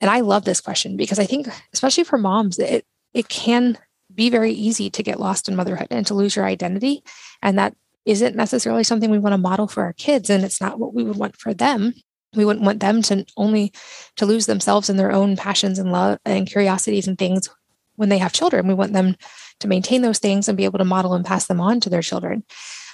[0.00, 3.78] And I love this question because I think, especially for moms, it, it can
[4.14, 7.02] be very easy to get lost in motherhood and to lose your identity.
[7.42, 7.76] And that
[8.06, 10.30] isn't necessarily something we want to model for our kids.
[10.30, 11.92] And it's not what we would want for them.
[12.34, 13.72] We wouldn't want them to only
[14.16, 17.48] to lose themselves in their own passions and love and curiosities and things
[17.96, 18.66] when they have children.
[18.66, 19.16] We want them
[19.60, 22.02] to maintain those things and be able to model and pass them on to their
[22.02, 22.44] children.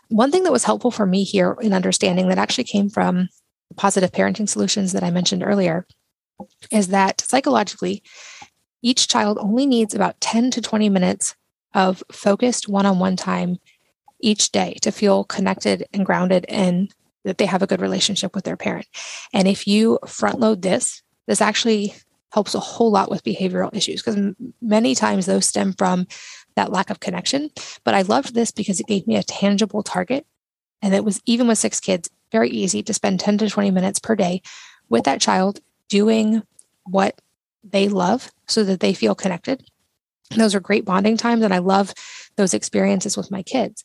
[0.09, 3.28] One thing that was helpful for me here in understanding that actually came from
[3.76, 5.86] positive parenting solutions that I mentioned earlier
[6.70, 8.02] is that psychologically,
[8.82, 11.34] each child only needs about 10 to 20 minutes
[11.74, 13.59] of focused one on one time
[14.20, 16.94] each day to feel connected and grounded and
[17.24, 18.86] that they have a good relationship with their parent.
[19.32, 21.94] And if you front load this, this actually
[22.32, 26.06] helps a whole lot with behavioral issues because many times those stem from
[26.57, 27.51] that lack of connection.
[27.85, 30.27] But I loved this because it gave me a tangible target.
[30.83, 33.99] And it was even with six kids, very easy to spend 10 to 20 minutes
[33.99, 34.43] per day
[34.89, 36.43] with that child doing
[36.85, 37.20] what
[37.62, 39.65] they love so that they feel connected.
[40.31, 41.45] those are great bonding times.
[41.45, 41.95] And I love
[42.37, 43.85] those experiences with my kids.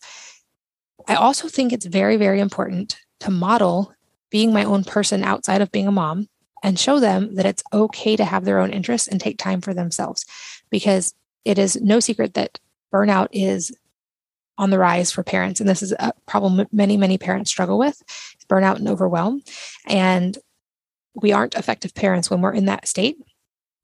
[1.07, 3.93] I also think it's very, very important to model
[4.30, 6.27] being my own person outside of being a mom
[6.64, 9.73] and show them that it's okay to have their own interests and take time for
[9.73, 10.26] themselves
[10.69, 11.14] because
[11.45, 12.59] it is no secret that
[12.93, 13.72] burnout is
[14.57, 15.59] on the rise for parents.
[15.59, 18.01] And this is a problem many, many parents struggle with
[18.49, 19.41] burnout and overwhelm.
[19.88, 20.38] And
[21.15, 23.18] we aren't effective parents when we're in that state.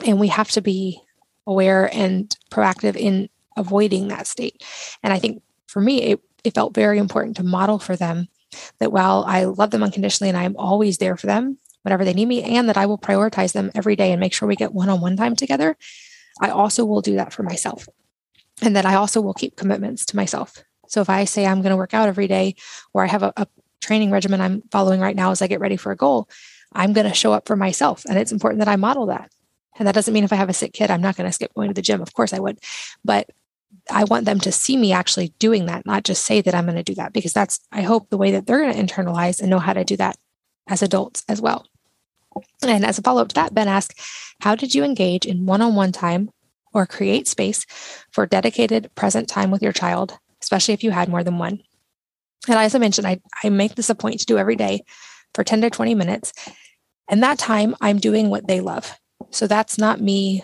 [0.05, 1.01] And we have to be
[1.47, 4.63] aware and proactive in avoiding that state.
[5.01, 8.27] And I think for me, it, it felt very important to model for them
[8.79, 12.27] that while I love them unconditionally and I'm always there for them, whenever they need
[12.27, 14.89] me, and that I will prioritize them every day and make sure we get one
[14.89, 15.77] on one time together,
[16.41, 17.87] I also will do that for myself.
[18.61, 20.63] And that I also will keep commitments to myself.
[20.87, 22.55] So if I say I'm going to work out every day,
[22.93, 23.47] or I have a, a
[23.81, 26.27] training regimen I'm following right now as I get ready for a goal,
[26.73, 28.03] I'm going to show up for myself.
[28.05, 29.31] And it's important that I model that.
[29.77, 31.53] And that doesn't mean if I have a sick kid, I'm not going to skip
[31.53, 32.01] going to the gym.
[32.01, 32.59] Of course I would.
[33.05, 33.29] But
[33.91, 36.77] I want them to see me actually doing that, not just say that I'm going
[36.77, 39.49] to do that, because that's, I hope, the way that they're going to internalize and
[39.49, 40.17] know how to do that
[40.67, 41.67] as adults as well.
[42.61, 43.99] And as a follow up to that, Ben asked,
[44.41, 46.29] How did you engage in one on one time
[46.73, 47.65] or create space
[48.11, 51.61] for dedicated present time with your child, especially if you had more than one?
[52.47, 54.83] And as I mentioned, I, I make this a point to do every day
[55.33, 56.33] for 10 to 20 minutes.
[57.09, 58.97] And that time I'm doing what they love.
[59.31, 60.43] So that's not me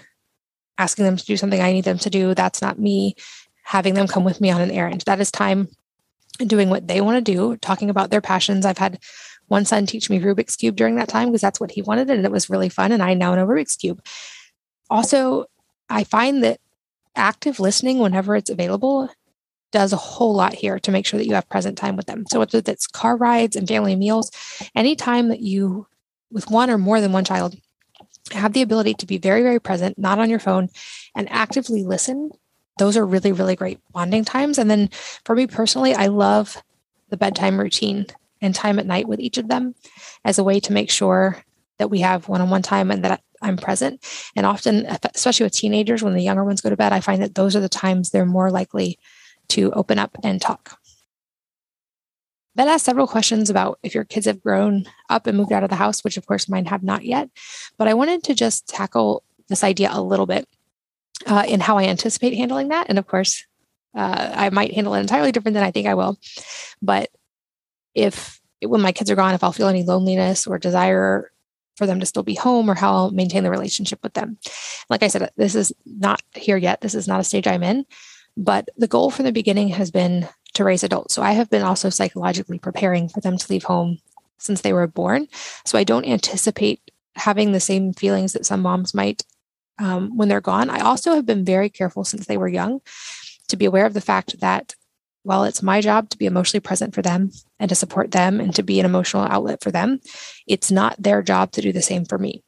[0.77, 2.33] asking them to do something I need them to do.
[2.33, 3.15] That's not me
[3.63, 5.01] having them come with me on an errand.
[5.05, 5.69] That is time
[6.39, 8.65] doing what they want to do, talking about their passions.
[8.65, 8.99] I've had
[9.53, 12.25] one son teach me Rubik's Cube during that time because that's what he wanted and
[12.25, 12.91] it was really fun.
[12.91, 14.03] And I now know Rubik's Cube.
[14.89, 15.45] Also,
[15.89, 16.59] I find that
[17.15, 19.09] active listening whenever it's available
[19.71, 22.25] does a whole lot here to make sure that you have present time with them.
[22.31, 24.31] So whether it's car rides and family meals,
[24.75, 25.85] anytime that you,
[26.31, 27.55] with one or more than one child,
[28.31, 30.69] have the ability to be very, very present, not on your phone,
[31.15, 32.31] and actively listen,
[32.79, 34.57] those are really, really great bonding times.
[34.57, 34.89] And then
[35.25, 36.57] for me personally, I love
[37.09, 38.07] the bedtime routine
[38.43, 39.73] and time at night with each of them
[40.23, 41.43] as a way to make sure
[41.79, 44.03] that we have one on one time and that I'm present.
[44.35, 47.35] And often, especially with teenagers, when the younger ones go to bed, I find that
[47.35, 48.99] those are the times they're more likely
[49.49, 50.77] to open up and talk.
[52.55, 55.69] Ben asked several questions about if your kids have grown up and moved out of
[55.69, 57.29] the house, which of course mine have not yet.
[57.77, 60.47] But I wanted to just tackle this idea a little bit
[61.25, 62.87] uh, in how I anticipate handling that.
[62.89, 63.45] And of course,
[63.95, 66.19] uh, I might handle it entirely different than I think I will.
[66.81, 67.09] But
[67.95, 71.31] if when my kids are gone, if I'll feel any loneliness or desire
[71.75, 74.37] for them to still be home or how I'll maintain the relationship with them.
[74.89, 76.81] Like I said, this is not here yet.
[76.81, 77.85] This is not a stage I'm in.
[78.37, 81.13] But the goal from the beginning has been to raise adults.
[81.13, 83.99] So I have been also psychologically preparing for them to leave home
[84.37, 85.27] since they were born.
[85.65, 89.23] So I don't anticipate having the same feelings that some moms might
[89.79, 90.69] um, when they're gone.
[90.69, 92.81] I also have been very careful since they were young
[93.47, 94.75] to be aware of the fact that
[95.23, 98.53] while it's my job to be emotionally present for them and to support them and
[98.55, 99.99] to be an emotional outlet for them,
[100.47, 102.43] it's not their job to do the same for me.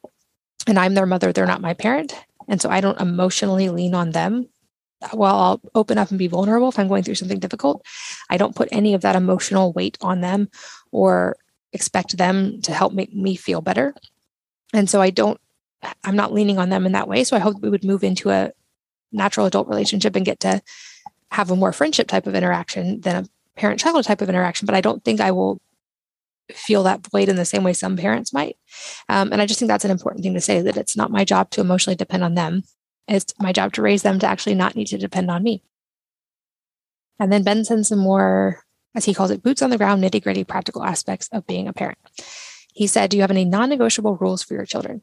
[0.67, 2.13] And I'm their mother, they're not my parent.
[2.47, 4.49] And so I don't emotionally lean on them.
[5.11, 7.85] While I'll open up and be vulnerable if I'm going through something difficult,
[8.29, 10.49] I don't put any of that emotional weight on them
[10.91, 11.37] or
[11.73, 13.93] expect them to help make me feel better.
[14.73, 15.39] And so I don't,
[16.03, 17.23] I'm not leaning on them in that way.
[17.23, 18.51] So I hope we would move into a
[19.11, 20.61] natural adult relationship and get to
[21.35, 24.65] have a more friendship type of interaction than a parent child type of interaction.
[24.65, 25.61] But I don't think I will
[26.51, 28.57] feel that void in the same way some parents might.
[29.09, 31.25] Um, and I just think that's an important thing to say that it's not my
[31.25, 32.63] job to emotionally depend on them.
[33.07, 35.61] It's my job to raise them to actually not need to depend on me.
[37.19, 38.63] And then Ben sends some more,
[38.93, 41.73] as he calls it, boots on the ground, nitty gritty practical aspects of being a
[41.73, 41.97] parent.
[42.73, 45.01] He said, Do you have any non negotiable rules for your children?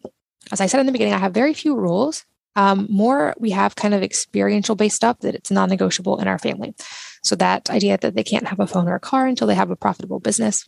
[0.50, 2.24] As I said in the beginning, I have very few rules.
[2.54, 6.38] Um, more, we have kind of experiential based stuff that it's non negotiable in our
[6.38, 6.74] family.
[7.22, 9.70] So, that idea that they can't have a phone or a car until they have
[9.70, 10.66] a profitable business.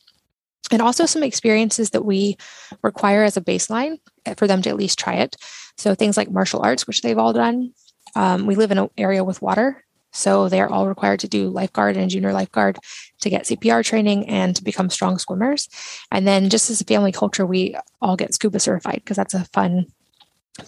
[0.70, 2.36] And also some experiences that we
[2.82, 3.98] require as a baseline
[4.36, 5.36] for them to at least try it.
[5.76, 7.72] So, things like martial arts, which they've all done.
[8.16, 9.84] Um, we live in an area with water.
[10.12, 12.78] So, they're all required to do lifeguard and junior lifeguard
[13.20, 15.68] to get CPR training and to become strong swimmers.
[16.10, 19.44] And then, just as a family culture, we all get scuba certified because that's a
[19.52, 19.86] fun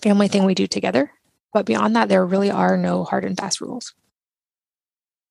[0.02, 1.12] family thing we do together.
[1.52, 3.94] But beyond that, there really are no hard and fast rules.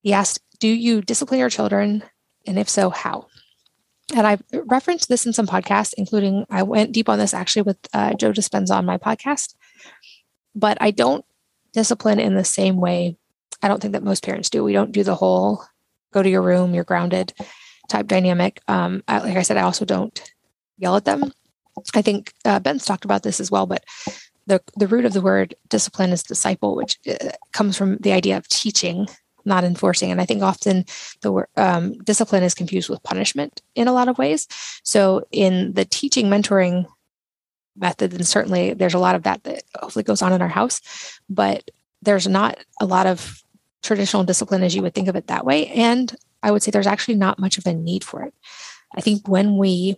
[0.01, 2.03] He asked, Do you discipline your children?
[2.47, 3.27] And if so, how?
[4.15, 7.77] And I've referenced this in some podcasts, including I went deep on this actually with
[7.93, 9.55] uh, Joe Dispenza on my podcast.
[10.53, 11.25] But I don't
[11.73, 13.17] discipline in the same way.
[13.61, 14.63] I don't think that most parents do.
[14.63, 15.63] We don't do the whole
[16.13, 17.33] go to your room, you're grounded
[17.89, 18.61] type dynamic.
[18.67, 20.19] Um, I, like I said, I also don't
[20.77, 21.31] yell at them.
[21.93, 23.83] I think uh, Ben's talked about this as well, but
[24.47, 28.37] the the root of the word discipline is disciple, which uh, comes from the idea
[28.37, 29.07] of teaching,
[29.43, 30.11] not enforcing.
[30.11, 30.85] And I think often
[31.21, 34.47] the word um, discipline is confused with punishment in a lot of ways.
[34.83, 36.85] So in the teaching mentoring
[37.75, 40.81] method, and certainly there's a lot of that that hopefully goes on in our house,
[41.29, 41.69] but
[42.01, 43.43] there's not a lot of
[43.81, 45.67] traditional discipline as you would think of it that way.
[45.67, 48.33] And I would say there's actually not much of a need for it.
[48.95, 49.97] I think when we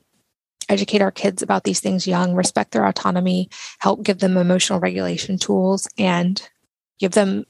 [0.69, 5.37] educate our kids about these things young, respect their autonomy, help give them emotional regulation
[5.37, 6.49] tools, and
[6.99, 7.45] give them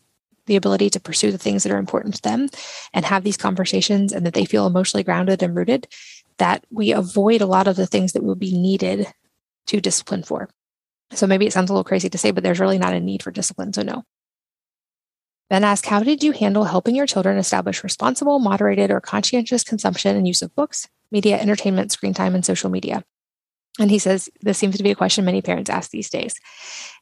[0.45, 2.49] the ability to pursue the things that are important to them
[2.93, 5.87] and have these conversations and that they feel emotionally grounded and rooted,
[6.37, 9.07] that we avoid a lot of the things that will be needed
[9.67, 10.49] to discipline for.
[11.11, 13.23] So maybe it sounds a little crazy to say, but there's really not a need
[13.23, 13.73] for discipline.
[13.73, 14.03] So, no.
[15.49, 20.17] Ben asked, How did you handle helping your children establish responsible, moderated, or conscientious consumption
[20.17, 23.03] and use of books, media, entertainment, screen time, and social media?
[23.79, 26.35] And he says, This seems to be a question many parents ask these days.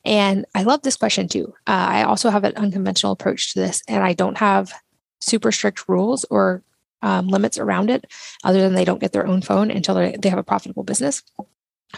[0.04, 1.54] And I love this question too.
[1.68, 4.72] Uh, I also have an unconventional approach to this, and I don't have
[5.20, 6.64] super strict rules or
[7.02, 8.06] um, limits around it,
[8.44, 11.24] other than they don't get their own phone until they have a profitable business.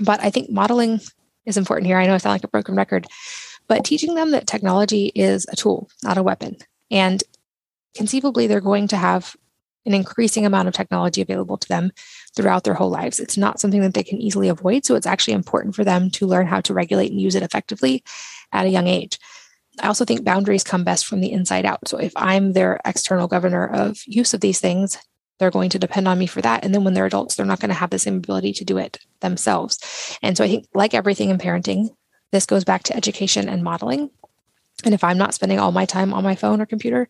[0.02, 1.00] But I think modeling
[1.46, 1.98] is important here.
[1.98, 3.08] I know I sound like a broken record,
[3.68, 6.58] but teaching them that technology is a tool, not a weapon.
[6.92, 7.24] And
[7.96, 9.36] conceivably, they're going to have
[9.88, 11.92] an increasing amount of technology available to them
[12.36, 13.20] throughout their whole lives.
[13.20, 14.86] It's not something that they can easily avoid.
[14.86, 18.04] So it's actually important for them to learn how to regulate and use it effectively
[18.52, 19.18] at a young age.
[19.80, 21.88] I also think boundaries come best from the inside out.
[21.88, 24.98] So if I'm their external governor of use of these things,
[25.40, 26.66] they're going to depend on me for that.
[26.66, 28.78] And then when they're adults, they're not going to have the same ability to do
[28.78, 30.18] it themselves.
[30.22, 31.90] And so I think, like everything in parenting,
[32.32, 34.10] this goes back to education and modeling.
[34.84, 37.08] And if I'm not spending all my time on my phone or computer,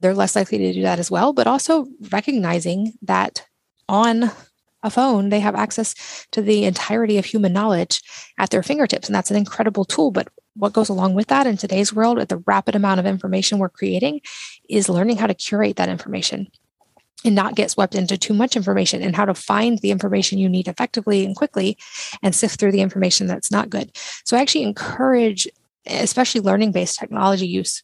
[0.00, 1.32] they're less likely to do that as well.
[1.32, 3.46] But also recognizing that
[3.88, 4.30] on
[4.82, 8.02] a phone, they have access to the entirety of human knowledge
[8.38, 9.08] at their fingertips.
[9.08, 10.10] And that's an incredible tool.
[10.10, 13.58] But what goes along with that in today's world, with the rapid amount of information
[13.58, 14.20] we're creating,
[14.68, 16.48] is learning how to curate that information
[17.24, 20.48] and not get swept into too much information and how to find the information you
[20.48, 21.76] need effectively and quickly
[22.22, 23.90] and sift through the information that's not good.
[24.24, 25.48] So I actually encourage,
[25.86, 27.82] especially learning based technology use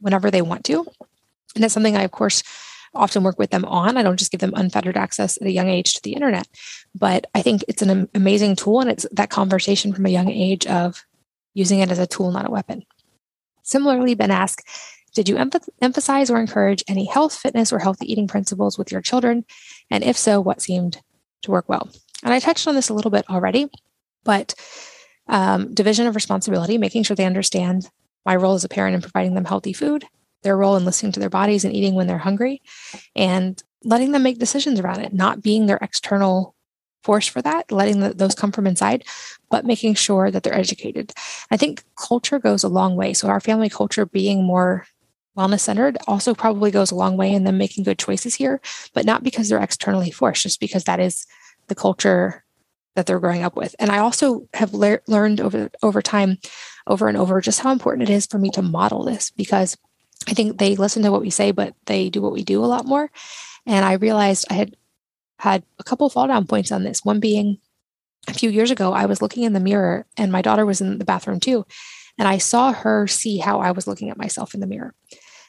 [0.00, 0.86] whenever they want to.
[1.54, 2.42] And it's something I, of course,
[2.94, 3.96] often work with them on.
[3.96, 6.46] I don't just give them unfettered access at a young age to the internet,
[6.94, 8.80] but I think it's an amazing tool.
[8.80, 11.04] And it's that conversation from a young age of
[11.54, 12.84] using it as a tool, not a weapon.
[13.62, 14.68] Similarly, Ben asked,
[15.14, 15.38] did you
[15.80, 19.44] emphasize or encourage any health, fitness, or healthy eating principles with your children?
[19.90, 21.00] And if so, what seemed
[21.42, 21.88] to work well?
[22.24, 23.68] And I touched on this a little bit already,
[24.24, 24.54] but
[25.28, 27.88] um, division of responsibility, making sure they understand
[28.26, 30.04] my role as a parent in providing them healthy food,
[30.44, 32.62] their role in listening to their bodies and eating when they're hungry,
[33.16, 36.54] and letting them make decisions around it, not being their external
[37.02, 39.04] force for that, letting the, those come from inside,
[39.50, 41.12] but making sure that they're educated.
[41.50, 43.12] I think culture goes a long way.
[43.12, 44.86] So, our family culture being more
[45.36, 48.60] wellness centered also probably goes a long way in them making good choices here,
[48.94, 51.26] but not because they're externally forced, just because that is
[51.68, 52.44] the culture
[52.96, 53.74] that they're growing up with.
[53.78, 56.38] And I also have le- learned over over time,
[56.86, 59.76] over and over, just how important it is for me to model this because
[60.28, 62.66] I think they listen to what we say, but they do what we do a
[62.66, 63.10] lot more.
[63.66, 64.76] And I realized I had
[65.38, 67.04] had a couple fall down points on this.
[67.04, 67.58] One being
[68.28, 70.98] a few years ago, I was looking in the mirror and my daughter was in
[70.98, 71.66] the bathroom too.
[72.18, 74.94] And I saw her see how I was looking at myself in the mirror.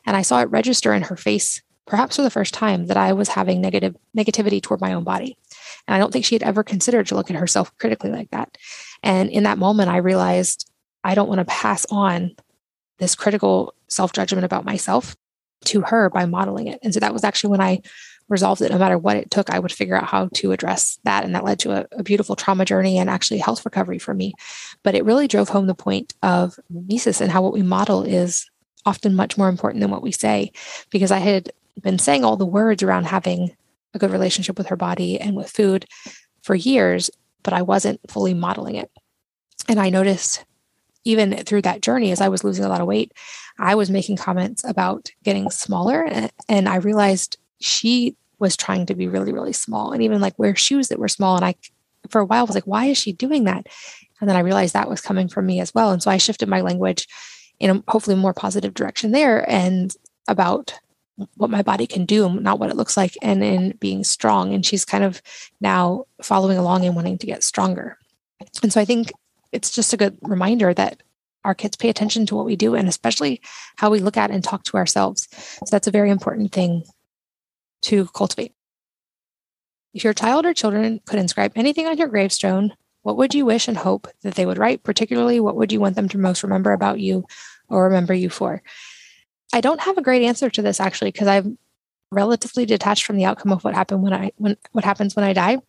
[0.06, 3.14] And I saw it register in her face, perhaps for the first time, that I
[3.14, 5.38] was having negative negativity toward my own body.
[5.88, 8.58] And I don't think she had ever considered to look at herself critically like that.
[9.04, 10.70] And in that moment, I realized
[11.04, 12.36] I don't want to pass on
[13.00, 15.16] this critical self judgment about myself
[15.66, 16.80] to her by modeling it.
[16.84, 17.82] And so that was actually when I
[18.28, 21.24] resolved it no matter what it took i would figure out how to address that.
[21.24, 24.34] And that led to a, a, beautiful trauma journey and actually health recovery for me.
[24.84, 28.50] But it really drove home the point of mimesis and how what we model is
[28.86, 30.52] often much more important than what we say.
[30.90, 31.52] Because i had
[31.82, 33.56] been saying all the words around having
[33.94, 35.86] a good relationship with her body and with food
[36.42, 37.10] for years
[37.44, 38.90] but i wasn't fully modeling it.
[39.68, 40.46] And i noticed
[41.06, 43.14] even through that journey as i was losing a lot of weight
[43.60, 46.04] i was making comments about getting smaller
[46.50, 50.56] and i realized she was trying to be really, really small and even like wear
[50.56, 51.36] shoes that were small.
[51.36, 51.56] And I,
[52.10, 53.68] for a while, was like, why is she doing that?
[54.20, 55.92] And then I realized that was coming from me as well.
[55.92, 57.08] And so I shifted my language
[57.60, 59.94] in a hopefully more positive direction there and
[60.28, 60.74] about
[61.38, 64.54] what my body can do, not what it looks like, and in being strong.
[64.54, 65.22] And she's kind of
[65.62, 67.98] now following along and wanting to get stronger.
[68.62, 69.14] And so I think
[69.56, 71.02] it's just a good reminder that
[71.44, 73.42] our kids pay attention to what we do and especially
[73.78, 75.28] how we look at and talk to ourselves.
[75.32, 76.84] So that's a very important thing
[77.84, 78.54] to cultivate.
[79.94, 82.74] If your child or children could inscribe anything on your gravestone,
[83.04, 84.84] what would you wish and hope that they would write?
[84.84, 87.26] Particularly, what would you want them to most remember about you
[87.70, 88.62] or remember you for?
[89.54, 91.58] I don't have a great answer to this actually, because I'm
[92.12, 95.34] relatively detached from the outcome of what happened when I when what happens when I
[95.34, 95.60] die.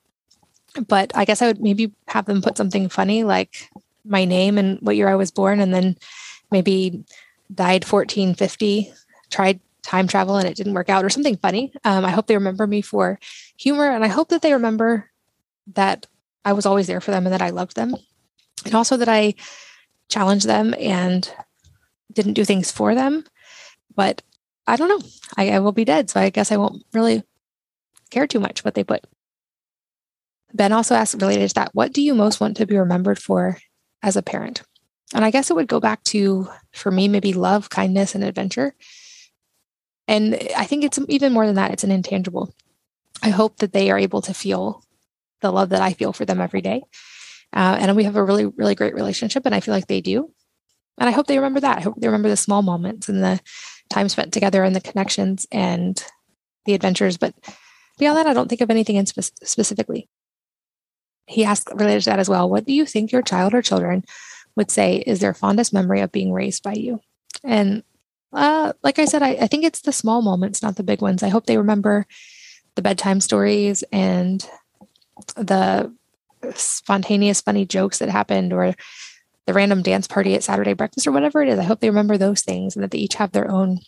[0.87, 3.71] But I guess I would maybe have them put something funny like
[4.05, 5.97] my name and what year I was born, and then
[6.51, 7.05] maybe
[7.53, 8.93] died 1450,
[9.31, 11.73] tried time travel and it didn't work out or something funny.
[11.85, 13.19] Um, I hope they remember me for
[13.57, 15.09] humor and I hope that they remember
[15.75, 16.07] that
[16.45, 17.95] I was always there for them and that I loved them.
[18.65, 19.35] And also that I
[20.09, 21.31] challenged them and
[22.13, 23.25] didn't do things for them.
[23.95, 24.23] But
[24.67, 25.09] I don't know.
[25.37, 26.11] I, I will be dead.
[26.11, 27.23] So I guess I won't really
[28.11, 29.05] care too much what they put.
[30.55, 33.59] Ben also asked related to that, what do you most want to be remembered for
[34.03, 34.63] as a parent?
[35.15, 38.75] And I guess it would go back to, for me, maybe love, kindness, and adventure.
[40.09, 42.55] And I think it's even more than that, it's an intangible.
[43.23, 44.83] I hope that they are able to feel
[45.41, 46.83] the love that I feel for them every day.
[47.53, 50.33] Uh, and we have a really, really great relationship, and I feel like they do.
[50.99, 51.79] And I hope they remember that.
[51.79, 53.41] I hope they remember the small moments and the
[53.91, 56.03] time spent together and the connections and
[56.65, 57.17] the adventures.
[57.17, 57.35] But
[57.99, 60.09] beyond that, I don't think of anything in spe- specifically.
[61.27, 62.49] He asked related to that as well.
[62.49, 64.05] What do you think your child or children
[64.55, 67.01] would say is their fondest memory of being raised by you?
[67.45, 67.83] And
[68.33, 71.23] uh, like I said, I, I think it's the small moments, not the big ones.
[71.23, 72.07] I hope they remember
[72.75, 74.49] the bedtime stories and
[75.37, 75.93] the
[76.55, 78.75] spontaneous funny jokes that happened or
[79.47, 81.59] the random dance party at Saturday breakfast or whatever it is.
[81.59, 83.79] I hope they remember those things and that they each have their own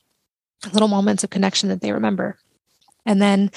[0.73, 2.39] little moments of connection that they remember.
[3.05, 3.51] And then,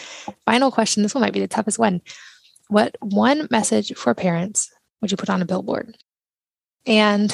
[0.46, 2.02] final question this one might be the toughest one.
[2.72, 4.72] What one message for parents
[5.02, 5.98] would you put on a billboard?
[6.86, 7.34] And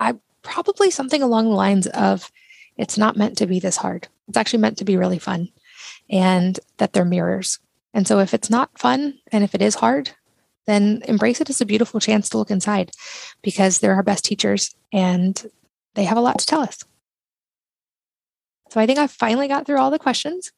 [0.00, 2.32] I probably something along the lines of
[2.76, 4.08] it's not meant to be this hard.
[4.26, 5.50] It's actually meant to be really fun
[6.10, 7.60] and that they're mirrors.
[7.94, 10.10] And so if it's not fun and if it is hard,
[10.66, 12.90] then embrace it as a beautiful chance to look inside
[13.40, 15.48] because they're our best teachers and
[15.94, 16.82] they have a lot to tell us.
[18.70, 20.50] So I think I've finally got through all the questions.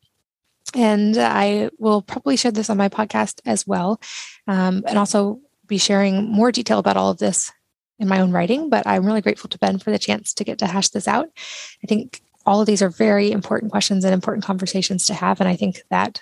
[0.74, 4.00] And I will probably share this on my podcast as well.
[4.46, 7.50] Um, and also be sharing more detail about all of this
[7.98, 10.58] in my own writing, but I'm really grateful to Ben for the chance to get
[10.58, 11.28] to hash this out.
[11.82, 15.40] I think all of these are very important questions and important conversations to have.
[15.40, 16.20] And I think that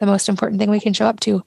[0.00, 1.42] the most important thing we can show up to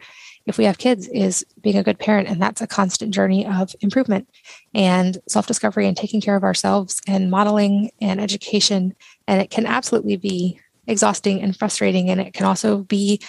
[0.47, 2.27] if we have kids is being a good parent.
[2.27, 4.29] And that's a constant journey of improvement
[4.73, 8.95] and self discovery and taking care of ourselves and modeling and education.
[9.27, 12.09] And it can absolutely be exhausting and frustrating.
[12.09, 13.21] And it can also be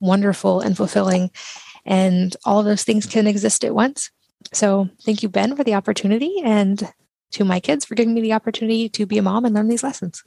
[0.00, 1.30] wonderful and fulfilling.
[1.84, 4.10] And all of those things can exist at once.
[4.52, 6.92] So thank you, Ben, for the opportunity and
[7.32, 9.82] to my kids for giving me the opportunity to be a mom and learn these
[9.82, 10.22] lessons.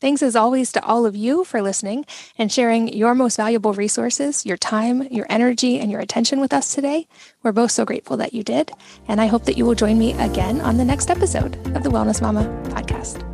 [0.00, 2.04] Thanks as always to all of you for listening
[2.36, 6.74] and sharing your most valuable resources, your time, your energy, and your attention with us
[6.74, 7.08] today.
[7.42, 8.70] We're both so grateful that you did.
[9.08, 11.90] And I hope that you will join me again on the next episode of the
[11.90, 13.33] Wellness Mama podcast.